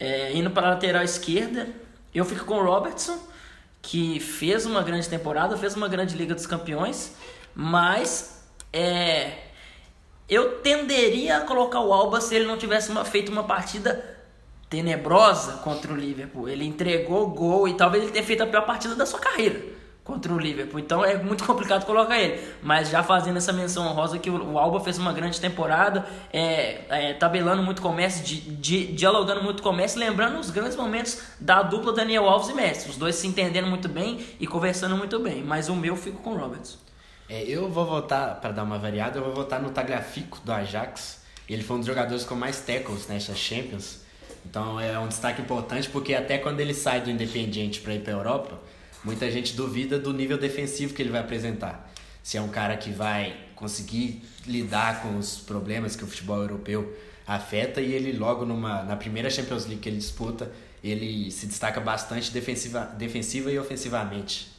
É, 0.00 0.32
indo 0.32 0.50
para 0.50 0.68
a 0.68 0.70
lateral 0.70 1.04
esquerda, 1.04 1.68
eu 2.14 2.24
fico 2.24 2.44
com 2.44 2.54
o 2.54 2.64
Robertson, 2.64 3.18
que 3.80 4.18
fez 4.18 4.64
uma 4.66 4.82
grande 4.82 5.08
temporada, 5.08 5.56
fez 5.56 5.76
uma 5.76 5.86
grande 5.86 6.16
Liga 6.16 6.34
dos 6.34 6.46
Campeões, 6.46 7.14
mas 7.54 8.42
é, 8.72 9.51
eu 10.28 10.60
tenderia 10.60 11.38
a 11.38 11.40
colocar 11.40 11.80
o 11.80 11.92
Alba 11.92 12.20
se 12.20 12.34
ele 12.34 12.46
não 12.46 12.56
tivesse 12.56 12.90
uma, 12.90 13.04
feito 13.04 13.30
uma 13.30 13.44
partida 13.44 14.12
tenebrosa 14.70 15.58
contra 15.58 15.92
o 15.92 15.96
Liverpool. 15.96 16.48
Ele 16.48 16.64
entregou 16.64 17.28
gol 17.28 17.68
e 17.68 17.74
talvez 17.74 18.04
ele 18.04 18.12
tenha 18.12 18.24
feito 18.24 18.42
a 18.42 18.46
pior 18.46 18.64
partida 18.64 18.94
da 18.94 19.04
sua 19.04 19.20
carreira. 19.20 19.60
contra 20.04 20.32
o 20.32 20.38
Liverpool. 20.38 20.80
Então 20.80 21.04
é 21.04 21.16
muito 21.22 21.44
complicado 21.44 21.84
colocar 21.84 22.18
ele. 22.18 22.42
Mas 22.62 22.88
já 22.88 23.02
fazendo 23.02 23.36
essa 23.36 23.52
menção 23.52 23.86
honrosa 23.86 24.18
que 24.18 24.28
o, 24.30 24.58
Alba 24.58 24.80
fez 24.80 24.98
uma 24.98 25.12
grande 25.12 25.40
temporada, 25.40 26.04
é, 26.32 26.80
é, 26.88 27.14
tabelando 27.14 27.62
muito 27.62 27.80
comércio, 27.80 28.24
di, 28.24 28.40
di, 28.40 28.86
dialogando 28.86 29.42
muito 29.42 29.62
comércio, 29.62 30.00
lembrando 30.00 30.38
os 30.40 30.50
grandes 30.50 30.76
momentos 30.76 31.22
da 31.38 31.62
dupla 31.62 31.92
Daniel 31.92 32.28
Alves 32.28 32.48
e 32.48 32.54
Messi. 32.54 32.90
Os 32.90 32.96
dois 32.96 33.14
se 33.14 33.26
entendendo 33.26 33.68
muito 33.68 33.88
bem 33.88 34.18
e 34.40 34.46
conversando 34.46 34.96
muito 34.96 35.20
bem. 35.20 35.42
Mas 35.44 35.68
o 35.68 35.76
meu 35.76 35.94
fico 35.94 36.18
com 36.18 36.30
o 36.30 36.36
Roberts. 36.36 36.78
É, 37.28 37.42
eu 37.44 37.68
vou 37.70 37.86
votar, 37.86 38.40
para 38.40 38.52
dar 38.52 38.62
uma 38.62 38.78
variada, 38.78 39.18
eu 39.18 39.24
vou 39.24 39.34
votar 39.34 39.60
no 39.60 39.70
Tagliafico 39.70 40.40
do 40.44 40.52
Ajax. 40.52 41.22
Ele 41.48 41.62
foi 41.62 41.76
um 41.76 41.80
dos 41.80 41.86
jogadores 41.86 42.24
com 42.24 42.34
mais 42.34 42.60
tackles 42.60 43.06
nessa 43.06 43.34
Champions. 43.34 44.00
Então 44.44 44.78
é 44.80 44.98
um 44.98 45.08
destaque 45.08 45.40
importante 45.40 45.88
porque 45.88 46.14
até 46.14 46.38
quando 46.38 46.60
ele 46.60 46.74
sai 46.74 47.00
do 47.00 47.10
Independiente 47.10 47.80
para 47.80 47.94
ir 47.94 48.00
para 48.00 48.12
a 48.12 48.16
Europa, 48.16 48.60
muita 49.04 49.30
gente 49.30 49.54
duvida 49.54 49.98
do 49.98 50.12
nível 50.12 50.38
defensivo 50.38 50.94
que 50.94 51.02
ele 51.02 51.10
vai 51.10 51.20
apresentar. 51.20 51.90
Se 52.22 52.36
é 52.36 52.40
um 52.40 52.48
cara 52.48 52.76
que 52.76 52.90
vai 52.90 53.36
conseguir 53.54 54.22
lidar 54.46 55.02
com 55.02 55.16
os 55.18 55.38
problemas 55.38 55.96
que 55.96 56.04
o 56.04 56.06
futebol 56.06 56.40
europeu 56.40 56.96
afeta 57.26 57.80
e 57.80 57.92
ele 57.92 58.12
logo 58.12 58.44
numa 58.44 58.82
na 58.82 58.96
primeira 58.96 59.30
Champions 59.30 59.66
League 59.66 59.80
que 59.80 59.88
ele 59.88 59.98
disputa, 59.98 60.50
ele 60.82 61.30
se 61.30 61.46
destaca 61.46 61.80
bastante 61.80 62.30
defensiva, 62.32 62.84
defensiva 62.98 63.50
e 63.50 63.58
ofensivamente. 63.58 64.50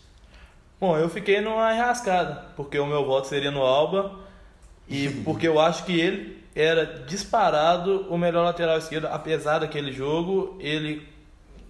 Bom, 0.84 0.98
eu 0.98 1.08
fiquei 1.08 1.40
numa 1.40 1.74
enrascada, 1.74 2.44
porque 2.58 2.78
o 2.78 2.86
meu 2.86 3.06
voto 3.06 3.28
seria 3.28 3.50
no 3.50 3.62
Alba 3.62 4.20
e 4.86 5.08
porque 5.24 5.48
eu 5.48 5.58
acho 5.58 5.86
que 5.86 5.98
ele 5.98 6.44
era 6.54 6.86
disparado 7.08 8.06
o 8.10 8.18
melhor 8.18 8.44
lateral 8.44 8.78
esquerdo, 8.78 9.08
apesar 9.08 9.60
daquele 9.60 9.94
jogo, 9.94 10.58
ele 10.60 11.08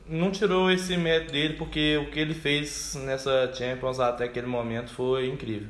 não 0.07 0.31
tirou 0.31 0.71
esse 0.71 0.97
mérito 0.97 1.31
dele 1.31 1.53
porque 1.53 1.95
o 1.97 2.09
que 2.09 2.19
ele 2.19 2.33
fez 2.33 2.95
nessa 2.95 3.53
Champions 3.53 3.99
até 3.99 4.23
aquele 4.23 4.47
momento 4.47 4.89
foi 4.89 5.27
incrível. 5.27 5.69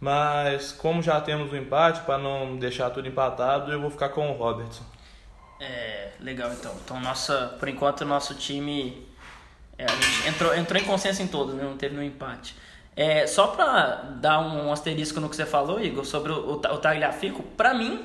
Mas 0.00 0.72
como 0.72 1.02
já 1.02 1.20
temos 1.20 1.52
o 1.52 1.54
um 1.54 1.58
empate, 1.58 2.00
para 2.06 2.16
não 2.16 2.56
deixar 2.56 2.88
tudo 2.88 3.06
empatado, 3.06 3.70
eu 3.70 3.78
vou 3.78 3.90
ficar 3.90 4.08
com 4.08 4.30
o 4.30 4.32
Robertson. 4.32 4.84
É, 5.60 6.12
legal 6.18 6.50
então. 6.50 6.74
Então 6.82 6.98
nossa, 6.98 7.54
por 7.60 7.68
enquanto 7.68 8.00
o 8.00 8.06
nosso 8.06 8.34
time 8.36 9.06
é, 9.76 9.84
a 9.84 9.88
gente 9.88 10.28
entrou, 10.28 10.54
entrou 10.54 10.80
em 10.80 10.84
consenso 10.86 11.20
em 11.20 11.26
todos, 11.26 11.54
né? 11.54 11.62
não 11.62 11.76
teve 11.76 11.94
nenhum 11.94 12.08
empate. 12.08 12.54
É, 12.96 13.26
só 13.26 13.48
para 13.48 14.16
dar 14.20 14.40
um 14.40 14.72
asterisco 14.72 15.20
no 15.20 15.28
que 15.28 15.36
você 15.36 15.46
falou, 15.46 15.80
Igor, 15.80 16.04
sobre 16.04 16.32
o, 16.32 16.52
o, 16.52 16.56
Tagliafico, 16.78 17.42
para 17.42 17.72
mim, 17.72 18.04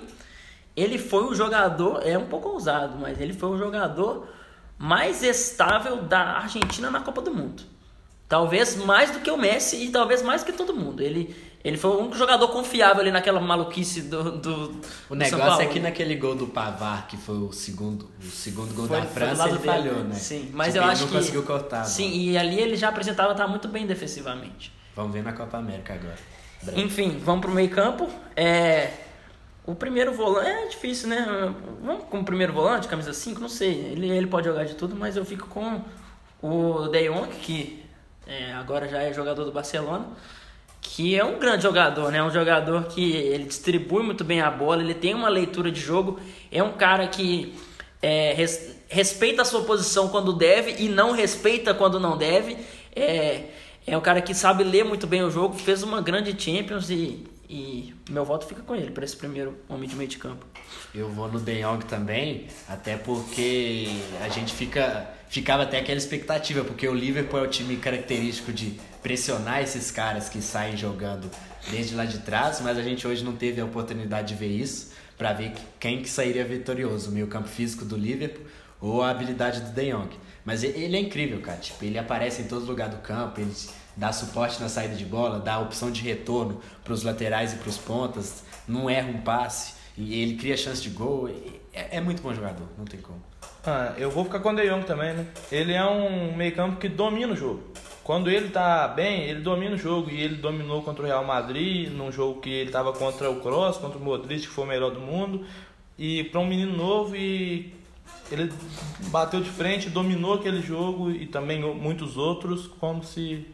ele 0.76 0.98
foi 0.98 1.26
o 1.26 1.36
jogador, 1.36 2.02
é 2.06 2.18
um 2.18 2.28
pouco 2.28 2.50
ousado, 2.50 2.98
mas 2.98 3.20
ele 3.20 3.34
foi 3.34 3.50
o 3.50 3.58
jogador 3.58 4.28
mais 4.78 5.24
estável 5.24 5.98
da 5.98 6.38
Argentina 6.38 6.92
na 6.92 7.02
Copa 7.02 7.22
do 7.22 7.34
Mundo. 7.34 7.64
Talvez 8.28 8.76
mais 8.76 9.12
do 9.12 9.20
que 9.20 9.30
o 9.30 9.38
Messi 9.38 9.86
e 9.86 9.92
talvez 9.92 10.22
mais 10.22 10.44
que 10.44 10.52
todo 10.52 10.74
mundo. 10.74 11.02
Ele, 11.02 11.36
ele 11.66 11.78
foi 11.78 11.98
único 11.98 12.16
jogador 12.16 12.48
confiável 12.50 13.02
ali 13.02 13.10
naquela 13.10 13.42
maluquice 13.42 14.04
do. 14.04 14.38
do 14.38 14.82
o 15.10 15.16
negócio 15.16 15.64
é 15.64 15.66
que 15.66 15.80
naquele 15.80 16.16
gol 16.16 16.36
do 16.36 16.46
Pavar, 16.46 17.08
que 17.08 17.18
foi 17.18 17.36
o 17.38 17.52
segundo, 17.52 18.08
o 18.22 18.26
segundo 18.26 18.72
gol 18.76 18.88
foi, 18.88 19.02
da 19.02 19.08
França, 19.08 19.50
ele 19.50 19.58
falhou, 19.58 20.04
né? 20.04 20.14
Sim, 20.14 20.52
mas 20.54 20.74
tipo, 20.74 20.86
eu 20.86 20.90
acho 20.92 21.02
não 21.02 21.08
que. 21.10 21.16
conseguiu 21.16 21.42
cortar. 21.42 21.84
Sim, 21.86 22.12
e 22.16 22.38
ali 22.38 22.60
ele 22.60 22.76
já 22.76 22.90
apresentava 22.90 23.32
estar 23.32 23.48
muito 23.48 23.68
bem 23.68 23.88
defensivamente. 23.88 24.72
Vamos 24.96 25.12
ver 25.12 25.24
na 25.24 25.34
Copa 25.34 25.58
América 25.58 25.96
agora. 25.96 26.20
Enfim, 26.76 27.18
vamos 27.18 27.42
pro 27.42 27.52
meio 27.52 27.70
campo. 27.72 28.08
É, 28.36 28.92
o 29.66 29.74
primeiro 29.74 30.14
volante 30.14 30.48
é 30.48 30.68
difícil, 30.68 31.10
né? 31.10 31.26
Vamos 31.84 32.04
com 32.04 32.20
o 32.20 32.24
primeiro 32.24 32.54
volante, 32.54 32.88
camisa 32.88 33.12
5, 33.12 33.42
não 33.42 33.50
sei. 33.50 33.74
Ele, 33.92 34.08
ele 34.12 34.28
pode 34.28 34.46
jogar 34.46 34.66
de 34.66 34.76
tudo, 34.76 34.96
mas 34.96 35.18
eu 35.18 35.26
fico 35.26 35.48
com 35.48 35.82
o 36.44 36.88
De 36.90 37.10
Jong, 37.10 37.28
que 37.42 37.84
é, 38.28 38.54
agora 38.54 38.88
já 38.88 39.02
é 39.02 39.12
jogador 39.12 39.46
do 39.46 39.52
Barcelona, 39.52 40.06
que 40.88 41.18
é 41.18 41.26
um 41.26 41.40
grande 41.40 41.64
jogador, 41.64 42.12
né? 42.12 42.24
Um 42.24 42.30
jogador 42.30 42.84
que 42.86 43.14
ele 43.14 43.46
distribui 43.46 44.04
muito 44.04 44.24
bem 44.24 44.40
a 44.40 44.52
bola, 44.52 44.82
ele 44.82 44.94
tem 44.94 45.14
uma 45.14 45.30
leitura 45.30 45.72
de 45.72 45.80
jogo, 45.80 46.20
é 46.52 46.62
um 46.62 46.74
cara 46.74 47.08
que 47.08 47.54
é, 48.02 48.34
res, 48.34 48.78
respeita 48.88 49.42
a 49.42 49.46
sua 49.46 49.64
posição 49.64 50.10
quando 50.10 50.32
deve 50.32 50.76
e 50.80 50.88
não 50.88 51.12
respeita 51.12 51.74
quando 51.74 52.00
não 52.00 52.18
deve. 52.18 52.58
É, 52.96 53.46
é 53.86 53.98
um 53.98 54.02
cara 54.02 54.22
que 54.22 54.34
sabe 54.34 54.64
ler 54.64 54.86
muito 54.86 55.06
bem 55.08 55.24
o 55.24 55.30
jogo, 55.30 55.56
fez 55.56 55.84
uma 55.84 56.02
grande 56.02 56.40
Champions 56.40 56.90
e 56.90 57.26
e 57.50 57.94
meu 58.10 58.26
voto 58.26 58.46
fica 58.48 58.62
com 58.64 58.76
ele 58.76 58.92
para 58.92 59.06
esse 59.06 59.16
primeiro 59.16 59.58
homem 59.70 59.88
de 59.88 59.96
meio 59.96 60.10
de 60.10 60.18
campo. 60.18 60.46
Eu 60.94 61.10
vou 61.10 61.32
no 61.32 61.40
De 61.40 61.62
Jong 61.62 61.86
também, 61.86 62.48
até 62.68 62.98
porque 62.98 63.88
a 64.22 64.30
gente 64.30 64.54
fica 64.54 65.08
ficava 65.30 65.64
até 65.64 65.80
aquela 65.80 65.98
expectativa, 65.98 66.64
porque 66.64 66.88
o 66.88 66.94
Liverpool 66.94 67.40
é 67.40 67.44
o 67.44 67.48
time 67.48 67.78
característico 67.78 68.52
de 68.54 68.80
pressionar 69.02 69.62
esses 69.62 69.92
caras 69.92 70.30
que 70.30 70.42
saem 70.42 70.76
jogando 70.76 71.30
desde 71.70 71.96
lá 71.96 72.06
de 72.06 72.20
trás, 72.20 72.62
mas 72.62 72.78
a 72.78 72.84
gente 72.84 73.08
hoje 73.08 73.24
não 73.24 73.36
teve 73.36 73.60
a 73.62 73.66
oportunidade 73.66 74.30
de 74.30 74.36
ver 74.36 74.50
isso, 74.50 74.92
para 75.18 75.34
ver 75.34 75.54
quem 75.80 76.02
que 76.02 76.10
sairia 76.10 76.44
vitorioso, 76.44 77.10
o 77.10 77.14
meio 77.14 77.28
campo 77.28 77.48
físico 77.48 77.86
do 77.86 77.96
Liverpool 77.96 78.46
ou 78.82 79.02
a 79.02 79.10
habilidade 79.10 79.62
do 79.62 79.72
De 79.72 79.92
Jong. 79.92 80.10
Mas 80.44 80.64
ele 80.64 80.96
é 80.96 81.00
incrível, 81.00 81.42
cara, 81.42 81.58
tipo, 81.58 81.84
ele 81.84 81.98
aparece 81.98 82.42
em 82.42 82.46
todo 82.46 82.66
lugar 82.66 82.90
do 82.90 82.98
campo, 82.98 83.40
ele 83.42 83.52
dá 83.96 84.12
suporte 84.12 84.62
na 84.62 84.70
saída 84.70 84.96
de 84.96 85.06
bola, 85.06 85.40
dá 85.40 85.60
opção 85.60 85.90
de 85.90 86.02
retorno 86.02 86.62
para 86.84 86.94
os 86.94 87.02
laterais 87.02 87.54
e 87.54 87.56
para 87.56 87.70
os 87.70 87.78
pontas, 87.78 88.44
não 88.68 88.90
erra 88.90 89.10
um 89.10 89.22
passe 89.22 89.74
e 89.98 90.22
ele 90.22 90.36
cria 90.36 90.58
chance 90.58 90.82
de 90.82 90.90
gol. 90.90 91.30
É, 91.74 91.98
é 91.98 92.02
muito 92.02 92.22
bom 92.22 92.34
jogador, 92.34 92.68
não 92.78 92.86
tem 92.86 93.00
como. 93.00 93.22
Ah, 93.68 93.94
eu 93.98 94.12
vou 94.12 94.24
ficar 94.26 94.40
com 94.40 94.50
o 94.50 94.56
De 94.56 94.68
Jong 94.70 94.86
também, 94.86 95.14
né? 95.14 95.26
Ele 95.52 95.74
é 95.74 95.84
um 95.84 96.36
meio-campo 96.36 96.78
que 96.78 96.88
domina 96.88 97.34
o 97.34 97.36
jogo. 97.36 97.64
Quando 98.04 98.30
ele 98.30 98.50
tá 98.50 98.88
bem, 98.88 99.24
ele 99.24 99.42
domina 99.42 99.74
o 99.74 99.78
jogo 99.78 100.12
e 100.12 100.22
ele 100.22 100.36
dominou 100.36 100.84
contra 100.84 101.02
o 101.04 101.06
Real 101.08 101.24
Madrid, 101.26 101.92
num 101.92 102.12
jogo 102.12 102.40
que 102.40 102.50
ele 102.50 102.70
tava 102.70 102.94
contra 102.94 103.32
o 103.32 103.42
Cross, 103.42 103.78
contra 103.78 103.98
o 103.98 104.02
Modric, 104.02 104.42
que 104.42 104.48
foi 104.48 104.66
o 104.66 104.68
melhor 104.68 104.92
do 104.92 105.00
mundo. 105.00 105.44
E 105.98 106.26
para 106.26 106.40
um 106.40 106.46
menino 106.46 106.78
novo 106.78 107.16
e 107.16 107.74
ele 108.32 108.54
bateu 109.08 109.42
de 109.42 109.50
frente, 109.50 109.90
dominou 109.90 110.36
aquele 110.36 110.62
jogo 110.62 111.10
e 111.10 111.26
também 111.26 111.60
muitos 111.62 112.18
outros 112.18 112.68
como 112.68 113.04
se 113.04 113.48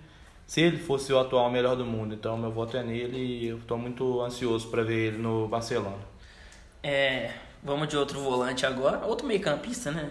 se 0.45 0.59
ele 0.59 0.77
fosse 0.77 1.13
o 1.13 1.17
atual 1.17 1.49
melhor 1.49 1.77
do 1.77 1.85
mundo. 1.85 2.13
Então 2.13 2.37
meu 2.37 2.51
voto 2.51 2.75
é 2.75 2.83
nele 2.83 3.17
e 3.17 3.47
eu 3.47 3.57
estou 3.59 3.77
muito 3.77 4.19
ansioso 4.19 4.67
para 4.67 4.83
ver 4.83 5.13
ele 5.13 5.17
no 5.17 5.47
Barcelona. 5.47 6.03
É, 6.83 7.31
vamos 7.63 7.87
de 7.87 7.97
outro 7.97 8.19
volante 8.19 8.65
agora, 8.65 9.05
outro 9.05 9.27
meio-campista, 9.27 9.91
né? 9.91 10.09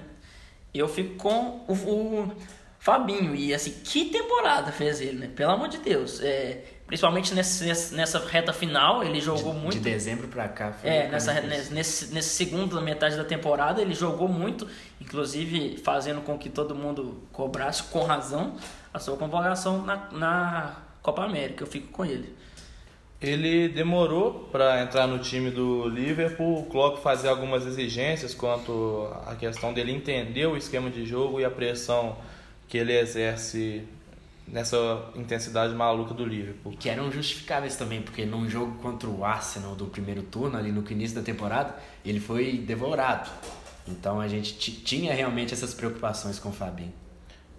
Eu 0.73 0.89
fico 0.89 1.17
com 1.17 1.65
o, 1.67 1.73
o, 1.73 2.33
Fabinho 2.81 3.35
e 3.37 3.53
assim, 3.53 3.73
que 3.85 4.07
temporada 4.07 4.73
fez 4.73 5.03
ele, 5.03 5.19
né? 5.19 5.31
Pelo 5.37 5.53
amor 5.53 5.69
de 5.69 5.77
Deus. 5.79 6.19
É, 6.23 6.65
principalmente 6.87 7.35
nesse, 7.35 7.95
nessa 7.95 8.19
reta 8.19 8.55
final, 8.55 9.05
ele 9.05 9.21
jogou 9.21 9.53
de, 9.53 9.61
muito. 9.61 9.75
De 9.75 9.81
dezembro 9.81 10.29
para 10.29 10.49
cá. 10.49 10.73
Foi 10.73 10.89
é, 10.89 11.09
nessa, 11.09 11.41
nesse, 11.43 12.15
nesse 12.15 12.31
segundo 12.31 12.81
metade 12.81 13.17
da 13.17 13.25
temporada, 13.25 13.83
ele 13.83 13.95
jogou 13.95 14.29
muito, 14.29 14.67
inclusive 14.99 15.77
fazendo 15.77 16.23
com 16.23 16.39
que 16.39 16.49
todo 16.49 16.75
mundo 16.75 17.23
cobrasse 17.33 17.83
com 17.83 18.03
razão 18.03 18.57
a 18.95 18.99
sua 18.99 19.15
convocação 19.19 19.83
na, 19.83 20.09
na 20.11 20.77
Copa 21.03 21.23
América. 21.23 21.63
Eu 21.63 21.69
fico 21.69 21.89
com 21.89 22.03
ele. 22.03 22.35
Ele 23.21 23.69
demorou 23.69 24.49
para 24.51 24.83
entrar 24.83 25.07
no 25.07 25.19
time 25.19 25.51
do 25.51 25.87
Liverpool. 25.89 26.61
O 26.61 26.67
Klopp 26.67 27.03
fazia 27.03 27.29
algumas 27.29 27.67
exigências 27.67 28.35
quanto 28.35 29.09
à 29.27 29.35
questão 29.35 29.75
dele 29.75 29.93
entender 29.93 30.47
o 30.47 30.57
esquema 30.57 30.89
de 30.89 31.05
jogo 31.05 31.39
e 31.39 31.45
a 31.45 31.51
pressão 31.51 32.17
que 32.67 32.79
ele 32.79 32.97
exerce 32.97 33.85
nessa 34.49 35.05
intensidade 35.15 35.75
maluca 35.75 36.15
do 36.15 36.25
Liverpool. 36.25 36.75
Que 36.79 36.89
eram 36.89 37.13
justificáveis 37.13 37.77
também, 37.77 38.01
porque 38.01 38.25
num 38.25 38.49
jogo 38.49 38.79
contra 38.79 39.09
o 39.09 39.23
Arsenal 39.23 39.75
do 39.75 39.85
primeiro 39.87 40.23
turno, 40.23 40.57
ali 40.57 40.73
no 40.73 40.83
início 40.91 41.15
da 41.15 41.23
temporada, 41.23 41.75
ele 42.03 42.21
foi 42.21 42.57
devorado. 42.57 43.31
Então 43.87 44.19
a 44.19 44.29
gente 44.29 44.55
tinha 44.55 45.13
realmente 45.13 45.53
essas 45.53 45.75
preocupações 45.75 46.39
com 46.39 46.49
o 46.49 46.53
Fabinho. 46.53 46.93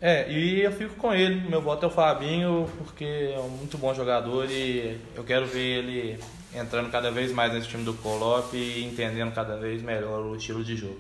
É, 0.02 0.32
e 0.32 0.62
eu 0.62 0.72
fico 0.72 0.96
com 0.96 1.14
ele. 1.14 1.48
Meu 1.48 1.62
voto 1.62 1.86
é 1.86 1.88
o 1.88 1.92
Fabinho, 1.92 2.68
porque 2.80 3.06
é 3.06 3.40
um 3.40 3.50
muito 3.50 3.78
bom 3.78 3.94
jogador 3.94 4.50
e 4.50 5.00
eu 5.16 5.24
quero 5.24 5.46
ver 5.46 5.78
ele 5.78 6.20
entrando 6.56 6.90
cada 6.90 7.12
vez 7.12 7.32
mais 7.32 7.54
nesse 7.54 7.68
time 7.68 7.84
do 7.84 7.94
Colop 7.94 8.52
e 8.56 8.84
entendendo 8.84 9.32
cada 9.32 9.58
vez 9.58 9.82
melhor 9.84 10.26
o 10.26 10.36
estilo 10.36 10.64
de 10.64 10.76
jogo. 10.76 11.00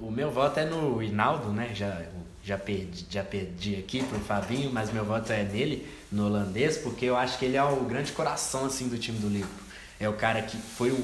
O 0.00 0.10
meu 0.10 0.30
voto 0.30 0.58
é 0.58 0.64
no 0.64 1.02
Hinaldo, 1.02 1.50
né? 1.50 1.72
Já, 1.74 2.02
já, 2.42 2.56
perdi, 2.56 3.06
já 3.08 3.22
perdi 3.22 3.76
aqui 3.76 4.02
pro 4.02 4.18
Fabinho, 4.18 4.70
mas 4.72 4.90
meu 4.90 5.04
voto 5.04 5.30
é 5.30 5.42
nele, 5.44 5.86
no 6.10 6.26
holandês, 6.26 6.78
porque 6.78 7.04
eu 7.04 7.16
acho 7.16 7.38
que 7.38 7.44
ele 7.44 7.58
é 7.58 7.62
o 7.62 7.84
grande 7.84 8.12
coração 8.12 8.64
assim 8.64 8.88
do 8.88 8.98
time 8.98 9.18
do 9.18 9.28
Liverpool. 9.28 9.61
É 10.02 10.08
o 10.08 10.14
cara 10.14 10.42
que 10.42 10.56
foi 10.56 10.90
o, 10.90 10.94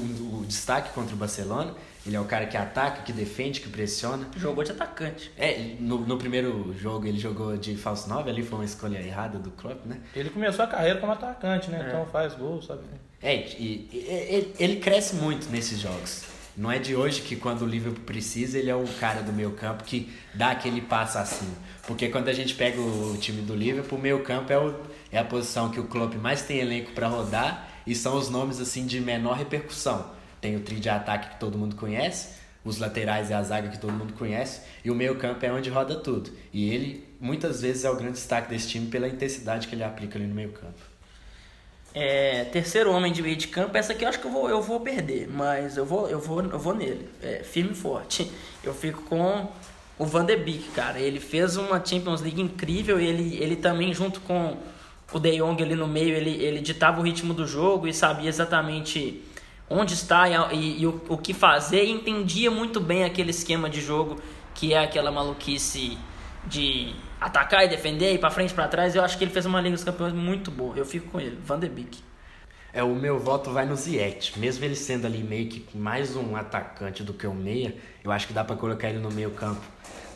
o 0.41 0.45
destaque 0.45 0.93
contra 0.93 1.15
o 1.15 1.17
Barcelona 1.17 1.73
ele 2.05 2.15
é 2.15 2.19
o 2.19 2.25
cara 2.25 2.45
que 2.45 2.55
ataca, 2.55 3.03
que 3.03 3.11
defende, 3.11 3.59
que 3.59 3.69
pressiona. 3.69 4.27
Jogou 4.35 4.63
de 4.63 4.71
atacante. 4.71 5.31
É, 5.37 5.75
no, 5.79 5.99
no 5.99 6.17
primeiro 6.17 6.73
jogo 6.77 7.05
ele 7.05 7.19
jogou 7.19 7.57
de 7.57 7.75
falso 7.75 8.07
9, 8.07 8.29
ali 8.29 8.41
foi 8.41 8.59
uma 8.59 8.65
escolha 8.65 8.97
errada 8.97 9.37
do 9.37 9.51
Klopp, 9.51 9.85
né? 9.85 9.99
Ele 10.15 10.29
começou 10.29 10.63
a 10.63 10.67
carreira 10.67 10.99
como 10.99 11.11
atacante, 11.11 11.69
né? 11.69 11.83
É. 11.83 11.87
Então 11.89 12.05
faz 12.07 12.33
gol, 12.33 12.61
sabe? 12.61 12.81
É, 13.21 13.35
e, 13.35 13.89
e, 13.91 14.53
ele 14.59 14.77
cresce 14.77 15.15
muito 15.15 15.49
nesses 15.49 15.79
jogos. 15.79 16.23
Não 16.55 16.71
é 16.71 16.79
de 16.79 16.95
hoje 16.95 17.21
que 17.21 17.35
quando 17.35 17.61
o 17.61 17.65
Liverpool 17.65 18.03
precisa, 18.03 18.57
ele 18.57 18.69
é 18.69 18.75
o 18.75 18.87
cara 18.99 19.21
do 19.21 19.31
meio 19.31 19.51
campo 19.51 19.83
que 19.83 20.11
dá 20.33 20.51
aquele 20.51 20.81
passo 20.81 21.17
assim. 21.17 21.53
Porque 21.85 22.09
quando 22.09 22.29
a 22.29 22.33
gente 22.33 22.55
pega 22.55 22.79
o 22.79 23.15
time 23.19 23.41
do 23.41 23.55
Liverpool, 23.55 23.99
o 23.99 24.01
meio 24.01 24.23
campo 24.23 24.51
é, 24.51 24.57
o, 24.57 24.73
é 25.11 25.19
a 25.19 25.23
posição 25.23 25.69
que 25.69 25.79
o 25.79 25.83
Klopp 25.83 26.15
mais 26.15 26.41
tem 26.41 26.59
elenco 26.59 26.91
para 26.91 27.07
rodar 27.07 27.68
e 27.89 27.95
são 27.95 28.15
os 28.15 28.29
nomes 28.29 28.61
assim 28.61 28.85
de 28.85 29.01
menor 29.01 29.35
repercussão. 29.35 30.11
Tem 30.39 30.55
o 30.55 30.59
trio 30.59 30.79
de 30.79 30.89
ataque 30.89 31.31
que 31.31 31.39
todo 31.39 31.57
mundo 31.57 31.75
conhece, 31.75 32.35
os 32.63 32.77
laterais 32.77 33.31
é 33.31 33.33
a 33.33 33.41
zaga 33.41 33.69
que 33.69 33.79
todo 33.79 33.91
mundo 33.91 34.13
conhece 34.13 34.61
e 34.85 34.91
o 34.91 34.95
meio 34.95 35.15
campo 35.15 35.43
é 35.43 35.51
onde 35.51 35.71
roda 35.71 35.95
tudo. 35.95 36.29
E 36.53 36.71
ele 36.71 37.03
muitas 37.19 37.61
vezes 37.61 37.83
é 37.85 37.89
o 37.89 37.95
grande 37.95 38.13
destaque 38.13 38.47
desse 38.47 38.69
time 38.69 38.85
pela 38.87 39.07
intensidade 39.07 39.67
que 39.67 39.73
ele 39.73 39.83
aplica 39.83 40.19
ali 40.19 40.27
no 40.27 40.35
meio 40.35 40.51
campo. 40.51 40.79
É, 41.91 42.43
terceiro 42.43 42.91
homem 42.91 43.11
de 43.11 43.23
meio 43.23 43.35
de 43.35 43.47
campo, 43.47 43.75
essa 43.75 43.93
aqui 43.93 44.05
eu 44.05 44.09
acho 44.09 44.19
que 44.19 44.27
eu 44.27 44.31
vou, 44.31 44.47
eu 44.47 44.61
vou 44.61 44.79
perder, 44.81 45.27
mas 45.27 45.75
eu 45.75 45.83
vou, 45.83 46.07
eu 46.07 46.19
vou, 46.19 46.43
eu 46.43 46.59
vou 46.59 46.75
nele. 46.75 47.09
É, 47.23 47.41
firme 47.43 47.71
e 47.71 47.75
forte. 47.75 48.31
Eu 48.61 48.73
fico 48.73 49.01
com 49.03 49.47
o 49.97 50.05
Van 50.05 50.25
de 50.25 50.35
Beek, 50.35 50.71
cara. 50.71 50.99
Ele 50.99 51.21
fez 51.21 51.55
uma 51.55 51.83
Champions 51.83 52.21
League 52.21 52.41
incrível, 52.41 52.99
ele, 52.99 53.41
ele 53.41 53.55
também 53.55 53.93
junto 53.93 54.19
com 54.19 54.57
o 55.11 55.19
De 55.19 55.37
Jong 55.37 55.61
ali 55.61 55.75
no 55.75 55.87
meio, 55.87 56.15
ele, 56.15 56.31
ele 56.43 56.59
ditava 56.61 56.99
o 56.99 57.03
ritmo 57.03 57.33
do 57.33 57.47
jogo 57.47 57.87
e 57.87 57.93
sabia 57.93 58.29
exatamente 58.29 59.23
onde 59.69 59.93
está 59.93 60.27
e, 60.29 60.55
e, 60.55 60.81
e 60.81 60.87
o, 60.87 61.01
o 61.09 61.17
que 61.17 61.33
fazer 61.33 61.83
e 61.83 61.91
entendia 61.91 62.49
muito 62.49 62.79
bem 62.79 63.03
aquele 63.03 63.29
esquema 63.29 63.69
de 63.69 63.81
jogo 63.81 64.19
que 64.53 64.73
é 64.73 64.79
aquela 64.79 65.11
maluquice 65.11 65.97
de 66.45 66.93
atacar 67.19 67.65
e 67.65 67.67
defender, 67.67 68.13
ir 68.13 68.17
para 68.17 68.29
frente, 68.29 68.53
para 68.53 68.67
trás. 68.67 68.95
Eu 68.95 69.03
acho 69.03 69.17
que 69.17 69.23
ele 69.23 69.31
fez 69.31 69.45
uma 69.45 69.61
Liga 69.61 69.75
dos 69.75 69.83
Campeões 69.83 70.13
muito 70.13 70.49
boa. 70.49 70.75
Eu 70.75 70.85
fico 70.85 71.09
com 71.09 71.19
ele, 71.19 71.37
Van 71.43 71.59
de 71.59 71.69
Beek. 71.69 71.99
É, 72.71 72.83
o 72.83 72.93
meu 72.93 73.17
voto 73.17 73.51
vai 73.51 73.65
no 73.65 73.75
Ziyech. 73.75 74.37
Mesmo 74.37 74.63
ele 74.63 74.75
sendo 74.75 75.07
ali 75.07 75.23
meio 75.23 75.49
que 75.49 75.77
mais 75.77 76.15
um 76.15 76.35
atacante 76.35 77.03
do 77.03 77.13
que 77.13 77.25
um 77.25 77.33
meia, 77.33 77.75
eu 78.03 78.11
acho 78.11 78.27
que 78.27 78.33
dá 78.33 78.43
para 78.43 78.55
colocar 78.55 78.89
ele 78.89 78.99
no 78.99 79.11
meio 79.11 79.31
campo 79.31 79.61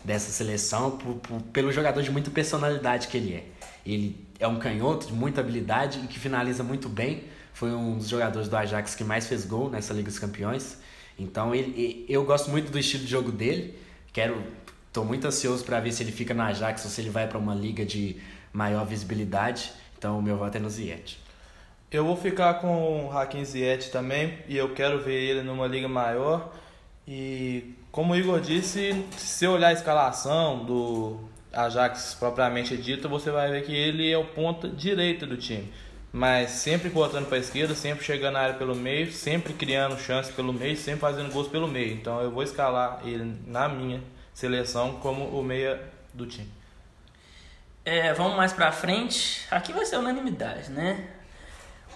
dessa 0.03 0.31
seleção 0.31 0.91
por, 0.91 1.15
por, 1.15 1.41
pelo 1.41 1.71
jogador 1.71 2.01
de 2.01 2.11
muita 2.11 2.29
personalidade 2.29 3.07
que 3.07 3.17
ele 3.17 3.33
é. 3.33 3.43
Ele 3.85 4.27
é 4.43 4.47
um 4.47 4.59
canhoto 4.59 5.07
de 5.07 5.13
muita 5.13 5.41
habilidade 5.41 5.99
e 6.03 6.07
que 6.07 6.19
finaliza 6.19 6.63
muito 6.63 6.89
bem. 6.89 7.23
Foi 7.53 7.71
um 7.71 7.97
dos 7.97 8.09
jogadores 8.09 8.47
do 8.47 8.55
Ajax 8.55 8.95
que 8.95 9.03
mais 9.03 9.27
fez 9.27 9.45
gol 9.45 9.69
nessa 9.69 9.93
Liga 9.93 10.09
dos 10.09 10.19
Campeões. 10.19 10.77
Então 11.17 11.53
ele, 11.53 12.05
eu 12.09 12.23
gosto 12.25 12.49
muito 12.49 12.71
do 12.71 12.79
estilo 12.79 13.03
de 13.03 13.09
jogo 13.09 13.31
dele. 13.31 13.77
Quero 14.11 14.43
Estou 14.93 15.03
muito 15.03 15.25
ansioso 15.25 15.65
para 15.65 15.79
ver 15.79 15.91
se 15.91 16.03
ele 16.03 16.11
fica 16.11 16.35
na 16.35 16.45
Ajax 16.49 16.85
ou 16.85 16.91
se 16.91 17.01
ele 17.01 17.09
vai 17.09 17.25
para 17.25 17.39
uma 17.39 17.55
liga 17.55 17.83
de 17.83 18.15
maior 18.53 18.85
visibilidade. 18.85 19.73
Então, 19.97 20.19
o 20.19 20.21
meu 20.21 20.37
voto 20.37 20.55
é 20.55 20.59
no 20.59 20.69
Ziyech. 20.69 21.17
Eu 21.91 22.05
vou 22.05 22.15
ficar 22.15 22.53
com 22.61 23.07
o 23.07 23.11
Hakim 23.11 23.43
Ziyech 23.43 23.89
também 23.89 24.37
e 24.47 24.55
eu 24.55 24.71
quero 24.75 25.01
ver 25.01 25.19
ele 25.19 25.41
numa 25.41 25.65
liga 25.65 25.87
maior. 25.87 26.53
E 27.07 27.73
como 27.91 28.13
o 28.13 28.15
Igor 28.15 28.39
disse, 28.39 29.03
se 29.17 29.47
olhar 29.47 29.69
a 29.69 29.73
escalação 29.73 30.63
do 30.63 31.19
Ajax 31.53 32.15
propriamente 32.19 32.75
dita, 32.75 33.07
você 33.07 33.31
vai 33.31 33.49
ver 33.51 33.63
que 33.63 33.73
ele 33.73 34.11
é 34.11 34.17
o 34.17 34.25
ponta 34.25 34.67
direita 34.67 35.25
do 35.25 35.37
time. 35.37 35.71
Mas 36.11 36.51
sempre 36.51 36.89
cortando 36.89 37.27
para 37.27 37.37
a 37.37 37.39
esquerda, 37.39 37.73
sempre 37.73 38.03
chegando 38.05 38.33
na 38.33 38.41
área 38.41 38.55
pelo 38.55 38.75
meio, 38.75 39.11
sempre 39.11 39.53
criando 39.53 39.97
chance 39.97 40.31
pelo 40.31 40.53
meio, 40.53 40.75
sempre 40.77 40.99
fazendo 40.99 41.31
gols 41.31 41.47
pelo 41.47 41.67
meio. 41.67 41.93
Então 41.93 42.21
eu 42.21 42.29
vou 42.29 42.43
escalar 42.43 43.01
ele 43.03 43.35
na 43.47 43.67
minha 43.67 44.01
seleção 44.33 44.93
como 44.97 45.25
o 45.25 45.43
meia 45.43 45.81
do 46.13 46.25
time. 46.27 46.49
É, 47.85 48.13
vamos 48.13 48.37
mais 48.37 48.53
pra 48.53 48.71
frente. 48.71 49.45
Aqui 49.51 49.73
vai 49.73 49.85
ser 49.85 49.97
unanimidade, 49.97 50.71
né? 50.71 51.07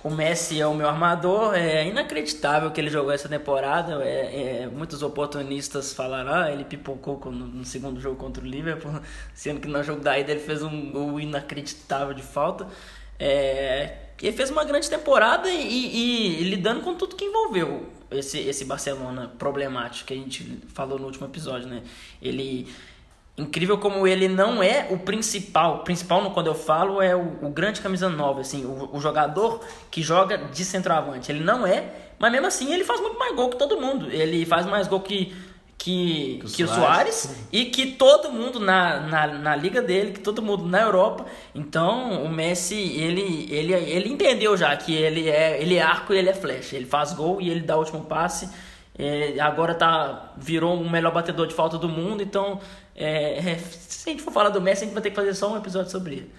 O 0.07 0.09
Messi 0.09 0.61
é 0.61 0.65
o 0.65 0.73
meu 0.73 0.87
armador. 0.87 1.53
É 1.53 1.85
inacreditável 1.85 2.71
que 2.71 2.79
ele 2.79 2.89
jogou 2.89 3.11
essa 3.11 3.27
temporada. 3.27 4.01
É, 4.05 4.61
é, 4.61 4.67
muitos 4.67 5.03
oportunistas 5.03 5.93
falaram: 5.93 6.33
ah, 6.33 6.49
ele 6.49 6.63
pipocou 6.63 7.19
no, 7.25 7.45
no, 7.45 7.65
segundo 7.65 7.99
jogo 7.99 8.15
contra 8.15 8.41
o 8.41 8.47
Liverpool, 8.47 9.01
sendo 9.35 9.59
que 9.59 9.67
no 9.67 9.83
jogo 9.83 9.99
da 9.99 10.17
ida 10.17 10.31
ele 10.31 10.39
fez 10.39 10.63
um 10.63 10.91
gol 10.91 11.19
inacreditável 11.19 12.13
de 12.13 12.23
falta. 12.23 12.65
É, 13.19 13.97
ele 14.21 14.31
fez 14.31 14.49
uma 14.49 14.63
grande 14.63 14.89
temporada 14.89 15.49
e, 15.49 15.61
e, 15.61 16.41
e 16.41 16.43
lidando 16.49 16.81
com 16.81 16.95
tudo 16.95 17.13
que 17.13 17.25
envolveu 17.25 17.91
esse, 18.09 18.39
esse 18.39 18.63
Barcelona 18.63 19.27
problemático 19.37 20.07
que 20.07 20.13
a 20.13 20.17
gente 20.17 20.61
falou 20.73 20.97
no 20.97 21.07
último 21.07 21.27
episódio, 21.27 21.67
né? 21.67 21.83
Ele 22.21 22.65
incrível 23.37 23.77
como 23.77 24.07
ele 24.07 24.27
não 24.27 24.63
é 24.63 24.87
o 24.89 24.97
principal. 24.97 25.77
O 25.77 25.79
principal, 25.79 26.31
quando 26.31 26.47
eu 26.47 26.55
falo, 26.55 27.01
é 27.01 27.15
o, 27.15 27.37
o 27.43 27.49
grande 27.49 27.81
camisa 27.81 28.09
nova, 28.09 28.41
assim, 28.41 28.65
o, 28.65 28.89
o, 28.91 28.99
jogador 28.99 29.63
que 29.91 30.01
joga 30.01 30.37
de 30.37 30.65
centroavante. 30.65 31.31
Ele 31.31 31.43
não 31.43 31.65
é, 31.65 31.93
mas 32.17 32.31
mesmo 32.31 32.47
assim 32.47 32.73
ele 32.73 32.83
faz 32.83 32.99
muito 32.99 33.19
mais 33.19 33.35
gol 33.35 33.49
que 33.49 33.57
todo 33.57 33.79
mundo. 33.79 34.09
Ele 34.11 34.45
faz 34.45 34.65
mais 34.65 34.87
gol 34.87 35.01
que 35.01 35.33
que, 35.77 36.41
que, 36.55 36.63
o 36.63 36.67
Soares 36.67 37.35
e 37.51 37.65
que 37.65 37.91
todo 37.91 38.31
mundo 38.31 38.59
na, 38.59 38.99
na, 39.01 39.27
na 39.27 39.55
liga 39.55 39.79
dele, 39.79 40.11
que 40.11 40.19
todo 40.19 40.41
mundo 40.41 40.65
na 40.65 40.81
Europa. 40.81 41.27
Então 41.53 42.23
o 42.23 42.29
Messi, 42.29 42.75
ele, 42.75 43.47
ele, 43.51 43.73
ele 43.73 44.09
entendeu 44.09 44.57
já 44.57 44.75
que 44.75 44.93
ele 44.93 45.29
é, 45.29 45.61
ele 45.61 45.75
é 45.75 45.81
arco 45.81 46.13
e 46.13 46.17
ele 46.17 46.29
é 46.29 46.33
flecha. 46.33 46.75
Ele 46.75 46.85
faz 46.85 47.13
gol 47.13 47.39
e 47.39 47.49
ele 47.49 47.61
dá 47.61 47.75
o 47.75 47.79
último 47.79 48.03
passe. 48.03 48.49
É, 48.99 49.39
agora 49.39 49.75
tá, 49.75 50.33
virou 50.35 50.81
o 50.81 50.89
melhor 50.89 51.13
batedor 51.13 51.45
de 51.45 51.53
falta 51.53 51.77
do 51.77 51.87
mundo. 51.87 52.23
Então, 52.23 52.59
é, 52.97 53.51
é, 53.51 53.57
se 53.59 54.09
a 54.09 54.11
gente 54.11 54.23
for 54.23 54.33
falar 54.33 54.49
do 54.49 54.59
Messi, 54.59 54.83
a 54.83 54.85
gente 54.85 54.93
vai 54.93 55.03
ter 55.03 55.11
que 55.11 55.15
fazer 55.15 55.33
só 55.35 55.53
um 55.53 55.57
episódio 55.57 55.91
sobre 55.91 56.15
ele. 56.15 56.33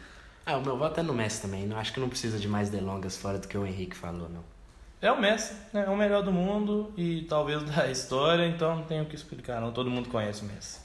Ah, 0.44 0.56
o 0.56 0.60
meu 0.60 0.76
voto 0.76 0.98
é 0.98 1.02
no 1.02 1.14
Messi 1.14 1.42
também. 1.42 1.66
Não, 1.66 1.78
acho 1.78 1.92
que 1.92 2.00
não 2.00 2.08
precisa 2.08 2.38
de 2.38 2.48
mais 2.48 2.68
delongas 2.68 3.16
fora 3.16 3.38
do 3.38 3.46
que 3.46 3.56
o 3.56 3.64
Henrique 3.64 3.96
falou, 3.96 4.28
não. 4.28 4.42
É 5.00 5.12
o 5.12 5.20
Messi, 5.20 5.54
né? 5.72 5.84
é 5.86 5.90
o 5.90 5.96
melhor 5.96 6.24
do 6.24 6.32
mundo 6.32 6.92
e 6.96 7.22
talvez 7.28 7.62
da 7.62 7.88
história, 7.88 8.44
então 8.48 8.74
não 8.74 8.82
tenho 8.82 9.04
o 9.04 9.06
que 9.06 9.14
explicar, 9.14 9.60
não. 9.60 9.70
Todo 9.70 9.88
mundo 9.88 10.08
conhece 10.08 10.42
o 10.42 10.44
Messi. 10.46 10.80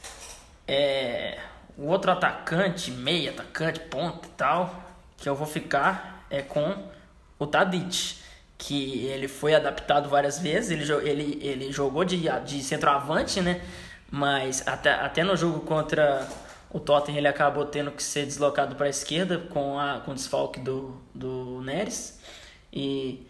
É. 0.68 1.40
O 1.76 1.88
outro 1.88 2.12
atacante, 2.12 2.92
meio 2.92 3.32
atacante, 3.32 3.80
ponta 3.80 4.28
e 4.28 4.32
tal, 4.32 4.84
que 5.18 5.28
eu 5.28 5.34
vou 5.34 5.48
ficar 5.48 6.28
é 6.30 6.44
com 6.44 6.76
o 7.40 7.48
Tadic. 7.48 8.22
Que 8.56 9.08
ele 9.08 9.28
foi 9.28 9.56
adaptado 9.56 10.08
várias 10.08 10.40
vezes, 10.40 10.70
ele, 10.70 11.10
ele, 11.10 11.40
ele 11.42 11.72
jogou 11.72 12.06
de, 12.06 12.30
de 12.46 12.64
centroavante, 12.64 13.42
né? 13.42 13.62
Mas 14.16 14.62
até, 14.68 14.92
até 14.92 15.24
no 15.24 15.36
jogo 15.36 15.62
contra 15.62 16.30
o 16.70 16.80
Tottenham 16.80 17.18
ele 17.18 17.28
acabou 17.28 17.66
tendo 17.66 17.90
que 17.90 18.04
ser 18.04 18.28
deslocado 18.28 18.76
para 18.76 18.86
a 18.86 18.90
esquerda 18.90 19.40
com, 19.40 19.80
a, 19.80 20.02
com 20.02 20.12
o 20.12 20.14
desfalque 20.14 20.60
do, 20.60 21.02
do 21.16 21.60
Neres. 21.62 22.20
E 22.72 23.26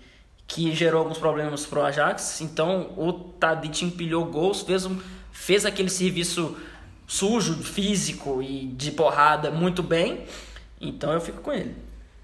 que 0.45 0.75
gerou 0.75 0.99
alguns 0.99 1.17
problemas 1.17 1.65
pro 1.65 1.81
Ajax. 1.81 2.41
Então 2.41 2.93
o 2.97 3.13
Tadic 3.13 3.85
empilhou 3.85 4.25
gols, 4.25 4.63
fez, 4.63 4.85
um, 4.85 4.99
fez 5.31 5.65
aquele 5.65 5.89
serviço 5.89 6.57
sujo, 7.07 7.63
físico 7.63 8.41
e 8.41 8.65
de 8.67 8.91
porrada 8.91 9.49
muito 9.49 9.81
bem. 9.81 10.25
Então 10.81 11.13
eu 11.13 11.21
fico 11.21 11.39
com 11.39 11.53
ele. 11.53 11.73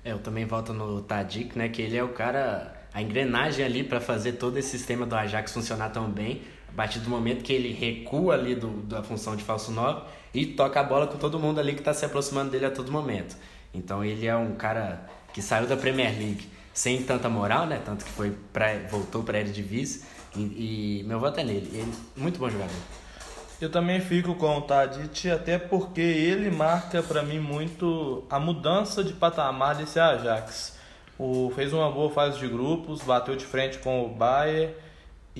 É, 0.03 0.11
eu 0.11 0.19
também 0.19 0.43
volto 0.43 0.73
no 0.73 1.01
Tadic, 1.01 1.57
né? 1.57 1.69
Que 1.69 1.81
ele 1.81 1.95
é 1.95 2.03
o 2.03 2.09
cara, 2.09 2.75
a 2.93 3.01
engrenagem 3.01 3.63
ali 3.63 3.85
para 3.85 4.01
fazer 4.01 4.33
todo 4.33 4.57
esse 4.57 4.77
sistema 4.77 5.05
do 5.05 5.15
Ajax 5.15 5.53
funcionar 5.53 5.91
tão 5.91 6.09
bem. 6.11 6.41
A 6.71 6.75
partir 6.75 6.99
do 6.99 7.09
momento 7.09 7.43
que 7.43 7.51
ele 7.51 7.73
recua 7.73 8.35
ali 8.35 8.55
do, 8.55 8.67
da 8.83 9.03
função 9.03 9.35
de 9.35 9.43
falso 9.43 9.71
9 9.71 10.01
e 10.33 10.45
toca 10.45 10.79
a 10.79 10.83
bola 10.83 11.07
com 11.07 11.17
todo 11.17 11.39
mundo 11.39 11.59
ali 11.59 11.73
que 11.73 11.79
está 11.79 11.93
se 11.93 12.05
aproximando 12.05 12.51
dele 12.51 12.65
a 12.65 12.71
todo 12.71 12.91
momento. 12.91 13.35
Então 13.73 14.03
ele 14.03 14.25
é 14.25 14.35
um 14.35 14.55
cara 14.55 15.05
que 15.33 15.41
saiu 15.41 15.67
da 15.67 15.75
Premier 15.75 16.17
League 16.17 16.47
sem 16.73 17.03
tanta 17.03 17.27
moral, 17.27 17.65
né? 17.65 17.81
Tanto 17.83 18.05
que 18.05 18.11
foi 18.11 18.35
pra, 18.53 18.73
voltou 18.89 19.23
para 19.23 19.37
a 19.37 19.41
Eredivisie. 19.41 20.03
E, 20.35 21.01
e 21.01 21.03
meu 21.05 21.19
voto 21.19 21.39
é 21.39 21.43
nele. 21.43 21.69
Ele, 21.73 21.93
muito 22.15 22.39
bom 22.39 22.49
jogador. 22.49 22.75
Eu 23.59 23.69
também 23.69 23.99
fico 23.99 24.35
com 24.35 24.57
o 24.57 24.61
Tadic, 24.61 25.29
até 25.29 25.57
porque 25.57 25.99
ele 25.99 26.49
marca 26.49 27.03
para 27.03 27.21
mim 27.21 27.39
muito 27.39 28.23
a 28.29 28.39
mudança 28.39 29.03
de 29.03 29.11
patamar 29.11 29.75
desse 29.75 29.99
Ajax. 29.99 30.77
O, 31.17 31.51
fez 31.53 31.73
uma 31.73 31.91
boa 31.91 32.09
fase 32.09 32.39
de 32.39 32.47
grupos, 32.47 33.01
bateu 33.01 33.35
de 33.35 33.45
frente 33.45 33.77
com 33.79 34.05
o 34.05 34.07
Bayern, 34.07 34.73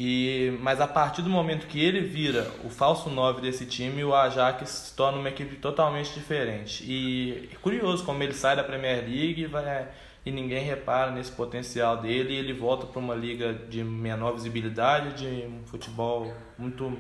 e, 0.02 0.58
mas 0.62 0.80
a 0.80 0.88
partir 0.88 1.22
do 1.22 1.30
momento 1.30 1.68
que 1.68 1.78
ele 1.78 2.00
vira 2.00 2.50
o 2.64 2.70
falso 2.70 3.10
9 3.10 3.42
desse 3.42 3.66
time, 3.66 4.02
o 4.02 4.16
Ajax 4.16 4.70
se 4.70 4.96
torna 4.96 5.18
uma 5.18 5.28
equipe 5.28 5.58
totalmente 5.58 6.14
diferente. 6.14 6.86
E 6.88 7.50
é 7.52 7.58
curioso 7.58 8.06
como 8.06 8.24
ele 8.24 8.34
sai 8.34 8.56
da 8.56 8.64
Premier 8.64 9.04
League 9.04 9.42
e 9.42 9.46
vai 9.46 9.90
e 10.26 10.32
ninguém 10.32 10.64
repara 10.64 11.12
nesse 11.12 11.34
potencial 11.34 11.98
dele 11.98 12.34
e 12.34 12.38
ele 12.38 12.54
volta 12.54 12.86
para 12.86 12.98
uma 12.98 13.14
liga 13.14 13.54
de 13.54 13.84
menor 13.84 14.32
visibilidade, 14.36 15.18
de 15.18 15.46
um 15.46 15.64
futebol 15.66 16.34
muito 16.58 16.98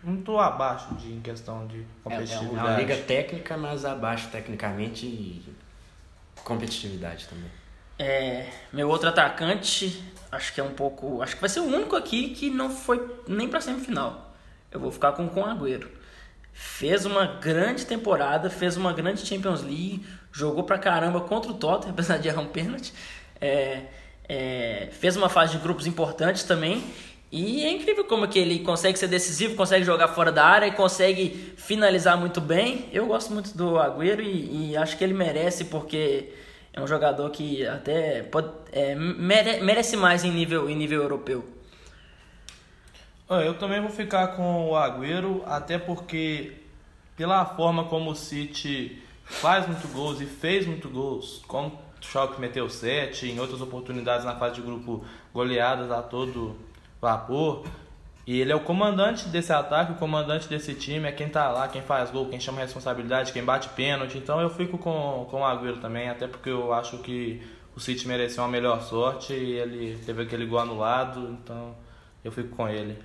muito 0.00 0.38
abaixo 0.38 0.94
de, 0.94 1.12
em 1.12 1.20
questão 1.20 1.66
de 1.66 1.84
competitividade. 2.04 2.54
É, 2.54 2.60
é 2.60 2.62
uma 2.62 2.76
liga 2.76 2.96
técnica, 2.96 3.56
mas 3.56 3.84
abaixo 3.84 4.28
tecnicamente 4.30 5.04
e 5.04 5.44
competitividade 6.44 7.26
também. 7.26 7.50
É, 7.98 8.46
meu 8.72 8.88
outro 8.88 9.08
atacante, 9.08 10.00
acho 10.30 10.52
que 10.52 10.60
é 10.60 10.64
um 10.64 10.74
pouco, 10.74 11.22
acho 11.22 11.34
que 11.34 11.40
vai 11.40 11.50
ser 11.50 11.60
o 11.60 11.64
único 11.64 11.96
aqui 11.96 12.30
que 12.30 12.50
não 12.50 12.70
foi 12.70 13.04
nem 13.26 13.48
para 13.48 13.60
semifinal. 13.60 14.34
Eu 14.70 14.78
vou 14.78 14.92
ficar 14.92 15.12
com 15.12 15.24
o 15.24 15.44
Agüero. 15.44 15.90
Fez 16.52 17.06
uma 17.06 17.26
grande 17.26 17.86
temporada, 17.86 18.50
fez 18.50 18.76
uma 18.76 18.92
grande 18.92 19.26
Champions 19.26 19.62
League, 19.62 20.04
jogou 20.32 20.64
pra 20.64 20.78
caramba 20.78 21.20
contra 21.20 21.50
o 21.50 21.54
Tottenham, 21.54 21.92
apesar 21.94 22.18
de 22.18 22.28
errar 22.28 22.40
um 22.40 22.46
pênalti. 22.46 22.92
É, 23.40 23.84
é, 24.28 24.88
fez 24.92 25.16
uma 25.16 25.28
fase 25.28 25.52
de 25.52 25.58
grupos 25.58 25.86
importantes 25.86 26.44
também. 26.44 26.84
E 27.32 27.62
é 27.62 27.70
incrível 27.70 28.04
como 28.04 28.26
que 28.26 28.38
ele 28.38 28.58
consegue 28.60 28.98
ser 28.98 29.06
decisivo, 29.06 29.54
consegue 29.54 29.84
jogar 29.84 30.08
fora 30.08 30.32
da 30.32 30.44
área 30.44 30.66
e 30.66 30.72
consegue 30.72 31.54
finalizar 31.56 32.18
muito 32.18 32.40
bem. 32.40 32.88
Eu 32.92 33.06
gosto 33.06 33.32
muito 33.32 33.56
do 33.56 33.78
Agüero 33.78 34.20
e, 34.20 34.70
e 34.70 34.76
acho 34.76 34.96
que 34.96 35.04
ele 35.04 35.14
merece 35.14 35.66
porque 35.66 36.28
é 36.72 36.80
um 36.80 36.86
jogador 36.86 37.30
que 37.30 37.66
até 37.66 38.22
pode, 38.22 38.48
é, 38.72 38.94
mere, 38.94 39.60
merece 39.60 39.96
mais 39.96 40.24
em 40.24 40.30
nível, 40.30 40.68
em 40.68 40.76
nível 40.76 41.02
europeu. 41.02 41.44
Eu 43.28 43.54
também 43.54 43.80
vou 43.80 43.90
ficar 43.90 44.28
com 44.28 44.70
o 44.70 44.76
Agüero, 44.76 45.44
até 45.46 45.78
porque 45.78 46.54
pela 47.16 47.44
forma 47.44 47.84
como 47.84 48.10
o 48.10 48.14
City 48.16 49.00
faz 49.24 49.68
muito 49.68 49.86
gols 49.88 50.20
e 50.20 50.26
fez 50.26 50.66
muito 50.66 50.88
gols, 50.88 51.40
como 51.46 51.68
o 51.68 52.04
Schalke 52.04 52.40
meteu 52.40 52.68
7, 52.68 53.28
em 53.28 53.38
outras 53.38 53.60
oportunidades 53.60 54.24
na 54.24 54.34
fase 54.34 54.56
de 54.56 54.62
grupo 54.62 55.04
goleadas 55.32 55.92
a 55.92 56.02
todo 56.02 56.56
vapor. 57.00 57.64
E 58.30 58.40
ele 58.40 58.52
é 58.52 58.54
o 58.54 58.60
comandante 58.60 59.26
desse 59.28 59.52
ataque, 59.52 59.90
o 59.90 59.96
comandante 59.96 60.48
desse 60.48 60.72
time, 60.72 61.08
é 61.08 61.10
quem 61.10 61.28
tá 61.28 61.50
lá, 61.50 61.66
quem 61.66 61.82
faz 61.82 62.12
gol, 62.12 62.28
quem 62.28 62.38
chama 62.38 62.60
responsabilidade, 62.60 63.32
quem 63.32 63.44
bate 63.44 63.68
pênalti. 63.70 64.18
Então 64.18 64.40
eu 64.40 64.48
fico 64.48 64.78
com, 64.78 65.26
com 65.28 65.40
o 65.40 65.44
Agüero 65.44 65.80
também, 65.80 66.08
até 66.08 66.28
porque 66.28 66.48
eu 66.48 66.72
acho 66.72 66.98
que 66.98 67.42
o 67.74 67.80
City 67.80 68.06
mereceu 68.06 68.44
uma 68.44 68.48
melhor 68.48 68.82
sorte 68.82 69.32
e 69.32 69.54
ele 69.54 69.98
teve 70.06 70.22
aquele 70.22 70.46
gol 70.46 70.60
anulado, 70.60 71.36
então 71.42 71.74
eu 72.22 72.30
fico 72.30 72.50
com 72.50 72.68
ele. 72.68 72.96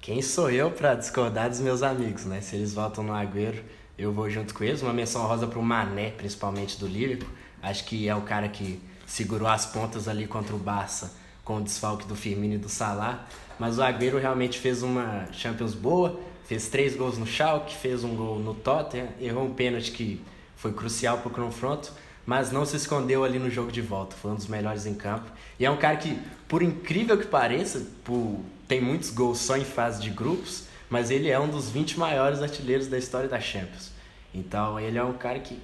Quem 0.00 0.22
sou 0.22 0.50
eu 0.50 0.70
para 0.70 0.94
discordar 0.94 1.50
dos 1.50 1.60
meus 1.60 1.82
amigos, 1.82 2.24
né? 2.24 2.40
Se 2.40 2.56
eles 2.56 2.72
votam 2.72 3.04
no 3.04 3.12
Agüero, 3.12 3.62
eu 3.98 4.10
vou 4.10 4.30
junto 4.30 4.54
com 4.54 4.64
eles. 4.64 4.80
Uma 4.80 4.94
menção 4.94 5.26
rosa 5.26 5.46
pro 5.46 5.60
Mané, 5.60 6.12
principalmente 6.12 6.80
do 6.80 6.86
Liverpool. 6.86 7.28
Acho 7.62 7.84
que 7.84 8.08
é 8.08 8.14
o 8.14 8.22
cara 8.22 8.48
que 8.48 8.82
segurou 9.04 9.48
as 9.48 9.66
pontas 9.66 10.08
ali 10.08 10.26
contra 10.26 10.56
o 10.56 10.58
Barça 10.58 11.26
com 11.46 11.58
o 11.58 11.62
desfalque 11.62 12.06
do 12.06 12.16
Firmino 12.16 12.54
e 12.54 12.58
do 12.58 12.68
Salah. 12.68 13.24
Mas 13.58 13.78
o 13.78 13.82
Agüero 13.82 14.18
realmente 14.18 14.58
fez 14.58 14.82
uma 14.82 15.26
Champions 15.32 15.74
boa, 15.74 16.20
fez 16.44 16.68
três 16.68 16.94
gols 16.94 17.18
no 17.18 17.26
Schalke, 17.26 17.74
fez 17.74 18.04
um 18.04 18.14
gol 18.14 18.38
no 18.38 18.54
Tottenham, 18.54 19.08
errou 19.20 19.44
um 19.44 19.54
pênalti 19.54 19.92
que 19.92 20.22
foi 20.56 20.72
crucial 20.72 21.18
para 21.18 21.28
o 21.28 21.30
confronto, 21.30 21.92
mas 22.24 22.50
não 22.50 22.64
se 22.64 22.76
escondeu 22.76 23.24
ali 23.24 23.38
no 23.38 23.50
jogo 23.50 23.70
de 23.70 23.80
volta, 23.80 24.16
foi 24.16 24.32
um 24.32 24.34
dos 24.34 24.46
melhores 24.46 24.84
em 24.84 24.94
campo. 24.94 25.30
E 25.58 25.64
é 25.64 25.70
um 25.70 25.76
cara 25.76 25.96
que, 25.96 26.18
por 26.48 26.62
incrível 26.62 27.16
que 27.16 27.26
pareça, 27.26 27.86
por, 28.04 28.40
tem 28.66 28.80
muitos 28.80 29.10
gols 29.10 29.38
só 29.38 29.56
em 29.56 29.64
fase 29.64 30.02
de 30.02 30.10
grupos, 30.10 30.64
mas 30.90 31.10
ele 31.10 31.28
é 31.28 31.38
um 31.38 31.48
dos 31.48 31.70
20 31.70 31.98
maiores 31.98 32.42
artilheiros 32.42 32.88
da 32.88 32.98
história 32.98 33.28
da 33.28 33.40
Champions. 33.40 33.92
Então 34.34 34.78
ele 34.78 34.98
é 34.98 35.04
um 35.04 35.14
cara 35.14 35.38
que 35.38 35.58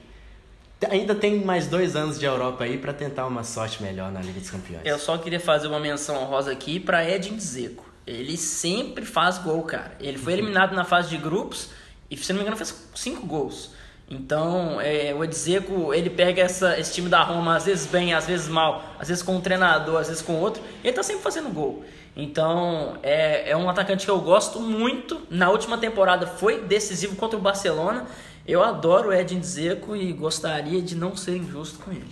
ainda 0.90 1.14
tem 1.14 1.44
mais 1.44 1.66
dois 1.66 1.96
anos 1.96 2.18
de 2.18 2.24
Europa 2.24 2.64
aí 2.64 2.78
para 2.78 2.92
tentar 2.92 3.26
uma 3.26 3.44
sorte 3.44 3.82
melhor 3.82 4.10
na 4.10 4.20
Liga 4.20 4.40
dos 4.40 4.50
Campeões. 4.50 4.82
Eu 4.84 4.98
só 4.98 5.16
queria 5.18 5.40
fazer 5.40 5.68
uma 5.68 5.80
menção 5.80 6.22
honrosa 6.22 6.50
aqui 6.50 6.80
para 6.80 7.08
Edin 7.08 7.36
Dzeko. 7.36 7.90
Ele 8.06 8.36
sempre 8.36 9.04
faz 9.04 9.38
gol, 9.38 9.62
cara. 9.62 9.92
Ele 10.00 10.18
foi 10.18 10.32
eliminado 10.32 10.74
na 10.74 10.84
fase 10.84 11.08
de 11.08 11.16
grupos 11.16 11.70
e, 12.10 12.16
se 12.16 12.32
não 12.32 12.38
me 12.38 12.42
engano, 12.42 12.56
fez 12.56 12.88
cinco 12.94 13.26
gols. 13.26 13.70
Então, 14.10 14.80
é, 14.80 15.14
o 15.14 15.26
Dzeko, 15.26 15.94
ele 15.94 16.10
pega 16.10 16.42
essa, 16.42 16.78
esse 16.78 16.92
time 16.92 17.08
da 17.08 17.22
Roma, 17.22 17.56
às 17.56 17.64
vezes 17.64 17.86
bem, 17.86 18.12
às 18.12 18.26
vezes 18.26 18.48
mal, 18.48 18.84
às 18.98 19.08
vezes 19.08 19.22
com 19.22 19.36
um 19.36 19.40
treinador, 19.40 20.00
às 20.00 20.08
vezes 20.08 20.22
com 20.22 20.34
outro, 20.34 20.62
ele 20.84 20.92
tá 20.92 21.02
sempre 21.02 21.22
fazendo 21.22 21.48
gol. 21.48 21.84
Então, 22.14 22.98
é, 23.02 23.50
é 23.50 23.56
um 23.56 23.70
atacante 23.70 24.04
que 24.04 24.10
eu 24.10 24.20
gosto 24.20 24.60
muito. 24.60 25.22
Na 25.30 25.48
última 25.48 25.78
temporada 25.78 26.26
foi 26.26 26.60
decisivo 26.60 27.16
contra 27.16 27.38
o 27.38 27.40
Barcelona 27.40 28.06
eu 28.46 28.62
adoro 28.62 29.08
o 29.08 29.12
Edin 29.12 29.40
Dzeko 29.40 29.94
e 29.94 30.12
gostaria 30.12 30.82
de 30.82 30.94
não 30.96 31.16
ser 31.16 31.36
injusto 31.36 31.78
com 31.78 31.90
ele. 31.90 32.10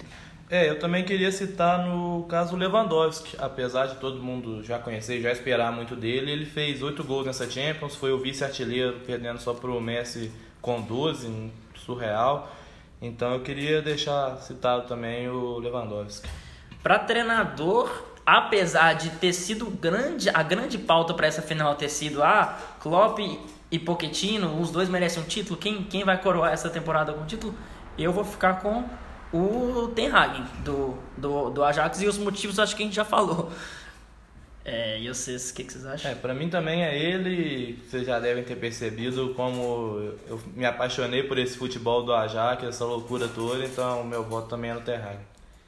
É, 0.51 0.69
eu 0.69 0.81
também 0.81 1.05
queria 1.05 1.31
citar 1.31 1.87
no 1.87 2.25
caso 2.25 2.57
Lewandowski, 2.57 3.37
apesar 3.39 3.87
de 3.87 3.97
todo 3.97 4.21
mundo 4.21 4.65
já 4.65 4.81
conhecer 4.81 5.19
e 5.19 5.23
já 5.23 5.31
esperar 5.31 5.71
muito 5.71 5.95
dele, 5.95 6.33
ele 6.33 6.45
fez 6.45 6.83
oito 6.83 7.05
gols 7.05 7.27
nessa 7.27 7.49
Champions, 7.49 7.95
foi 7.95 8.13
o 8.13 8.19
vice-artilheiro, 8.19 8.99
perdendo 9.07 9.39
só 9.39 9.55
para 9.55 9.71
o 9.71 9.81
Messi 9.81 10.33
com 10.61 10.81
12, 10.81 11.53
surreal. 11.77 12.51
Então 13.01 13.33
eu 13.33 13.41
queria 13.43 13.81
deixar 13.81 14.39
citado 14.39 14.89
também 14.89 15.29
o 15.29 15.59
Lewandowski. 15.59 16.29
Para 16.83 16.99
treinador, 16.99 17.89
apesar 18.27 18.95
de 18.95 19.11
ter 19.11 19.33
sido 19.33 19.67
grande, 19.67 20.29
a 20.31 20.43
grande 20.43 20.79
pauta 20.79 21.15
para 21.15 21.29
essa 21.29 21.43
final 21.43 21.77
ter 21.77 21.89
sido 21.89 22.23
a 22.23 22.43
ah, 22.43 22.59
Klopp 22.81 23.21
e 23.71 23.79
Pochettino, 23.79 24.61
os 24.61 24.71
dois 24.71 24.89
merecem 24.89 25.23
um 25.23 25.27
título. 25.27 25.59
Quem, 25.59 25.85
quem 25.85 26.05
vai 26.05 26.21
coroar 26.21 26.53
essa 26.53 26.69
temporada 26.69 27.13
com 27.13 27.23
o 27.23 27.27
título? 27.27 27.55
Eu 27.97 28.13
vou 28.13 28.25
ficar 28.25 28.61
com 28.61 28.85
o 29.33 29.89
Ten 29.95 30.11
Hag 30.11 30.43
do, 30.65 30.99
do, 31.17 31.51
do 31.51 31.65
Ajax 31.65 32.03
e 32.03 32.07
os 32.07 32.19
motivos 32.19 32.59
acho 32.59 32.75
que 32.75 32.83
a 32.83 32.87
gente 32.87 32.97
já 32.97 33.05
falou. 33.05 33.51
É, 34.65 35.01
e 35.01 35.09
vocês, 35.09 35.51
o 35.51 35.55
que, 35.55 35.65
que, 35.65 35.73
vocês 35.73 35.87
acham? 35.87 36.11
É, 36.11 36.15
pra 36.15 36.35
mim 36.35 36.51
também 36.51 36.85
é 36.85 36.99
ele. 36.99 37.79
Vocês 37.89 38.07
já 38.07 38.19
devem 38.19 38.43
ter 38.43 38.57
percebido 38.57 39.33
como 39.35 40.15
eu 40.27 40.41
me 40.55 40.65
apaixonei 40.65 41.23
por 41.23 41.39
esse 41.39 41.57
futebol 41.57 42.03
do 42.03 42.13
Ajax, 42.13 42.65
essa 42.65 42.85
loucura 42.85 43.29
toda, 43.29 43.65
então 43.65 44.05
meu 44.05 44.23
voto 44.25 44.49
também 44.49 44.71
é 44.71 44.75
no 44.75 44.81
Ten 44.81 44.97
Hag. 44.97 45.19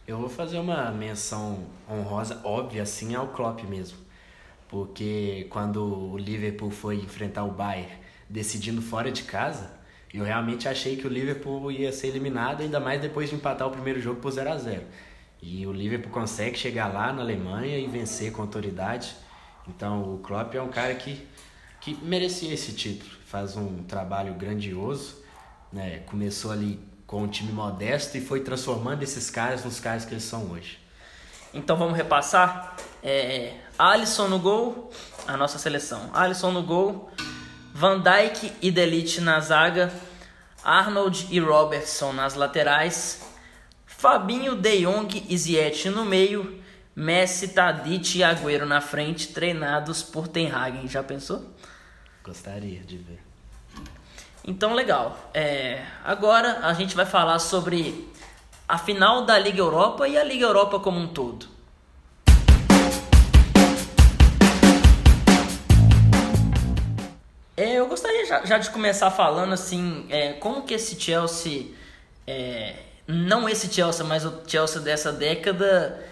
Eu 0.07 0.19
vou 0.19 0.29
fazer 0.29 0.59
uma 0.59 0.91
menção 0.91 1.65
honrosa, 1.89 2.41
óbvia, 2.45 2.83
assim, 2.83 3.15
ao 3.15 3.29
Klopp 3.29 3.63
mesmo 3.63 3.97
porque 4.73 5.47
quando 5.51 5.85
o 5.85 6.17
Liverpool 6.17 6.71
foi 6.71 6.97
enfrentar 6.97 7.45
o 7.45 7.51
Bayern 7.51 7.93
decidindo 8.27 8.81
fora 8.81 9.13
de 9.13 9.23
casa, 9.25 9.71
eu 10.15 10.25
realmente 10.25 10.67
achei 10.67 10.97
que 10.97 11.07
o 11.07 11.11
Liverpool 11.11 11.71
ia 11.71 11.93
ser 11.93 12.07
eliminado, 12.07 12.63
ainda 12.63 12.81
mais 12.81 12.99
depois 12.99 13.29
de 13.29 13.37
empatar 13.37 13.69
o 13.69 13.71
primeiro 13.71 14.01
jogo 14.01 14.19
por 14.19 14.31
0 14.31 14.51
a 14.51 14.57
0 14.57 14.83
E 15.43 15.67
o 15.67 15.73
Liverpool 15.73 16.11
consegue 16.11 16.57
chegar 16.57 16.87
lá 16.87 17.13
na 17.13 17.21
Alemanha 17.21 17.79
e 17.79 17.87
vencer 17.87 18.33
com 18.33 18.41
autoridade. 18.41 19.15
Então 19.69 20.15
o 20.15 20.19
Klopp 20.21 20.55
é 20.55 20.63
um 20.63 20.71
cara 20.71 20.95
que, 20.95 21.23
que 21.79 21.95
merecia 22.03 22.55
esse 22.55 22.73
título, 22.73 23.11
faz 23.27 23.59
um 23.59 23.83
trabalho 23.83 24.33
grandioso, 24.33 25.23
né? 25.71 25.99
começou 26.07 26.51
ali 26.51 26.81
com 27.07 27.25
um 27.25 27.29
time 27.29 27.53
modesto 27.53 28.17
e 28.17 28.23
foi 28.23 28.41
transformando 28.41 29.03
esses 29.03 29.29
caras 29.29 29.67
nos 29.67 29.79
caras 29.79 30.07
que 30.07 30.15
eles 30.15 30.25
são 30.25 30.51
hoje. 30.51 30.79
Então 31.53 31.77
vamos 31.77 31.95
repassar. 31.95 32.75
É, 33.03 33.53
Alisson 33.79 34.29
no 34.29 34.39
gol, 34.39 34.91
a 35.27 35.37
nossa 35.37 35.59
seleção. 35.59 36.11
Alisson 36.13 36.53
no 36.53 36.63
gol, 36.63 37.11
Van 37.73 38.01
Dijk 38.01 38.53
e 38.61 38.71
Delite 38.71 39.21
na 39.21 39.41
zaga, 39.41 39.93
Arnold 40.63 41.29
e 41.31 41.41
Robertson 41.41 42.13
nas 42.13 42.35
laterais, 42.35 43.23
Fabinho, 43.87 44.57
De 44.57 44.83
Jong 44.83 45.27
e 45.29 45.39
Ziyech 45.39 45.89
no 45.89 46.05
meio, 46.05 46.63
Messi, 46.95 47.49
Tadic 47.49 48.19
e 48.19 48.23
Agüero 48.23 48.67
na 48.67 48.81
frente, 48.81 49.29
treinados 49.29 50.03
por 50.03 50.29
Ten 50.29 50.51
Hag. 50.51 50.87
Já 50.89 51.03
pensou? 51.03 51.43
Gostaria 52.23 52.81
de 52.81 52.99
ver. 52.99 53.21
Então, 54.45 54.75
legal. 54.75 55.17
É, 55.33 55.85
agora 56.05 56.67
a 56.67 56.75
gente 56.75 56.95
vai 56.95 57.07
falar 57.07 57.39
sobre 57.39 58.09
a 58.69 58.77
final 58.77 59.25
da 59.25 59.39
Liga 59.39 59.61
Europa 59.61 60.07
e 60.07 60.19
a 60.19 60.25
Liga 60.25 60.45
Europa 60.45 60.79
como 60.81 60.99
um 60.99 61.09
todo. 61.09 61.47
É, 67.57 67.75
eu 67.75 67.87
gostaria 67.87 68.25
já, 68.25 68.45
já, 68.45 68.59
de 68.59 68.71
começar 68.71 69.11
falando 69.11 69.53
assim, 69.53 70.07
é, 70.09 70.33
como 70.35 70.63
que 70.63 70.73
esse 70.73 70.99
Chelsea, 70.99 71.67
é, 72.27 72.77
não 73.07 73.49
esse 73.49 73.73
Chelsea, 73.73 74.05
mas 74.05 74.25
o 74.25 74.41
Chelsea 74.47 74.81
dessa 74.81 75.13
década, 75.13 76.03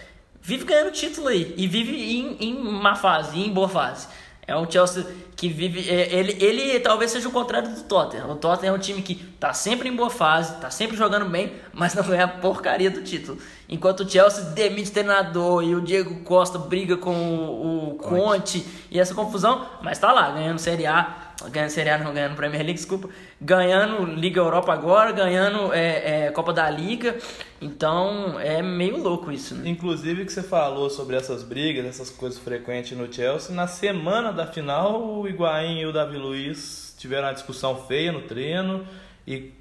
vive 0.42 0.64
ganhando 0.64 0.92
título 0.92 1.28
aí 1.28 1.54
e 1.56 1.66
vive 1.66 1.96
em, 1.96 2.36
em 2.40 2.54
má 2.54 2.94
fase, 2.94 3.38
em 3.38 3.50
boa 3.50 3.68
fase. 3.68 4.06
É 4.46 4.56
um 4.56 4.68
Chelsea 4.68 5.06
que 5.36 5.48
vive. 5.48 5.88
É, 5.88 6.12
ele, 6.12 6.36
ele 6.44 6.80
talvez 6.80 7.12
seja 7.12 7.28
o 7.28 7.32
contrário 7.32 7.72
do 7.72 7.82
Tottenham. 7.84 8.28
O 8.30 8.34
Tottenham 8.34 8.74
é 8.74 8.76
um 8.76 8.80
time 8.80 9.00
que 9.00 9.14
tá 9.14 9.54
sempre 9.54 9.88
em 9.88 9.94
boa 9.94 10.10
fase, 10.10 10.60
tá 10.60 10.70
sempre 10.70 10.96
jogando 10.96 11.24
bem, 11.30 11.52
mas 11.72 11.94
não 11.94 12.02
ganha 12.02 12.24
a 12.24 12.28
porcaria 12.28 12.90
do 12.90 13.00
título. 13.00 13.38
Enquanto 13.68 14.00
o 14.00 14.10
Chelsea 14.10 14.44
demite 14.46 14.90
treinador 14.90 15.62
e 15.62 15.74
o 15.74 15.80
Diego 15.80 16.24
Costa 16.24 16.58
briga 16.58 16.96
com 16.96 17.14
o, 17.14 17.90
o 17.90 17.94
Conte 17.94 18.66
e 18.90 18.98
essa 18.98 19.14
confusão, 19.14 19.66
mas 19.80 19.98
tá 19.98 20.12
lá, 20.12 20.32
ganhando 20.32 20.58
Série 20.58 20.84
A 20.84 21.29
ganhando 21.48 21.70
Série 21.70 21.90
A, 21.90 21.98
não 21.98 22.12
ganhando 22.12 22.36
Premier 22.36 22.62
League, 22.62 22.74
desculpa, 22.78 23.08
ganhando 23.40 24.04
Liga 24.04 24.40
Europa 24.40 24.72
agora, 24.72 25.12
ganhando 25.12 25.72
é, 25.72 26.26
é, 26.26 26.30
Copa 26.30 26.52
da 26.52 26.68
Liga, 26.68 27.16
então 27.60 28.38
é 28.38 28.60
meio 28.62 28.98
louco 28.98 29.32
isso, 29.32 29.54
né? 29.54 29.68
Inclusive 29.68 30.24
que 30.24 30.32
você 30.32 30.42
falou 30.42 30.90
sobre 30.90 31.16
essas 31.16 31.42
brigas, 31.42 31.86
essas 31.86 32.10
coisas 32.10 32.38
frequentes 32.38 32.96
no 32.96 33.12
Chelsea, 33.12 33.54
na 33.54 33.66
semana 33.66 34.32
da 34.32 34.46
final 34.46 35.02
o 35.02 35.28
Higuaín 35.28 35.78
e 35.78 35.86
o 35.86 35.92
Davi 35.92 36.18
Luiz 36.18 36.94
tiveram 36.98 37.28
uma 37.28 37.34
discussão 37.34 37.76
feia 37.86 38.12
no 38.12 38.22
treino 38.22 38.86
e 39.26 39.52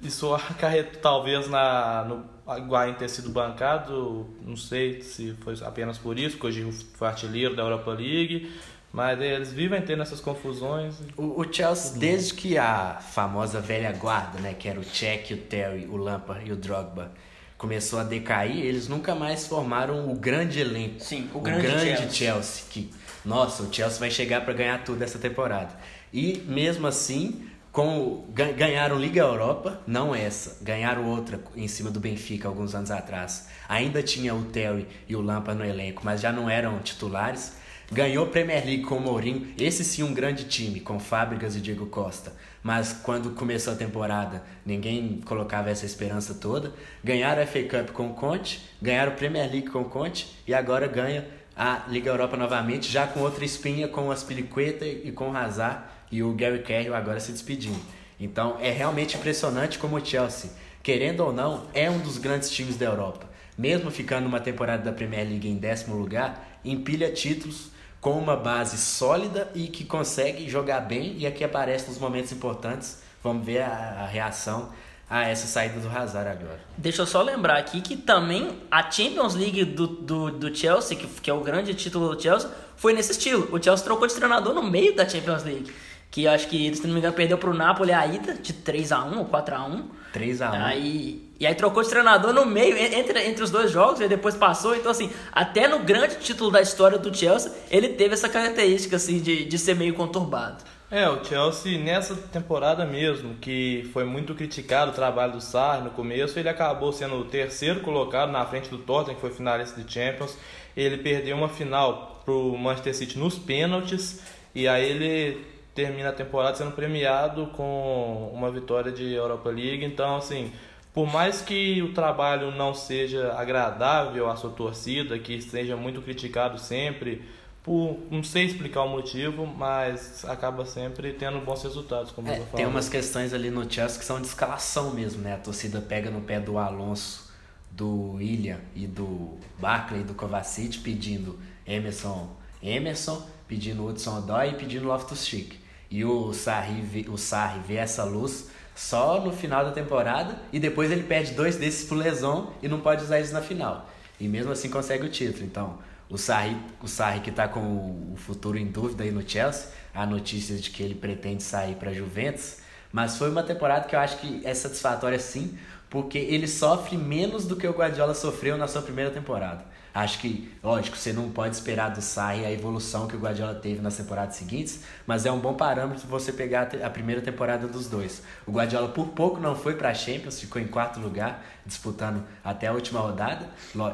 isso 0.00 0.32
acarretou 0.34 1.00
talvez 1.00 1.48
na, 1.48 2.04
no 2.04 2.24
Higuaín 2.56 2.94
ter 2.94 3.08
sido 3.08 3.30
bancado, 3.30 4.26
não 4.42 4.56
sei 4.56 5.02
se 5.02 5.34
foi 5.40 5.54
apenas 5.62 5.98
por 5.98 6.18
isso, 6.18 6.36
porque 6.36 6.46
hoje 6.46 6.72
foi 6.94 7.08
artilheiro 7.08 7.54
da 7.54 7.62
Europa 7.62 7.92
League, 7.92 8.50
mas 8.92 9.20
eles 9.20 9.52
vivem 9.52 9.80
tendo 9.82 10.02
essas 10.02 10.20
confusões. 10.20 10.96
O, 11.16 11.40
o 11.40 11.52
Chelsea, 11.52 11.98
desde 11.98 12.34
que 12.34 12.58
a 12.58 12.98
famosa 13.00 13.60
velha 13.60 13.92
guarda, 13.92 14.38
né, 14.40 14.54
que 14.54 14.68
era 14.68 14.80
o 14.80 14.84
Cech, 14.84 15.34
o 15.34 15.36
Terry, 15.36 15.86
o 15.86 15.96
Lampard 15.96 16.48
e 16.48 16.52
o 16.52 16.56
Drogba, 16.56 17.12
começou 17.56 17.98
a 17.98 18.04
decair, 18.04 18.64
eles 18.64 18.88
nunca 18.88 19.14
mais 19.14 19.46
formaram 19.46 20.10
o 20.10 20.14
grande 20.14 20.60
elenco. 20.60 21.00
Sim, 21.00 21.28
o 21.34 21.40
grande, 21.40 21.66
o 21.66 21.70
grande 21.70 21.84
Chelsea. 21.84 22.10
Chelsea. 22.10 22.64
que 22.70 22.90
nossa, 23.24 23.64
o 23.64 23.72
Chelsea 23.72 23.98
vai 23.98 24.10
chegar 24.10 24.42
para 24.42 24.54
ganhar 24.54 24.84
tudo 24.84 25.02
essa 25.02 25.18
temporada. 25.18 25.74
E 26.12 26.42
mesmo 26.46 26.86
assim, 26.86 27.46
com 27.70 28.24
ganharam 28.32 28.98
Liga 28.98 29.20
Europa, 29.20 29.80
não 29.86 30.14
essa, 30.14 30.56
ganharam 30.62 31.06
outra 31.06 31.38
em 31.54 31.68
cima 31.68 31.90
do 31.90 32.00
Benfica 32.00 32.48
alguns 32.48 32.74
anos 32.74 32.90
atrás. 32.90 33.48
Ainda 33.68 34.02
tinha 34.02 34.34
o 34.34 34.44
Terry 34.44 34.86
e 35.06 35.14
o 35.14 35.20
Lampa 35.20 35.54
no 35.54 35.64
elenco, 35.64 36.02
mas 36.04 36.20
já 36.20 36.32
não 36.32 36.48
eram 36.48 36.78
titulares. 36.78 37.57
Ganhou 37.90 38.26
Premier 38.26 38.62
League 38.66 38.82
com 38.82 38.96
o 38.96 39.00
Mourinho, 39.00 39.48
esse 39.58 39.82
sim 39.82 40.02
um 40.02 40.12
grande 40.12 40.44
time, 40.44 40.78
com 40.78 41.00
Fábricas 41.00 41.56
e 41.56 41.60
Diego 41.60 41.86
Costa. 41.86 42.34
Mas 42.62 42.92
quando 42.92 43.30
começou 43.30 43.72
a 43.72 43.76
temporada, 43.76 44.42
ninguém 44.64 45.22
colocava 45.24 45.70
essa 45.70 45.86
esperança 45.86 46.34
toda. 46.34 46.74
Ganharam 47.02 47.42
a 47.42 47.46
FA 47.46 47.62
Cup 47.62 47.92
com 47.94 48.08
o 48.08 48.12
Conte, 48.12 48.60
ganharam 48.80 49.12
Premier 49.12 49.50
League 49.50 49.70
com 49.70 49.80
o 49.80 49.84
Conte 49.86 50.36
e 50.46 50.52
agora 50.52 50.86
ganha 50.86 51.26
a 51.56 51.84
Liga 51.88 52.10
Europa 52.10 52.36
novamente, 52.36 52.92
já 52.92 53.06
com 53.06 53.20
outra 53.20 53.42
espinha, 53.42 53.88
com 53.88 54.08
o 54.08 54.12
Aspilicueta 54.12 54.84
e 54.84 55.10
com 55.10 55.30
o 55.30 55.36
Hazard 55.36 55.84
e 56.12 56.22
o 56.22 56.34
Gary 56.34 56.62
Cahill 56.62 56.94
agora 56.94 57.20
se 57.20 57.32
despedindo. 57.32 57.80
Então 58.20 58.58
é 58.60 58.70
realmente 58.70 59.16
impressionante 59.16 59.78
como 59.78 59.96
o 59.96 60.04
Chelsea, 60.04 60.50
querendo 60.82 61.20
ou 61.20 61.32
não, 61.32 61.64
é 61.72 61.90
um 61.90 61.98
dos 62.00 62.18
grandes 62.18 62.50
times 62.50 62.76
da 62.76 62.84
Europa. 62.84 63.30
Mesmo 63.56 63.90
ficando 63.90 64.26
uma 64.26 64.40
temporada 64.40 64.82
da 64.82 64.92
Premier 64.92 65.26
League 65.26 65.48
em 65.48 65.56
décimo 65.56 65.96
lugar, 65.96 66.60
empilha 66.62 67.10
títulos 67.10 67.77
com 68.00 68.12
uma 68.12 68.36
base 68.36 68.78
sólida 68.78 69.50
e 69.54 69.68
que 69.68 69.84
consegue 69.84 70.48
jogar 70.48 70.80
bem 70.80 71.16
e 71.18 71.26
aqui 71.26 71.42
aparece 71.42 71.88
nos 71.88 71.98
momentos 71.98 72.32
importantes. 72.32 73.02
Vamos 73.22 73.44
ver 73.44 73.62
a, 73.62 74.02
a 74.02 74.06
reação 74.06 74.70
a 75.10 75.26
essa 75.26 75.46
saída 75.46 75.80
do 75.80 75.88
Hazard 75.88 76.28
agora. 76.28 76.60
Deixa 76.76 77.02
eu 77.02 77.06
só 77.06 77.22
lembrar 77.22 77.56
aqui 77.56 77.80
que 77.80 77.96
também 77.96 78.58
a 78.70 78.90
Champions 78.90 79.34
League 79.34 79.64
do, 79.64 79.86
do, 79.86 80.30
do 80.30 80.54
Chelsea, 80.54 80.96
que, 80.96 81.06
que 81.06 81.30
é 81.30 81.32
o 81.32 81.40
grande 81.40 81.74
título 81.74 82.14
do 82.14 82.20
Chelsea, 82.20 82.50
foi 82.76 82.92
nesse 82.92 83.12
estilo. 83.12 83.48
O 83.50 83.62
Chelsea 83.62 83.84
trocou 83.84 84.06
de 84.06 84.14
treinador 84.14 84.54
no 84.54 84.62
meio 84.62 84.94
da 84.94 85.08
Champions 85.08 85.44
League. 85.44 85.72
Que 86.10 86.26
acho 86.26 86.48
que, 86.48 86.74
se 86.74 86.86
não 86.86 86.92
me 86.92 87.00
engano, 87.00 87.14
perdeu 87.14 87.36
pro 87.36 87.52
Napoli 87.52 87.92
a 87.92 88.06
ida 88.06 88.34
de 88.34 88.52
3x1 88.52 89.16
ou 89.16 89.26
4x1. 89.26 89.84
3x1. 90.14 90.62
Aí, 90.62 91.27
e 91.40 91.46
aí 91.46 91.54
trocou 91.54 91.82
de 91.82 91.88
treinador 91.88 92.32
no 92.32 92.44
meio, 92.44 92.76
entre, 92.76 93.22
entre 93.24 93.44
os 93.44 93.50
dois 93.50 93.70
jogos, 93.70 94.00
e 94.00 94.08
depois 94.08 94.34
passou. 94.34 94.74
Então, 94.74 94.90
assim, 94.90 95.10
até 95.32 95.68
no 95.68 95.80
grande 95.80 96.16
título 96.16 96.50
da 96.50 96.60
história 96.60 96.98
do 96.98 97.16
Chelsea, 97.16 97.52
ele 97.70 97.90
teve 97.90 98.14
essa 98.14 98.28
característica, 98.28 98.96
assim, 98.96 99.20
de, 99.20 99.44
de 99.44 99.58
ser 99.58 99.76
meio 99.76 99.94
conturbado. 99.94 100.64
É, 100.90 101.06
o 101.08 101.22
Chelsea 101.22 101.78
nessa 101.78 102.16
temporada 102.16 102.86
mesmo, 102.86 103.34
que 103.34 103.88
foi 103.92 104.04
muito 104.04 104.34
criticado 104.34 104.90
o 104.90 104.94
trabalho 104.94 105.32
do 105.32 105.40
Sarri 105.40 105.84
no 105.84 105.90
começo, 105.90 106.38
ele 106.38 106.48
acabou 106.48 106.92
sendo 106.92 107.16
o 107.16 107.24
terceiro 107.26 107.80
colocado 107.80 108.32
na 108.32 108.44
frente 108.46 108.70
do 108.70 108.78
Tottenham, 108.78 109.14
que 109.14 109.20
foi 109.20 109.30
finalista 109.30 109.80
de 109.80 109.92
Champions. 109.92 110.36
Ele 110.74 110.96
perdeu 110.96 111.36
uma 111.36 111.48
final 111.48 112.22
pro 112.24 112.56
Manchester 112.56 112.94
City 112.94 113.18
nos 113.18 113.38
pênaltis, 113.38 114.22
e 114.54 114.66
aí 114.66 114.90
ele 114.90 115.44
termina 115.74 116.08
a 116.08 116.12
temporada 116.12 116.56
sendo 116.56 116.72
premiado 116.72 117.48
com 117.48 118.32
uma 118.34 118.50
vitória 118.50 118.90
de 118.90 119.12
Europa 119.12 119.50
League. 119.50 119.84
Então, 119.84 120.16
assim, 120.16 120.50
por 120.92 121.06
mais 121.06 121.40
que 121.40 121.82
o 121.82 121.92
trabalho 121.92 122.50
não 122.50 122.74
seja 122.74 123.32
agradável 123.34 124.28
à 124.28 124.36
sua 124.36 124.50
torcida, 124.50 125.18
que 125.18 125.40
seja 125.40 125.76
muito 125.76 126.02
criticado 126.02 126.58
sempre, 126.58 127.22
por 127.62 127.98
não 128.10 128.22
sei 128.22 128.44
explicar 128.44 128.82
o 128.82 128.88
motivo, 128.88 129.46
mas 129.46 130.24
acaba 130.24 130.64
sempre 130.64 131.12
tendo 131.12 131.38
bons 131.40 131.62
resultados, 131.62 132.10
como 132.10 132.28
é, 132.28 132.38
eu 132.38 132.46
Tem 132.46 132.66
umas 132.66 132.88
questões 132.88 133.34
ali 133.34 133.50
no 133.50 133.70
Chelsea 133.70 133.98
que 133.98 134.04
são 134.04 134.20
de 134.20 134.26
escalação 134.26 134.92
mesmo, 134.94 135.22
né? 135.22 135.34
A 135.34 135.38
torcida 135.38 135.80
pega 135.80 136.10
no 136.10 136.22
pé 136.22 136.40
do 136.40 136.56
Alonso, 136.56 137.30
do 137.70 138.12
William 138.12 138.58
e 138.74 138.86
do 138.86 139.38
Barkley 139.58 140.02
do 140.02 140.14
Kovacic 140.14 140.78
pedindo 140.78 141.38
Emerson, 141.66 142.34
Emerson, 142.62 143.24
pedindo 143.46 143.86
Hudson 143.86 144.18
Odoi 144.18 144.50
e 144.50 144.54
pedindo 144.54 144.86
Loftus-Cheek. 144.86 145.58
E 145.90 146.04
o 146.04 146.32
Sarri, 146.32 147.06
o 147.08 147.16
Sarri 147.16 147.60
vê 147.60 147.76
essa 147.76 148.04
luz 148.04 148.50
só 148.78 149.20
no 149.20 149.32
final 149.32 149.64
da 149.64 149.72
temporada 149.72 150.38
e 150.52 150.60
depois 150.60 150.92
ele 150.92 151.02
perde 151.02 151.32
dois 151.32 151.56
desses 151.56 151.84
por 151.84 151.98
lesão 151.98 152.52
e 152.62 152.68
não 152.68 152.78
pode 152.78 153.02
usar 153.02 153.18
eles 153.18 153.32
na 153.32 153.42
final. 153.42 153.90
E 154.20 154.28
mesmo 154.28 154.52
assim 154.52 154.70
consegue 154.70 155.04
o 155.04 155.08
título. 155.08 155.44
Então, 155.44 155.80
o 156.08 156.16
Sarri, 156.16 156.56
o 156.80 156.86
Sarri 156.86 157.18
que 157.18 157.30
está 157.30 157.48
com 157.48 157.60
o 157.60 158.14
futuro 158.16 158.56
em 158.56 158.66
dúvida 158.66 159.02
aí 159.02 159.10
no 159.10 159.28
Chelsea, 159.28 159.68
há 159.92 160.06
notícias 160.06 160.62
de 160.62 160.70
que 160.70 160.80
ele 160.80 160.94
pretende 160.94 161.42
sair 161.42 161.74
para 161.74 161.92
Juventus, 161.92 162.58
mas 162.92 163.18
foi 163.18 163.28
uma 163.30 163.42
temporada 163.42 163.88
que 163.88 163.96
eu 163.96 164.00
acho 164.00 164.18
que 164.18 164.40
é 164.44 164.54
satisfatória 164.54 165.18
sim, 165.18 165.58
porque 165.90 166.18
ele 166.18 166.46
sofre 166.46 166.96
menos 166.96 167.46
do 167.46 167.56
que 167.56 167.66
o 167.66 167.72
Guardiola 167.72 168.14
sofreu 168.14 168.56
na 168.56 168.68
sua 168.68 168.82
primeira 168.82 169.10
temporada. 169.10 169.64
Acho 169.98 170.20
que, 170.20 170.48
lógico, 170.62 170.96
você 170.96 171.12
não 171.12 171.28
pode 171.28 171.56
esperar 171.56 171.90
do 171.90 172.00
Sarri 172.00 172.44
a 172.44 172.52
evolução 172.52 173.08
que 173.08 173.16
o 173.16 173.18
Guardiola 173.18 173.56
teve 173.56 173.80
nas 173.80 173.96
temporadas 173.96 174.36
seguintes, 174.36 174.84
mas 175.04 175.26
é 175.26 175.32
um 175.32 175.40
bom 175.40 175.54
parâmetro 175.54 176.06
você 176.06 176.32
pegar 176.32 176.68
a 176.84 176.88
primeira 176.88 177.20
temporada 177.20 177.66
dos 177.66 177.88
dois. 177.88 178.22
O 178.46 178.52
Guardiola 178.52 178.90
por 178.90 179.08
pouco 179.08 179.40
não 179.40 179.56
foi 179.56 179.74
para 179.74 179.88
a 179.88 179.94
Champions, 179.94 180.38
ficou 180.38 180.62
em 180.62 180.68
quarto 180.68 181.00
lugar, 181.00 181.44
disputando 181.66 182.22
até 182.44 182.68
a 182.68 182.72
última 182.72 183.00
rodada 183.00 183.48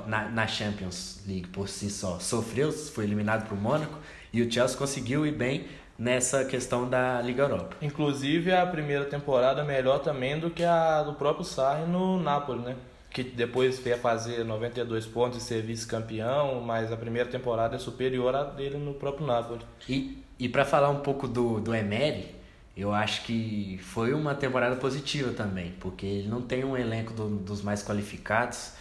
na, 0.07 0.29
na 0.29 0.47
Champions 0.47 1.23
League 1.27 1.49
por 1.49 1.71
si 1.71 1.89
só. 1.89 2.19
Sofreu, 2.19 2.71
foi 2.71 3.05
eliminado 3.05 3.47
para 3.47 3.55
o 3.55 3.59
Mônaco 3.59 3.99
e 4.31 4.43
o 4.43 4.53
Chelsea 4.53 4.77
conseguiu 4.77 5.25
ir 5.25 5.33
bem 5.33 5.67
nessa 5.99 6.45
questão 6.45 6.87
da 6.87 7.23
Liga 7.23 7.45
Europa. 7.45 7.77
Inclusive 7.81 8.53
a 8.53 8.67
primeira 8.67 9.07
temporada 9.07 9.65
melhor 9.65 10.01
também 10.01 10.39
do 10.39 10.51
que 10.51 10.65
a 10.65 11.03
do 11.03 11.15
próprio 11.15 11.47
Sarri 11.47 11.87
no 11.87 12.23
Napoli, 12.23 12.61
né? 12.61 12.77
Que 13.15 13.23
depois 13.23 13.79
veio 13.79 13.95
a 13.95 13.99
fazer 13.99 14.45
92 14.45 15.07
pontos 15.07 15.39
e 15.39 15.41
ser 15.41 15.63
vice-campeão, 15.63 16.61
mas 16.61 16.91
a 16.91 16.97
primeira 16.97 17.31
temporada 17.31 17.77
é 17.77 17.79
superior 17.79 18.35
à 18.35 18.43
dele 18.43 18.77
no 18.77 18.93
próprio 18.93 19.25
Napoli. 19.25 19.63
E, 19.89 20.19
e 20.37 20.49
para 20.49 20.65
falar 20.65 20.91
um 20.91 20.99
pouco 20.99 21.29
do, 21.29 21.61
do 21.61 21.73
Emery, 21.73 22.35
eu 22.77 22.93
acho 22.93 23.23
que 23.23 23.79
foi 23.85 24.13
uma 24.13 24.35
temporada 24.35 24.75
positiva 24.75 25.33
também, 25.33 25.77
porque 25.79 26.05
ele 26.05 26.29
não 26.29 26.43
tem 26.43 26.65
um 26.65 26.77
elenco 26.77 27.13
do, 27.13 27.29
dos 27.29 27.63
mais 27.63 27.85
qualificados 27.85 28.73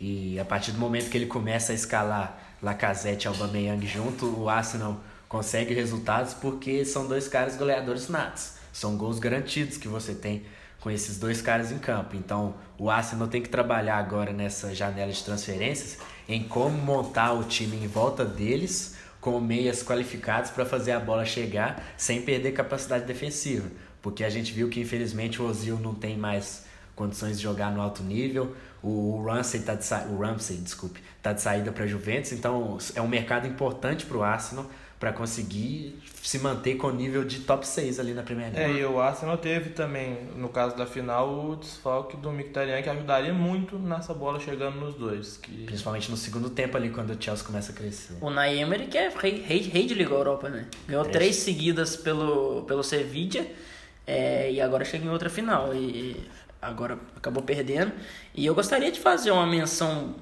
e 0.00 0.40
a 0.40 0.46
partir 0.46 0.72
do 0.72 0.78
momento 0.78 1.10
que 1.10 1.18
ele 1.18 1.26
começa 1.26 1.72
a 1.72 1.74
escalar 1.74 2.56
Lacazette 2.62 3.26
e 3.26 3.28
Aubameyang 3.28 3.86
junto, 3.86 4.26
o 4.40 4.48
Arsenal 4.48 4.98
consegue 5.28 5.74
resultados 5.74 6.32
porque 6.32 6.86
são 6.86 7.06
dois 7.06 7.28
caras 7.28 7.54
goleadores 7.54 8.08
natos. 8.08 8.54
São 8.72 8.96
gols 8.96 9.18
garantidos 9.18 9.76
que 9.76 9.88
você 9.88 10.14
tem 10.14 10.42
com 10.84 10.90
esses 10.90 11.18
dois 11.18 11.40
caras 11.40 11.72
em 11.72 11.78
campo. 11.78 12.14
Então, 12.14 12.56
o 12.78 12.90
Arsenal 12.90 13.26
tem 13.26 13.40
que 13.40 13.48
trabalhar 13.48 13.96
agora 13.96 14.34
nessa 14.34 14.74
janela 14.74 15.10
de 15.10 15.24
transferências 15.24 15.96
em 16.28 16.42
como 16.42 16.76
montar 16.76 17.32
o 17.32 17.42
time 17.42 17.82
em 17.82 17.88
volta 17.88 18.22
deles 18.22 18.94
com 19.18 19.40
meias 19.40 19.82
qualificados 19.82 20.50
para 20.50 20.66
fazer 20.66 20.92
a 20.92 21.00
bola 21.00 21.24
chegar 21.24 21.82
sem 21.96 22.20
perder 22.20 22.52
capacidade 22.52 23.06
defensiva. 23.06 23.66
Porque 24.02 24.22
a 24.22 24.28
gente 24.28 24.52
viu 24.52 24.68
que 24.68 24.78
infelizmente 24.78 25.40
o 25.40 25.46
Ozil 25.46 25.78
não 25.78 25.94
tem 25.94 26.18
mais 26.18 26.66
condições 26.94 27.38
de 27.38 27.42
jogar 27.42 27.72
no 27.72 27.80
alto 27.80 28.02
nível. 28.02 28.54
O 28.82 29.24
Ramsey 29.24 29.60
está 29.60 29.74
de, 29.74 29.86
sa... 29.86 30.04
o 30.10 30.18
Ramsey, 30.18 30.58
desculpe, 30.58 31.00
tá 31.22 31.32
de 31.32 31.40
saída 31.40 31.72
para 31.72 31.86
Juventus, 31.86 32.32
então 32.32 32.76
é 32.94 33.00
um 33.00 33.08
mercado 33.08 33.46
importante 33.46 34.04
para 34.04 34.18
o 34.18 34.22
Arsenal 34.22 34.66
para 34.98 35.12
conseguir 35.12 35.98
se 36.22 36.38
manter 36.38 36.76
com 36.76 36.86
o 36.86 36.92
nível 36.92 37.24
de 37.24 37.40
top 37.40 37.66
6 37.66 38.00
ali 38.00 38.14
na 38.14 38.22
Premier 38.22 38.52
League. 38.52 38.78
É, 38.78 38.80
e 38.80 38.84
o 38.84 39.00
Arsenal 39.00 39.36
teve 39.36 39.70
também, 39.70 40.18
no 40.36 40.48
caso 40.48 40.76
da 40.76 40.86
final, 40.86 41.50
o 41.50 41.56
desfalque 41.56 42.16
do 42.16 42.32
Mkhitaryan, 42.32 42.80
que 42.80 42.88
ajudaria 42.88 43.32
muito 43.32 43.78
nessa 43.78 44.14
bola 44.14 44.40
chegando 44.40 44.76
nos 44.80 44.94
dois. 44.94 45.36
Que... 45.36 45.64
Principalmente 45.64 46.10
no 46.10 46.16
segundo 46.16 46.48
tempo 46.48 46.76
ali, 46.76 46.90
quando 46.90 47.10
o 47.10 47.22
Chelsea 47.22 47.44
começa 47.44 47.72
a 47.72 47.74
crescer. 47.74 48.16
O 48.20 48.30
Naemery 48.30 48.86
que 48.86 48.96
é 48.96 49.08
rei, 49.08 49.42
rei, 49.42 49.60
rei 49.60 49.86
de 49.86 49.94
Liga 49.94 50.14
Europa, 50.14 50.48
né? 50.48 50.66
Ganhou 50.86 51.04
três, 51.04 51.18
três 51.18 51.36
seguidas 51.36 51.96
pelo, 51.96 52.62
pelo 52.62 52.82
Sevilla 52.82 53.44
é, 54.06 54.50
e 54.50 54.60
agora 54.60 54.84
chega 54.84 55.04
em 55.04 55.10
outra 55.10 55.28
final. 55.28 55.74
E 55.74 56.16
agora 56.60 56.98
acabou 57.16 57.42
perdendo. 57.42 57.92
E 58.34 58.46
eu 58.46 58.54
gostaria 58.54 58.90
de 58.90 59.00
fazer 59.00 59.30
uma 59.30 59.46
menção 59.46 60.14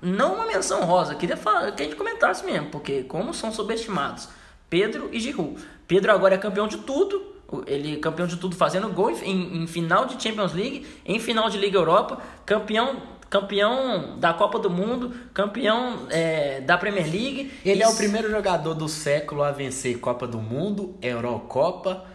não 0.00 0.34
uma 0.34 0.46
menção 0.46 0.84
rosa, 0.84 1.14
queria 1.14 1.36
falar, 1.36 1.72
que 1.72 1.82
a 1.82 1.84
gente 1.84 1.96
comentasse 1.96 2.44
mesmo, 2.44 2.68
porque 2.70 3.02
como 3.02 3.34
são 3.34 3.52
subestimados 3.52 4.28
Pedro 4.70 5.08
e 5.12 5.20
Giroud. 5.20 5.60
Pedro 5.86 6.12
agora 6.12 6.34
é 6.34 6.38
campeão 6.38 6.68
de 6.68 6.78
tudo, 6.78 7.34
ele 7.66 7.94
é 7.94 7.96
campeão 7.96 8.26
de 8.26 8.36
tudo 8.36 8.54
fazendo 8.54 8.88
gol 8.90 9.10
em, 9.10 9.62
em 9.62 9.66
final 9.66 10.04
de 10.04 10.22
Champions 10.22 10.52
League, 10.52 10.86
em 11.04 11.18
final 11.18 11.48
de 11.48 11.58
Liga 11.58 11.78
Europa, 11.78 12.20
campeão 12.44 13.18
campeão 13.30 14.18
da 14.18 14.32
Copa 14.32 14.58
do 14.58 14.70
Mundo, 14.70 15.14
campeão 15.34 16.06
é, 16.10 16.62
da 16.62 16.78
Premier 16.78 17.04
League. 17.04 17.52
Ele 17.64 17.82
Isso. 17.82 17.90
é 17.90 17.94
o 17.94 17.96
primeiro 17.96 18.30
jogador 18.30 18.74
do 18.74 18.88
século 18.88 19.42
a 19.42 19.50
vencer 19.50 19.98
Copa 19.98 20.26
do 20.26 20.38
Mundo, 20.38 20.96
Eurocopa, 21.02 22.06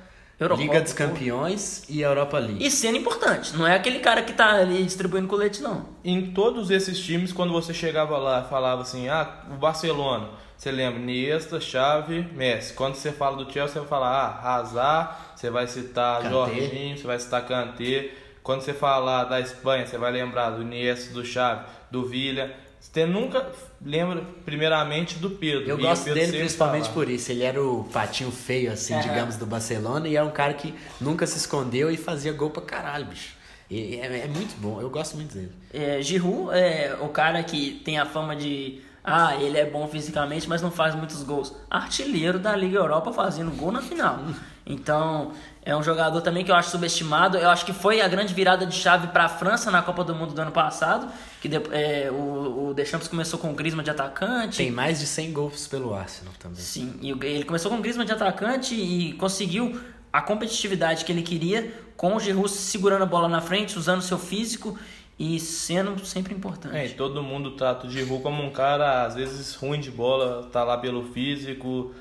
Eurocopa, 0.44 0.68
Liga 0.68 0.82
dos 0.82 0.94
Campeões 0.94 1.84
e 1.90 2.02
Europa 2.02 2.38
League. 2.38 2.66
E 2.66 2.70
sendo 2.70 2.98
importante, 2.98 3.56
não 3.56 3.66
é 3.66 3.76
aquele 3.76 4.00
cara 4.00 4.22
que 4.22 4.34
tá 4.34 4.54
ali 4.54 4.84
distribuindo 4.84 5.28
colete, 5.28 5.62
não. 5.62 5.86
Em 6.04 6.32
todos 6.32 6.70
esses 6.70 7.00
times, 7.00 7.32
quando 7.32 7.54
você 7.54 7.74
chegava 7.74 8.18
lá 8.18 8.44
falava 8.44 8.82
assim, 8.82 9.08
ah, 9.10 9.44
o 9.52 9.56
Barcelona, 9.56 10.30
você 10.58 10.72
lembra 10.72 11.00
Iniesta, 11.00 11.60
Xavi, 11.60 12.28
Messi. 12.34 12.74
Quando 12.74 12.96
você 12.96 13.12
fala 13.12 13.38
do 13.38 13.52
Chelsea, 13.52 13.74
você 13.74 13.80
vai 13.80 13.88
falar, 13.88 14.10
ah, 14.10 14.56
Hazard, 14.56 15.16
você 15.36 15.50
vai 15.50 15.68
citar 15.68 16.22
Kanté. 16.22 16.30
Jorginho, 16.30 16.98
você 16.98 17.08
vai 17.08 17.20
citar 17.20 17.46
Kanté. 17.46 18.12
Quando 18.42 18.62
você 18.62 18.74
falar 18.74 19.26
da 19.26 19.40
Espanha, 19.40 19.86
você 19.86 19.98
vai 19.98 20.12
lembrar 20.12 20.52
do 20.52 20.62
Iniesta, 20.62 21.14
do 21.14 21.26
Xavi, 21.26 21.66
do 21.90 22.06
Villa. 22.06 22.52
Você 22.92 23.06
nunca 23.06 23.48
lembra, 23.84 24.24
primeiramente, 24.46 25.18
do 25.18 25.30
Pedro. 25.32 25.68
Eu 25.68 25.78
gosto 25.78 26.04
Pedro 26.04 26.20
dele 26.20 26.38
principalmente 26.38 26.84
fala. 26.84 26.94
por 26.94 27.10
isso. 27.10 27.32
Ele 27.32 27.44
era 27.44 27.64
o 27.64 27.86
patinho 27.86 28.30
feio, 28.30 28.72
assim, 28.72 28.94
Aham. 28.94 29.02
digamos, 29.02 29.38
do 29.38 29.46
Barcelona 29.46 30.08
e 30.08 30.16
é 30.16 30.22
um 30.22 30.30
cara 30.30 30.54
que 30.54 30.76
nunca 31.02 31.26
se 31.26 31.38
escondeu 31.38 31.90
e 31.90 31.98
fazia 31.98 32.34
gol 32.34 32.50
pra 32.52 32.62
caralho, 32.62 33.06
bicho. 33.06 33.36
E 33.70 33.96
é, 33.96 34.26
é 34.26 34.28
muito 34.28 34.56
bom, 34.60 34.80
eu 34.82 34.90
gosto 34.90 35.16
muito 35.16 35.34
dele. 35.34 35.52
É, 35.74 36.02
Giroud 36.02 36.52
é 36.54 36.96
o 37.02 37.08
cara 37.08 37.42
que 37.42 37.82
tem 37.84 37.98
a 37.98 38.06
fama 38.06 38.36
de. 38.36 38.82
Ah, 39.04 39.36
ele 39.38 39.58
é 39.58 39.66
bom 39.66 39.88
fisicamente, 39.88 40.48
mas 40.48 40.62
não 40.62 40.70
faz 40.70 40.94
muitos 40.94 41.24
gols. 41.24 41.54
Artilheiro 41.70 42.38
da 42.38 42.56
Liga 42.56 42.78
Europa 42.78 43.12
fazendo 43.12 43.52
gol 43.56 43.72
na 43.72 43.82
final. 43.82 44.20
Então, 44.66 45.34
é 45.66 45.76
um 45.76 45.82
jogador 45.82 46.20
também 46.22 46.44
que 46.44 46.52
eu 46.52 46.56
acho 46.56 46.70
subestimado. 46.72 47.38
Eu 47.38 47.50
acho 47.50 47.66
que 47.66 47.72
foi 47.74 48.02
a 48.02 48.08
grande 48.08 48.34
virada 48.34 48.66
de 48.66 48.76
chave 48.76 49.08
para 49.08 49.26
a 49.26 49.30
França 49.30 49.72
na 49.72 49.82
Copa 49.82 50.04
do 50.04 50.14
Mundo 50.14 50.34
do 50.34 50.42
ano 50.42 50.52
passado. 50.52 51.08
Que 51.42 51.48
de- 51.48 51.62
é, 51.72 52.10
o, 52.12 52.70
o 52.70 52.74
Deschamps 52.74 53.08
começou 53.08 53.40
com 53.40 53.50
o 53.52 53.54
Griezmann 53.54 53.84
de 53.84 53.90
atacante. 53.92 54.58
Tem 54.58 54.72
mais 54.72 55.00
de 55.00 55.06
100 55.08 55.32
gols 55.32 55.68
pelo 55.68 55.94
Arsenal 55.94 56.34
também. 56.40 56.58
Sim, 56.60 56.96
e 57.02 57.12
ele 57.12 57.46
começou 57.46 57.72
com 57.72 57.78
o 57.78 57.82
Griezmann 57.82 58.06
de 58.06 58.12
atacante 58.12 58.76
e 58.76 59.14
conseguiu 59.14 59.80
a 60.12 60.22
competitividade 60.22 61.06
que 61.06 61.12
ele 61.12 61.22
queria 61.24 61.74
com 61.96 62.16
o 62.16 62.20
Giroud 62.20 62.50
segurando 62.50 63.04
a 63.04 63.06
bola 63.06 63.28
na 63.30 63.40
frente, 63.42 63.78
usando 63.80 64.02
seu 64.02 64.20
físico 64.20 64.78
e 65.18 65.40
sendo 65.40 66.04
sempre 66.06 66.34
importante. 66.34 66.76
É, 66.76 66.86
e 66.88 66.90
todo 66.90 67.24
mundo 67.24 67.52
trata 67.52 67.88
o 67.88 67.90
Giroud 67.90 68.22
como 68.22 68.44
um 68.44 68.50
cara, 68.52 69.06
às 69.06 69.16
vezes, 69.16 69.56
ruim 69.56 69.80
de 69.80 69.90
bola, 69.92 70.50
tá 70.52 70.64
lá 70.64 70.78
pelo 70.78 71.04
físico. 71.14 71.94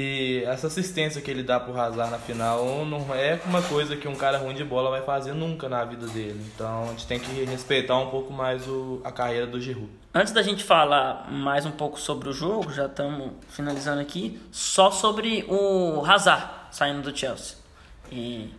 E 0.00 0.44
essa 0.46 0.68
assistência 0.68 1.20
que 1.20 1.28
ele 1.28 1.42
dá 1.42 1.58
pro 1.58 1.76
Hazard 1.76 2.12
na 2.12 2.18
final 2.20 2.84
não 2.86 3.12
é 3.12 3.40
uma 3.44 3.60
coisa 3.60 3.96
que 3.96 4.06
um 4.06 4.14
cara 4.14 4.38
ruim 4.38 4.54
de 4.54 4.62
bola 4.62 4.90
vai 4.90 5.02
fazer 5.02 5.32
nunca 5.32 5.68
na 5.68 5.84
vida 5.84 6.06
dele. 6.06 6.40
Então 6.54 6.84
a 6.84 6.86
gente 6.92 7.04
tem 7.06 7.18
que 7.18 7.44
respeitar 7.44 7.98
um 7.98 8.08
pouco 8.08 8.32
mais 8.32 8.64
o, 8.68 9.00
a 9.02 9.10
carreira 9.10 9.44
do 9.44 9.60
Giroud. 9.60 9.90
Antes 10.14 10.32
da 10.32 10.40
gente 10.40 10.62
falar 10.62 11.28
mais 11.32 11.66
um 11.66 11.72
pouco 11.72 11.98
sobre 11.98 12.28
o 12.28 12.32
jogo, 12.32 12.72
já 12.72 12.86
estamos 12.86 13.32
finalizando 13.48 14.00
aqui, 14.00 14.40
só 14.52 14.92
sobre 14.92 15.44
o 15.48 16.04
Hazard 16.06 16.46
saindo 16.70 17.02
do 17.02 17.16
Chelsea. 17.16 17.56
E, 18.12 18.54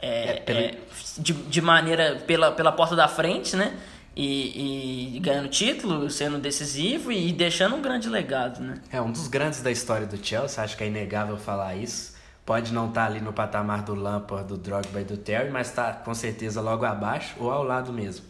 é, 0.00 0.30
É, 0.30 0.40
pelo- 0.40 0.58
é, 0.58 0.74
de, 1.18 1.32
de 1.34 1.60
maneira 1.60 2.22
pela, 2.26 2.50
pela 2.52 2.72
porta 2.72 2.96
da 2.96 3.08
frente, 3.08 3.54
né? 3.56 3.76
E, 4.20 5.14
e 5.14 5.20
ganhando 5.20 5.48
título, 5.48 6.10
sendo 6.10 6.38
decisivo 6.38 7.12
e 7.12 7.32
deixando 7.32 7.76
um 7.76 7.80
grande 7.80 8.08
legado, 8.08 8.60
né? 8.60 8.80
É 8.90 9.00
um 9.00 9.12
dos 9.12 9.28
grandes 9.28 9.62
da 9.62 9.70
história 9.70 10.08
do 10.08 10.16
Chelsea, 10.24 10.62
acho 10.64 10.76
que 10.76 10.82
é 10.82 10.88
inegável 10.88 11.36
falar 11.36 11.76
isso. 11.76 12.14
Pode 12.44 12.72
não 12.72 12.88
estar 12.88 13.06
ali 13.06 13.20
no 13.20 13.32
patamar 13.32 13.82
do 13.82 13.94
Lampard, 13.94 14.48
do 14.48 14.56
Drogba 14.58 15.00
e 15.00 15.04
do 15.04 15.16
Terry, 15.16 15.50
mas 15.50 15.68
está 15.68 15.92
com 15.92 16.12
certeza 16.14 16.60
logo 16.60 16.84
abaixo 16.84 17.36
ou 17.38 17.48
ao 17.48 17.62
lado 17.62 17.92
mesmo. 17.92 18.24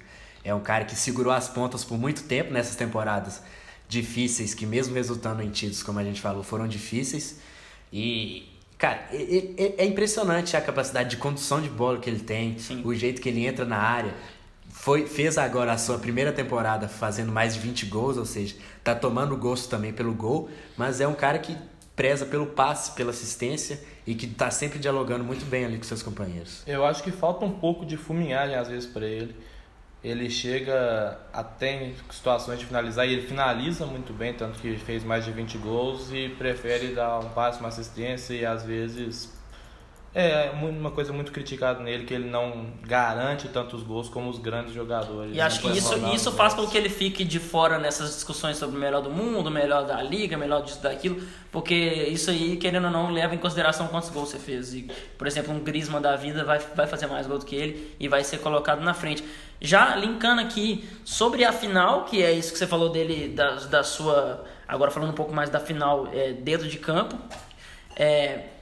É 0.44 0.54
um 0.54 0.60
cara 0.60 0.84
que 0.84 0.94
segurou 0.94 1.32
as 1.32 1.48
pontas 1.48 1.84
por 1.84 1.96
muito 1.96 2.24
tempo 2.24 2.52
nessas 2.52 2.76
temporadas 2.76 3.42
difíceis, 3.88 4.52
que 4.52 4.66
mesmo 4.66 4.94
resultando 4.94 5.40
em 5.42 5.48
títulos, 5.48 5.82
como 5.82 5.98
a 6.00 6.04
gente 6.04 6.20
falou, 6.20 6.42
foram 6.42 6.68
difíceis. 6.68 7.40
E, 7.90 8.46
cara, 8.76 9.08
é, 9.10 9.54
é- 9.56 9.74
é 9.78 9.86
impressionante 9.86 10.54
a 10.54 10.60
capacidade 10.60 11.08
de 11.10 11.16
condução 11.16 11.62
de 11.62 11.70
bola 11.70 11.98
que 11.98 12.10
ele 12.10 12.20
tem, 12.20 12.58
Sim. 12.58 12.82
o 12.84 12.94
jeito 12.94 13.22
que 13.22 13.28
ele 13.30 13.46
entra 13.46 13.64
na 13.64 13.78
área. 13.78 14.12
Foi, 14.80 15.06
fez 15.06 15.36
agora 15.36 15.72
a 15.72 15.76
sua 15.76 15.98
primeira 15.98 16.32
temporada 16.32 16.86
fazendo 16.88 17.32
mais 17.32 17.54
de 17.54 17.60
20 17.60 17.86
gols, 17.86 18.16
ou 18.16 18.24
seja, 18.24 18.54
tá 18.82 18.94
tomando 18.94 19.36
gosto 19.36 19.68
também 19.68 19.92
pelo 19.92 20.14
gol, 20.14 20.48
mas 20.76 21.00
é 21.00 21.06
um 21.06 21.14
cara 21.14 21.40
que 21.40 21.56
preza 21.96 22.24
pelo 22.24 22.46
passe, 22.46 22.92
pela 22.92 23.10
assistência 23.10 23.80
e 24.06 24.14
que 24.14 24.28
tá 24.28 24.52
sempre 24.52 24.78
dialogando 24.78 25.24
muito 25.24 25.44
bem 25.44 25.64
ali 25.64 25.76
com 25.78 25.82
seus 25.82 26.00
companheiros. 26.00 26.62
Eu 26.64 26.86
acho 26.86 27.02
que 27.02 27.10
falta 27.10 27.44
um 27.44 27.58
pouco 27.58 27.84
de 27.84 27.96
fuminhagem 27.96 28.54
às 28.54 28.68
vezes 28.68 28.88
para 28.88 29.04
ele. 29.04 29.34
Ele 30.02 30.30
chega 30.30 31.18
até 31.32 31.82
em 31.82 31.94
situações 32.10 32.60
de 32.60 32.64
finalizar 32.64 33.06
e 33.06 33.14
ele 33.14 33.26
finaliza 33.26 33.84
muito 33.84 34.12
bem, 34.12 34.32
tanto 34.32 34.60
que 34.60 34.76
fez 34.76 35.02
mais 35.02 35.24
de 35.24 35.32
20 35.32 35.58
gols 35.58 36.12
e 36.12 36.28
prefere 36.38 36.94
dar 36.94 37.18
um 37.18 37.30
passe, 37.30 37.58
uma 37.58 37.68
assistência 37.68 38.32
e 38.32 38.46
às 38.46 38.62
vezes 38.62 39.37
é 40.20 40.50
uma 40.50 40.90
coisa 40.90 41.12
muito 41.12 41.30
criticada 41.30 41.80
nele 41.80 42.04
que 42.04 42.12
ele 42.12 42.28
não 42.28 42.66
garante 42.82 43.46
tantos 43.46 43.84
gols 43.84 44.08
como 44.08 44.28
os 44.28 44.40
grandes 44.40 44.74
jogadores. 44.74 45.32
E 45.32 45.40
acho 45.40 45.60
que 45.60 45.68
isso, 45.68 45.94
isso 46.12 46.32
faz 46.32 46.54
com 46.54 46.66
que 46.66 46.76
ele 46.76 46.88
fique 46.88 47.22
de 47.22 47.38
fora 47.38 47.78
nessas 47.78 48.14
discussões 48.14 48.56
sobre 48.56 48.76
o 48.76 48.80
melhor 48.80 49.00
do 49.00 49.10
mundo, 49.10 49.46
o 49.46 49.50
melhor 49.50 49.86
da 49.86 50.02
liga, 50.02 50.36
o 50.36 50.40
melhor 50.40 50.64
disso, 50.64 50.82
daquilo, 50.82 51.22
porque 51.52 51.72
isso 51.74 52.30
aí, 52.30 52.56
querendo 52.56 52.86
ou 52.86 52.90
não, 52.90 53.12
leva 53.12 53.32
em 53.32 53.38
consideração 53.38 53.86
quantos 53.86 54.10
gols 54.10 54.30
você 54.30 54.40
fez. 54.40 54.74
E, 54.74 54.90
por 55.16 55.28
exemplo, 55.28 55.54
um 55.54 55.60
Griezmann 55.60 56.02
da 56.02 56.16
vida 56.16 56.42
vai, 56.42 56.58
vai 56.58 56.88
fazer 56.88 57.06
mais 57.06 57.28
gols 57.28 57.44
do 57.44 57.46
que 57.46 57.54
ele 57.54 57.94
e 58.00 58.08
vai 58.08 58.24
ser 58.24 58.38
colocado 58.38 58.80
na 58.80 58.94
frente. 58.94 59.22
Já 59.60 59.94
linkando 59.94 60.40
aqui 60.40 60.88
sobre 61.04 61.44
a 61.44 61.52
final, 61.52 62.06
que 62.06 62.24
é 62.24 62.32
isso 62.32 62.50
que 62.50 62.58
você 62.58 62.66
falou 62.66 62.88
dele, 62.88 63.28
da, 63.28 63.50
da 63.54 63.84
sua. 63.84 64.44
Agora 64.66 64.90
falando 64.90 65.10
um 65.10 65.14
pouco 65.14 65.32
mais 65.32 65.48
da 65.48 65.60
final 65.60 66.08
é, 66.12 66.32
dentro 66.32 66.66
de 66.66 66.78
campo. 66.78 67.16
É, 67.94 68.57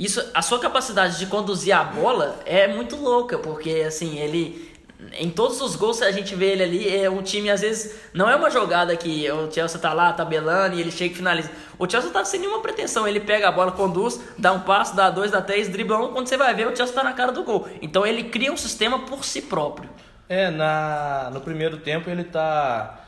isso, 0.00 0.26
a 0.32 0.40
sua 0.40 0.58
capacidade 0.58 1.18
de 1.18 1.26
conduzir 1.26 1.76
a 1.76 1.84
bola 1.84 2.40
é 2.46 2.66
muito 2.66 2.96
louca, 2.96 3.38
porque 3.38 3.84
assim, 3.86 4.18
ele 4.18 4.70
em 5.18 5.28
todos 5.28 5.60
os 5.60 5.76
gols 5.76 5.98
que 5.98 6.04
a 6.04 6.10
gente 6.10 6.34
vê 6.34 6.52
ele 6.52 6.62
ali, 6.62 6.96
é 6.96 7.10
um 7.10 7.22
time 7.22 7.50
às 7.50 7.60
vezes 7.60 7.96
não 8.14 8.28
é 8.28 8.34
uma 8.34 8.48
jogada 8.48 8.96
que 8.96 9.30
o 9.30 9.52
Chelsea 9.52 9.78
tá 9.78 9.92
lá 9.92 10.10
tabelando 10.14 10.74
e 10.74 10.80
ele 10.80 10.90
chega 10.90 11.12
e 11.12 11.16
finaliza. 11.16 11.50
O 11.78 11.88
Chelsea 11.88 12.10
tá 12.10 12.24
sem 12.24 12.40
nenhuma 12.40 12.62
pretensão, 12.62 13.06
ele 13.06 13.20
pega 13.20 13.48
a 13.48 13.52
bola, 13.52 13.72
conduz, 13.72 14.18
dá 14.38 14.54
um 14.54 14.60
passo, 14.60 14.96
dá 14.96 15.10
dois, 15.10 15.30
dá 15.30 15.42
três, 15.42 15.68
dribla 15.68 15.98
um, 15.98 16.12
quando 16.14 16.28
você 16.28 16.38
vai 16.38 16.54
ver 16.54 16.66
o 16.66 16.74
Chelsea 16.74 16.94
tá 16.94 17.04
na 17.04 17.12
cara 17.12 17.30
do 17.30 17.42
gol. 17.42 17.68
Então 17.82 18.06
ele 18.06 18.24
cria 18.24 18.50
um 18.50 18.56
sistema 18.56 19.00
por 19.00 19.22
si 19.22 19.42
próprio. 19.42 19.90
É, 20.30 20.50
na, 20.50 21.28
no 21.30 21.42
primeiro 21.42 21.76
tempo 21.76 22.08
ele 22.08 22.24
tá 22.24 23.04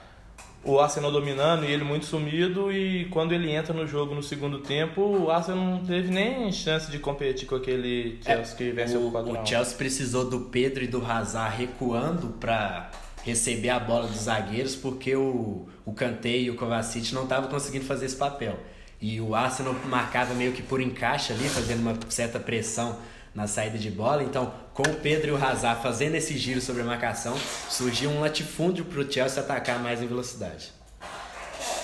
o 0.64 0.78
Arsenal 0.78 1.10
dominando 1.10 1.64
e 1.64 1.72
ele 1.72 1.82
muito 1.82 2.06
sumido 2.06 2.72
e 2.72 3.06
quando 3.06 3.32
ele 3.32 3.50
entra 3.50 3.74
no 3.74 3.86
jogo 3.86 4.14
no 4.14 4.22
segundo 4.22 4.58
tempo, 4.58 5.02
o 5.02 5.30
Arsenal 5.30 5.64
não 5.64 5.84
teve 5.84 6.10
nem 6.10 6.52
chance 6.52 6.90
de 6.90 6.98
competir 6.98 7.48
com 7.48 7.56
aquele 7.56 8.20
Chelsea 8.24 8.56
que 8.56 8.70
venceu 8.70 9.00
É, 9.00 9.02
o, 9.02 9.10
por 9.10 9.24
4 9.24 9.42
o 9.42 9.46
Chelsea 9.46 9.76
precisou 9.76 10.28
do 10.28 10.40
Pedro 10.42 10.84
e 10.84 10.86
do 10.86 11.04
Hazard 11.04 11.56
recuando 11.56 12.28
para 12.38 12.90
receber 13.24 13.70
a 13.70 13.80
bola 13.80 14.06
dos 14.06 14.22
zagueiros 14.22 14.76
porque 14.76 15.16
o, 15.16 15.66
o 15.84 15.92
Kanté 15.92 16.38
e 16.38 16.50
o 16.50 16.54
Kovacic 16.54 17.12
não 17.12 17.24
estavam 17.24 17.50
conseguindo 17.50 17.84
fazer 17.84 18.06
esse 18.06 18.16
papel. 18.16 18.58
E 19.00 19.20
o 19.20 19.34
Arsenal 19.34 19.74
marcava 19.88 20.32
meio 20.32 20.52
que 20.52 20.62
por 20.62 20.80
encaixe 20.80 21.32
ali, 21.32 21.48
fazendo 21.48 21.80
uma 21.80 21.96
certa 22.08 22.38
pressão 22.38 22.98
na 23.34 23.46
saída 23.46 23.78
de 23.78 23.90
bola. 23.90 24.22
Então, 24.22 24.52
com 24.74 24.82
o 24.82 24.94
Pedro 24.94 25.28
e 25.28 25.32
o 25.32 25.44
Hazard 25.44 25.82
fazendo 25.82 26.14
esse 26.14 26.36
giro 26.36 26.60
sobre 26.60 26.82
a 26.82 26.84
marcação, 26.84 27.36
surgiu 27.68 28.10
um 28.10 28.20
latifúndio 28.20 28.84
para 28.84 29.00
o 29.00 29.10
Chelsea 29.10 29.42
atacar 29.42 29.78
mais 29.78 30.02
em 30.02 30.06
velocidade. 30.06 30.72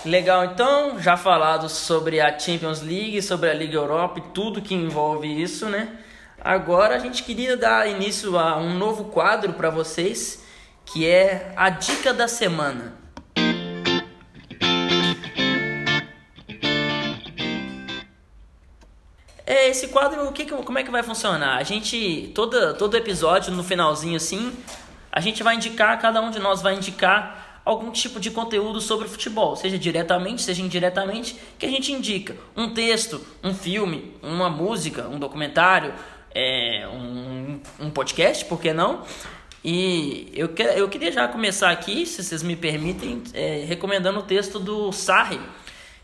Legal, 0.05 0.44
então, 0.44 1.01
já 1.01 1.16
falado 1.16 1.68
sobre 1.68 2.20
a 2.20 2.38
Champions 2.38 2.82
League, 2.82 3.20
sobre 3.20 3.51
a 3.51 3.55
Liga 3.55 3.76
Europa 3.76 4.20
e 4.20 4.22
tudo 4.32 4.62
que 4.62 4.74
envolve 4.74 5.26
isso, 5.26 5.66
né? 5.66 5.99
Agora 6.40 6.94
a 6.94 6.99
gente 6.99 7.24
queria 7.24 7.57
dar 7.57 7.88
início 7.88 8.38
a 8.38 8.57
um 8.57 8.74
novo 8.74 9.07
quadro 9.07 9.55
para 9.55 9.70
vocês, 9.70 10.44
que 10.84 11.07
é 11.07 11.53
a 11.57 11.68
dica 11.68 12.14
da 12.14 12.28
semana. 12.28 12.97
É, 19.51 19.66
esse 19.66 19.88
quadro, 19.88 20.28
o 20.28 20.32
que, 20.32 20.44
como 20.44 20.78
é 20.78 20.84
que 20.84 20.90
vai 20.90 21.03
funcionar? 21.03 21.57
A 21.57 21.62
gente, 21.62 22.30
todo, 22.34 22.74
todo 22.74 22.94
episódio, 22.99 23.51
no 23.51 23.64
finalzinho 23.64 24.14
assim, 24.14 24.53
a 25.11 25.20
gente 25.20 25.42
vai 25.42 25.55
indicar, 25.55 25.99
cada 25.99 26.20
um 26.20 26.30
de 26.30 26.38
nós 26.38 26.61
vai 26.61 26.74
indicar 26.74 27.62
algum 27.64 27.90
tipo 27.90 28.20
de 28.20 28.30
conteúdo 28.30 28.78
sobre 28.78 29.09
futebol, 29.09 29.57
seja 29.57 29.78
diretamente, 29.78 30.42
seja 30.42 30.61
indiretamente, 30.61 31.34
que 31.59 31.64
a 31.64 31.68
gente 31.70 31.90
indica. 31.90 32.36
Um 32.55 32.74
texto, 32.74 33.26
um 33.42 33.55
filme, 33.55 34.14
uma 34.22 34.51
música, 34.51 35.09
um 35.09 35.18
documentário, 35.18 35.94
é, 36.34 36.86
um, 36.92 37.59
um 37.80 37.88
podcast, 37.88 38.44
por 38.44 38.61
que 38.61 38.74
não? 38.74 39.03
E 39.64 40.30
eu, 40.34 40.51
que, 40.51 40.62
eu 40.62 40.90
queria 40.90 41.11
já 41.11 41.26
começar 41.26 41.70
aqui, 41.70 42.05
se 42.05 42.22
vocês 42.22 42.42
me 42.42 42.55
permitem, 42.55 43.22
é, 43.32 43.64
recomendando 43.66 44.18
o 44.18 44.22
texto 44.24 44.59
do 44.59 44.92
Sarri, 44.92 45.40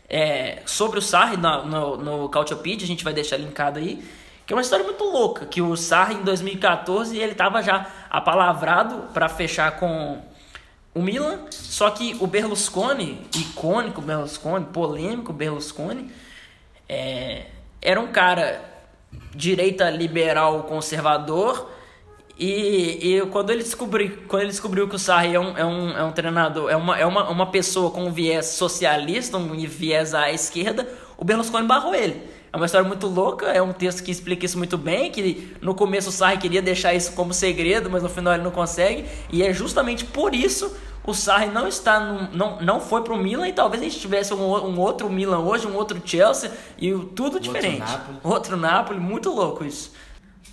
é, 0.09 0.61
sobre 0.65 0.99
o 0.99 1.01
Sarri 1.01 1.37
na- 1.37 1.63
no, 1.63 1.97
no 1.97 2.29
Cautiopedia, 2.29 2.83
a 2.85 2.87
gente 2.87 3.03
vai 3.03 3.13
deixar 3.13 3.37
linkado 3.37 3.79
aí, 3.79 4.03
que 4.45 4.53
é 4.53 4.55
uma 4.55 4.61
história 4.61 4.85
muito 4.85 5.03
louca, 5.03 5.45
que 5.45 5.61
o 5.61 5.75
Sarri 5.75 6.15
em 6.15 6.23
2014 6.23 7.17
ele 7.17 7.31
estava 7.31 7.61
já 7.63 7.87
apalavrado 8.09 9.07
para 9.13 9.27
fechar 9.27 9.71
com 9.79 10.21
o 10.93 11.01
Milan, 11.01 11.39
só 11.49 11.89
que 11.89 12.15
o 12.21 12.27
Berlusconi, 12.27 13.27
icônico 13.35 14.01
Berlusconi, 14.01 14.65
polêmico 14.65 15.33
Berlusconi, 15.33 16.11
é, 16.87 17.47
era 17.81 17.99
um 17.99 18.07
cara 18.07 18.63
direita 19.33 19.89
liberal 19.89 20.63
conservador 20.63 21.69
e, 22.37 23.17
e 23.17 23.25
quando 23.27 23.49
ele 23.49 23.63
descobriu 23.63 24.19
quando 24.27 24.41
ele 24.41 24.51
descobriu 24.51 24.87
que 24.87 24.95
o 24.95 24.99
Sarri 24.99 25.35
é 25.35 25.39
um, 25.39 25.57
é 25.57 25.65
um, 25.65 25.89
é 25.91 26.03
um 26.03 26.11
treinador 26.11 26.69
é 26.69 26.75
uma, 26.75 26.97
é 26.97 27.05
uma, 27.05 27.29
uma 27.29 27.45
pessoa 27.47 27.91
com 27.91 28.05
um 28.05 28.11
viés 28.11 28.47
socialista 28.47 29.37
um 29.37 29.55
viés 29.57 30.13
à 30.13 30.31
esquerda 30.31 30.87
o 31.17 31.23
Berlusconi 31.23 31.65
barrou 31.65 31.95
ele 31.95 32.21
é 32.51 32.57
uma 32.57 32.65
história 32.65 32.87
muito 32.87 33.07
louca 33.07 33.47
é 33.47 33.61
um 33.61 33.71
texto 33.71 34.03
que 34.03 34.11
explica 34.11 34.45
isso 34.45 34.57
muito 34.57 34.77
bem 34.77 35.11
que 35.11 35.55
no 35.61 35.73
começo 35.73 36.09
o 36.09 36.11
Sarri 36.11 36.37
queria 36.37 36.61
deixar 36.61 36.93
isso 36.93 37.13
como 37.13 37.33
segredo 37.33 37.89
mas 37.89 38.03
no 38.03 38.09
final 38.09 38.33
ele 38.33 38.43
não 38.43 38.51
consegue 38.51 39.05
e 39.31 39.41
é 39.41 39.53
justamente 39.53 40.03
por 40.03 40.35
isso 40.35 40.75
o 41.07 41.13
Sarri 41.13 41.47
não 41.47 41.67
está 41.67 41.99
no, 41.99 42.35
não, 42.35 42.61
não 42.61 42.81
foi 42.81 43.01
pro 43.01 43.15
Milan 43.15 43.47
e 43.47 43.53
talvez 43.53 43.81
a 43.81 43.85
gente 43.85 43.99
tivesse 43.99 44.33
um, 44.33 44.41
um 44.41 44.79
outro 44.79 45.09
Milan 45.09 45.39
hoje, 45.39 45.67
um 45.67 45.75
outro 45.75 46.01
Chelsea 46.03 46.51
e 46.77 46.91
tudo 47.15 47.39
diferente. 47.39 47.81
Outro 47.81 47.97
Napoli. 47.97 48.19
Outro 48.23 48.57
Napoli, 48.57 48.99
muito 48.99 49.29
louco 49.29 49.63
isso. 49.63 49.91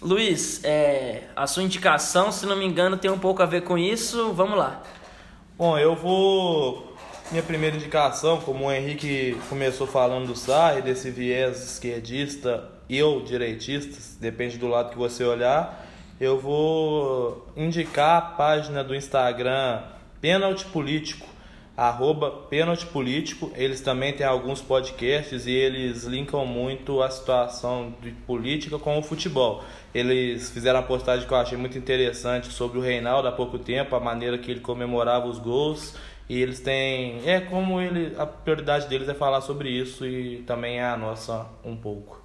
Luiz, 0.02 0.64
é, 0.64 1.28
a 1.36 1.46
sua 1.46 1.62
indicação, 1.62 2.32
se 2.32 2.44
não 2.44 2.56
me 2.56 2.66
engano, 2.66 2.96
tem 2.96 3.08
um 3.08 3.18
pouco 3.18 3.40
a 3.40 3.46
ver 3.46 3.62
com 3.62 3.78
isso. 3.78 4.32
Vamos 4.32 4.58
lá. 4.58 4.82
Bom, 5.56 5.78
eu 5.78 5.94
vou. 5.94 6.96
Minha 7.30 7.42
primeira 7.44 7.76
indicação, 7.76 8.40
como 8.40 8.66
o 8.66 8.72
Henrique 8.72 9.38
começou 9.48 9.86
falando 9.86 10.26
do 10.26 10.36
Sarri, 10.36 10.82
desse 10.82 11.08
viés 11.10 11.62
esquerdista 11.62 12.68
e 12.88 13.00
ou 13.02 13.22
direitista, 13.22 13.96
depende 14.20 14.58
do 14.58 14.66
lado 14.66 14.90
que 14.90 14.98
você 14.98 15.24
olhar, 15.24 15.86
eu 16.20 16.38
vou 16.38 17.46
indicar 17.56 18.18
a 18.18 18.20
página 18.20 18.84
do 18.84 18.94
Instagram 18.94 19.82
Pênalti 20.20 20.66
Político, 20.66 21.26
arroba 21.76 22.30
Pênalti 22.30 22.86
Político. 22.86 23.50
Eles 23.54 23.80
também 23.80 24.12
têm 24.12 24.26
alguns 24.26 24.60
podcasts 24.60 25.46
e 25.46 25.52
eles 25.52 26.04
linkam 26.04 26.44
muito 26.44 27.02
a 27.02 27.10
situação 27.10 27.94
de 28.00 28.10
política 28.10 28.78
com 28.78 28.98
o 28.98 29.02
futebol. 29.02 29.64
Eles 29.94 30.50
fizeram 30.50 30.80
a 30.80 30.82
postagem 30.82 31.26
que 31.26 31.32
eu 31.32 31.38
achei 31.38 31.58
muito 31.58 31.76
interessante 31.78 32.52
sobre 32.52 32.78
o 32.78 32.82
Reinaldo 32.82 33.28
há 33.28 33.32
pouco 33.32 33.58
tempo, 33.58 33.94
a 33.94 34.00
maneira 34.00 34.38
que 34.38 34.50
ele 34.50 34.60
comemorava 34.60 35.26
os 35.26 35.38
gols. 35.38 35.94
E 36.28 36.40
eles 36.40 36.60
têm. 36.60 37.20
É 37.28 37.40
como 37.40 37.80
ele. 37.80 38.14
A 38.16 38.24
prioridade 38.24 38.88
deles 38.88 39.08
é 39.08 39.14
falar 39.14 39.40
sobre 39.40 39.68
isso 39.68 40.06
e 40.06 40.38
também 40.46 40.78
é 40.78 40.84
a 40.84 40.96
nossa 40.96 41.46
um 41.64 41.76
pouco. 41.76 42.22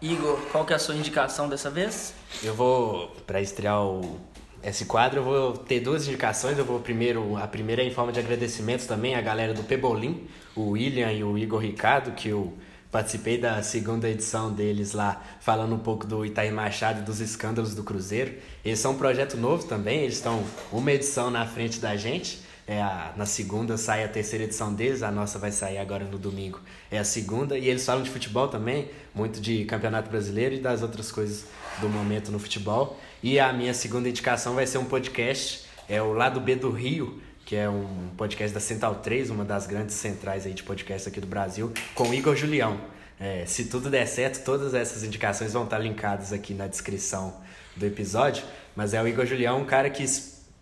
Igor, 0.00 0.38
qual 0.52 0.64
que 0.64 0.72
é 0.72 0.76
a 0.76 0.78
sua 0.78 0.94
indicação 0.94 1.48
dessa 1.48 1.70
vez? 1.70 2.14
Eu 2.42 2.54
vou, 2.54 3.08
para 3.26 3.40
estrear 3.40 3.82
o, 3.82 4.20
esse 4.62 4.84
quadro, 4.84 5.20
eu 5.20 5.24
vou 5.24 5.52
ter 5.52 5.80
duas 5.80 6.06
indicações. 6.06 6.58
Eu 6.58 6.64
vou 6.64 6.80
primeiro, 6.80 7.36
a 7.36 7.46
primeira 7.46 7.82
é 7.82 7.86
em 7.86 7.90
forma 7.90 8.12
de 8.12 8.18
agradecimentos 8.18 8.86
também 8.86 9.14
à 9.14 9.20
galera 9.20 9.54
do 9.54 9.62
Pebolim, 9.62 10.26
o 10.54 10.70
William 10.70 11.12
e 11.12 11.22
o 11.22 11.38
Igor 11.38 11.60
Ricardo, 11.60 12.12
que 12.12 12.28
eu 12.28 12.52
participei 12.90 13.36
da 13.36 13.62
segunda 13.62 14.08
edição 14.08 14.52
deles 14.52 14.92
lá, 14.92 15.22
falando 15.40 15.74
um 15.74 15.78
pouco 15.78 16.06
do 16.06 16.24
Itaí 16.24 16.50
Machado 16.50 17.00
e 17.00 17.02
dos 17.02 17.20
escândalos 17.20 17.74
do 17.74 17.84
Cruzeiro. 17.84 18.34
Eles 18.64 18.78
são 18.78 18.92
um 18.92 18.98
projeto 18.98 19.36
novo 19.36 19.64
também, 19.66 20.00
eles 20.00 20.14
estão 20.14 20.42
uma 20.72 20.90
edição 20.92 21.30
na 21.30 21.46
frente 21.46 21.78
da 21.78 21.94
gente. 21.96 22.45
É 22.66 22.82
a, 22.82 23.12
na 23.16 23.24
segunda 23.24 23.76
sai 23.76 24.02
a 24.02 24.08
terceira 24.08 24.44
edição 24.44 24.74
deles, 24.74 25.02
a 25.02 25.10
nossa 25.10 25.38
vai 25.38 25.52
sair 25.52 25.78
agora 25.78 26.04
no 26.04 26.18
domingo. 26.18 26.60
É 26.90 26.98
a 26.98 27.04
segunda, 27.04 27.56
e 27.56 27.68
eles 27.68 27.86
falam 27.86 28.02
de 28.02 28.10
futebol 28.10 28.48
também, 28.48 28.90
muito 29.14 29.40
de 29.40 29.64
campeonato 29.66 30.10
brasileiro 30.10 30.56
e 30.56 30.58
das 30.58 30.82
outras 30.82 31.12
coisas 31.12 31.44
do 31.80 31.88
momento 31.88 32.32
no 32.32 32.40
futebol. 32.40 32.98
E 33.22 33.38
a 33.38 33.52
minha 33.52 33.72
segunda 33.72 34.08
indicação 34.08 34.54
vai 34.54 34.66
ser 34.66 34.78
um 34.78 34.84
podcast, 34.84 35.64
é 35.88 36.02
o 36.02 36.12
Lado 36.12 36.40
B 36.40 36.56
do 36.56 36.70
Rio, 36.70 37.22
que 37.44 37.54
é 37.54 37.68
um 37.68 38.08
podcast 38.16 38.52
da 38.52 38.58
Central 38.58 38.96
3, 38.96 39.30
uma 39.30 39.44
das 39.44 39.68
grandes 39.68 39.94
centrais 39.94 40.44
aí 40.44 40.52
de 40.52 40.64
podcast 40.64 41.08
aqui 41.08 41.20
do 41.20 41.26
Brasil, 41.28 41.72
com 41.94 42.12
Igor 42.12 42.34
Julião. 42.34 42.80
É, 43.18 43.46
se 43.46 43.66
tudo 43.66 43.88
der 43.88 44.06
certo, 44.06 44.44
todas 44.44 44.74
essas 44.74 45.04
indicações 45.04 45.52
vão 45.52 45.64
estar 45.64 45.78
linkadas 45.78 46.32
aqui 46.32 46.52
na 46.52 46.66
descrição 46.66 47.34
do 47.76 47.86
episódio. 47.86 48.44
Mas 48.74 48.92
é 48.92 49.00
o 49.00 49.06
Igor 49.06 49.24
Julião, 49.24 49.60
um 49.60 49.64
cara 49.64 49.88
que 49.88 50.04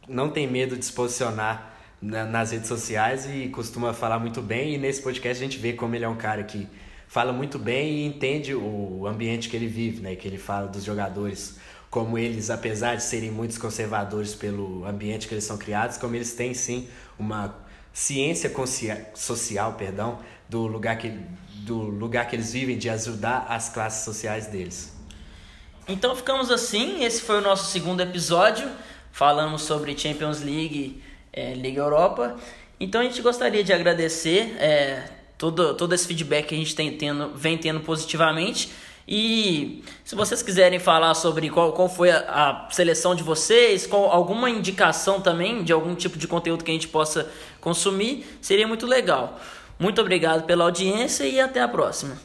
não 0.07 0.29
tem 0.29 0.47
medo 0.47 0.77
de 0.77 0.85
se 0.85 0.93
posicionar 0.93 1.74
nas 2.05 2.51
redes 2.51 2.69
sociais 2.69 3.27
e 3.27 3.49
costuma 3.49 3.95
falar 3.95 4.19
muito 4.19 4.43
bem. 4.43 4.75
E 4.75 4.79
nesse 4.79 5.01
podcast 5.01 5.43
a 5.43 5.47
gente 5.47 5.59
vê 5.59 5.73
como 5.73 5.95
ele 5.95 6.05
é 6.05 6.09
um 6.09 6.17
cara 6.17 6.45
que 6.45 6.69
fala 7.09 7.33
muito 7.33 7.59
bem 7.59 7.95
e 7.95 8.05
entende 8.05 8.55
o 8.55 9.07
ambiente 9.07 9.49
que 9.49 9.57
ele 9.57 9.67
vive, 9.67 10.03
né? 10.03 10.15
Que 10.15 10.29
ele 10.29 10.37
fala 10.37 10.69
dos 10.69 10.85
jogadores, 10.85 11.59
como 11.89 12.19
eles, 12.19 12.51
apesar 12.51 12.97
de 12.97 13.03
serem 13.03 13.31
muitos 13.31 13.57
conservadores 13.57 14.35
pelo 14.35 14.85
ambiente 14.85 15.27
que 15.27 15.35
eles 15.35 15.45
são 15.45 15.57
criados, 15.57 15.97
como 15.97 16.15
eles 16.15 16.35
têm 16.35 16.53
sim 16.53 16.89
uma 17.19 17.57
ciência 17.93 18.53
social, 19.15 19.75
perdão, 19.75 20.19
do 20.49 20.67
lugar 20.67 20.99
que 20.99 21.13
do 21.65 21.79
lugar 21.79 22.29
que 22.29 22.37
eles 22.37 22.53
vivem, 22.53 22.77
de 22.77 22.91
ajudar 22.91 23.47
as 23.49 23.71
classes 23.71 24.05
sociais 24.05 24.47
deles. 24.49 24.93
Então 25.89 26.15
ficamos 26.15 26.51
assim. 26.51 27.03
Esse 27.03 27.23
foi 27.23 27.39
o 27.39 27.41
nosso 27.41 27.71
segundo 27.71 28.03
episódio. 28.03 28.71
Falamos 29.11 29.63
sobre 29.63 29.97
Champions 29.97 30.43
League 30.43 31.03
é, 31.35 31.53
Liga 31.55 31.81
Europa. 31.81 32.37
Então 32.79 33.01
a 33.01 33.05
gente 33.05 33.21
gostaria 33.21 33.65
de 33.65 33.73
agradecer 33.73 34.57
é, 34.59 35.03
todo, 35.37 35.75
todo 35.75 35.95
esse 35.95 36.07
feedback 36.07 36.47
que 36.47 36.55
a 36.55 36.59
gente 36.59 36.75
tem 36.75 36.97
tendo, 36.97 37.35
vem 37.35 37.59
tendo 37.59 37.81
positivamente. 37.81 38.71
E 39.07 39.85
se 40.03 40.15
vocês 40.15 40.43
quiserem 40.43 40.79
falar 40.79 41.13
sobre 41.15 41.51
qual, 41.51 41.73
qual 41.73 41.89
foi 41.89 42.11
a, 42.11 42.19
a, 42.27 42.69
seleção 42.71 43.15
de 43.15 43.23
vocês, 43.23 43.87
qual, 43.87 44.11
alguma 44.11 44.49
indicação 44.49 45.21
também 45.21 45.63
de 45.63 45.73
algum 45.73 45.95
tipo 45.95 46.17
de 46.17 46.27
conteúdo 46.27 46.65
que 46.65 46.71
a 46.71 46.75
gente 46.75 46.89
possa 46.89 47.31
consumir, 47.61 48.27
seria 48.41 48.67
muito 48.67 48.87
legal. 48.87 49.39
Muito 49.79 50.01
obrigado 50.01 50.45
pela 50.45 50.65
audiência 50.65 51.25
e 51.25 51.39
até 51.39 51.61
a 51.61 51.69
próxima. 51.69 52.17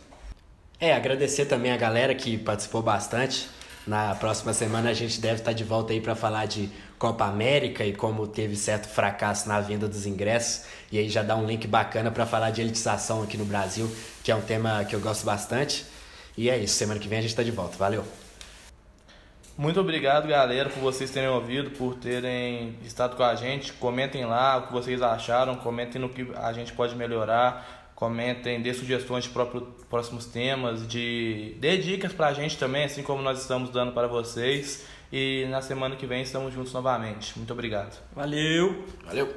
É, 0.79 0.93
agradecer 0.93 1.45
também 1.45 1.71
a 1.71 1.77
galera 1.77 2.15
que 2.15 2.37
participou 2.37 2.81
bastante. 2.81 3.49
Na 3.85 4.15
próxima 4.15 4.53
semana 4.53 4.91
a 4.91 4.93
gente 4.93 5.19
deve 5.19 5.39
estar 5.39 5.51
de 5.51 5.63
volta 5.63 5.91
aí 5.91 5.99
para 5.99 6.15
falar 6.15 6.45
de 6.45 6.69
Copa 6.99 7.25
América 7.25 7.85
e 7.85 7.93
como 7.93 8.27
teve 8.27 8.57
certo 8.57 8.89
fracasso 8.89 9.47
na 9.47 9.61
venda 9.61 9.87
dos 9.87 10.05
ingressos. 10.05 10.65
E 10.91 10.99
aí 10.99 11.09
já 11.09 11.23
dá 11.23 11.35
um 11.35 11.45
link 11.45 11.65
bacana 11.65 12.11
para 12.11 12.25
falar 12.25 12.51
de 12.51 12.59
elitização 12.59 13.23
aqui 13.23 13.37
no 13.37 13.45
Brasil, 13.45 13.89
que 14.23 14.31
é 14.31 14.35
um 14.35 14.41
tema 14.41 14.83
que 14.83 14.93
eu 14.93 14.99
gosto 14.99 15.25
bastante. 15.25 15.85
E 16.37 16.49
é 16.49 16.57
isso, 16.57 16.75
semana 16.75 16.99
que 16.99 17.07
vem 17.07 17.19
a 17.19 17.21
gente 17.21 17.31
está 17.31 17.41
de 17.41 17.51
volta. 17.51 17.77
Valeu! 17.77 18.03
Muito 19.57 19.79
obrigado, 19.79 20.27
galera, 20.27 20.69
por 20.69 20.79
vocês 20.79 21.09
terem 21.09 21.29
ouvido, 21.29 21.71
por 21.71 21.95
terem 21.95 22.75
estado 22.85 23.15
com 23.15 23.23
a 23.23 23.35
gente. 23.35 23.73
Comentem 23.73 24.25
lá 24.25 24.57
o 24.57 24.67
que 24.67 24.73
vocês 24.73 25.01
acharam, 25.01 25.55
comentem 25.55 25.99
no 25.99 26.09
que 26.09 26.27
a 26.35 26.51
gente 26.53 26.73
pode 26.73 26.95
melhorar 26.95 27.79
comentem, 27.99 28.61
dê 28.61 28.73
sugestões 28.73 29.25
de 29.25 29.31
próximos 29.89 30.25
temas, 30.25 30.87
de 30.87 31.57
dê 31.59 31.75
dicas 31.75 32.13
pra 32.13 32.31
gente 32.31 32.57
também, 32.57 32.85
assim 32.85 33.03
como 33.03 33.21
nós 33.21 33.41
estamos 33.41 33.69
dando 33.71 33.91
para 33.91 34.07
vocês. 34.07 34.87
E 35.11 35.47
na 35.49 35.61
semana 35.61 35.95
que 35.95 36.05
vem 36.05 36.21
estamos 36.21 36.53
juntos 36.53 36.73
novamente. 36.73 37.37
Muito 37.37 37.51
obrigado. 37.51 37.99
Valeu. 38.13 38.85
Valeu. 39.05 39.33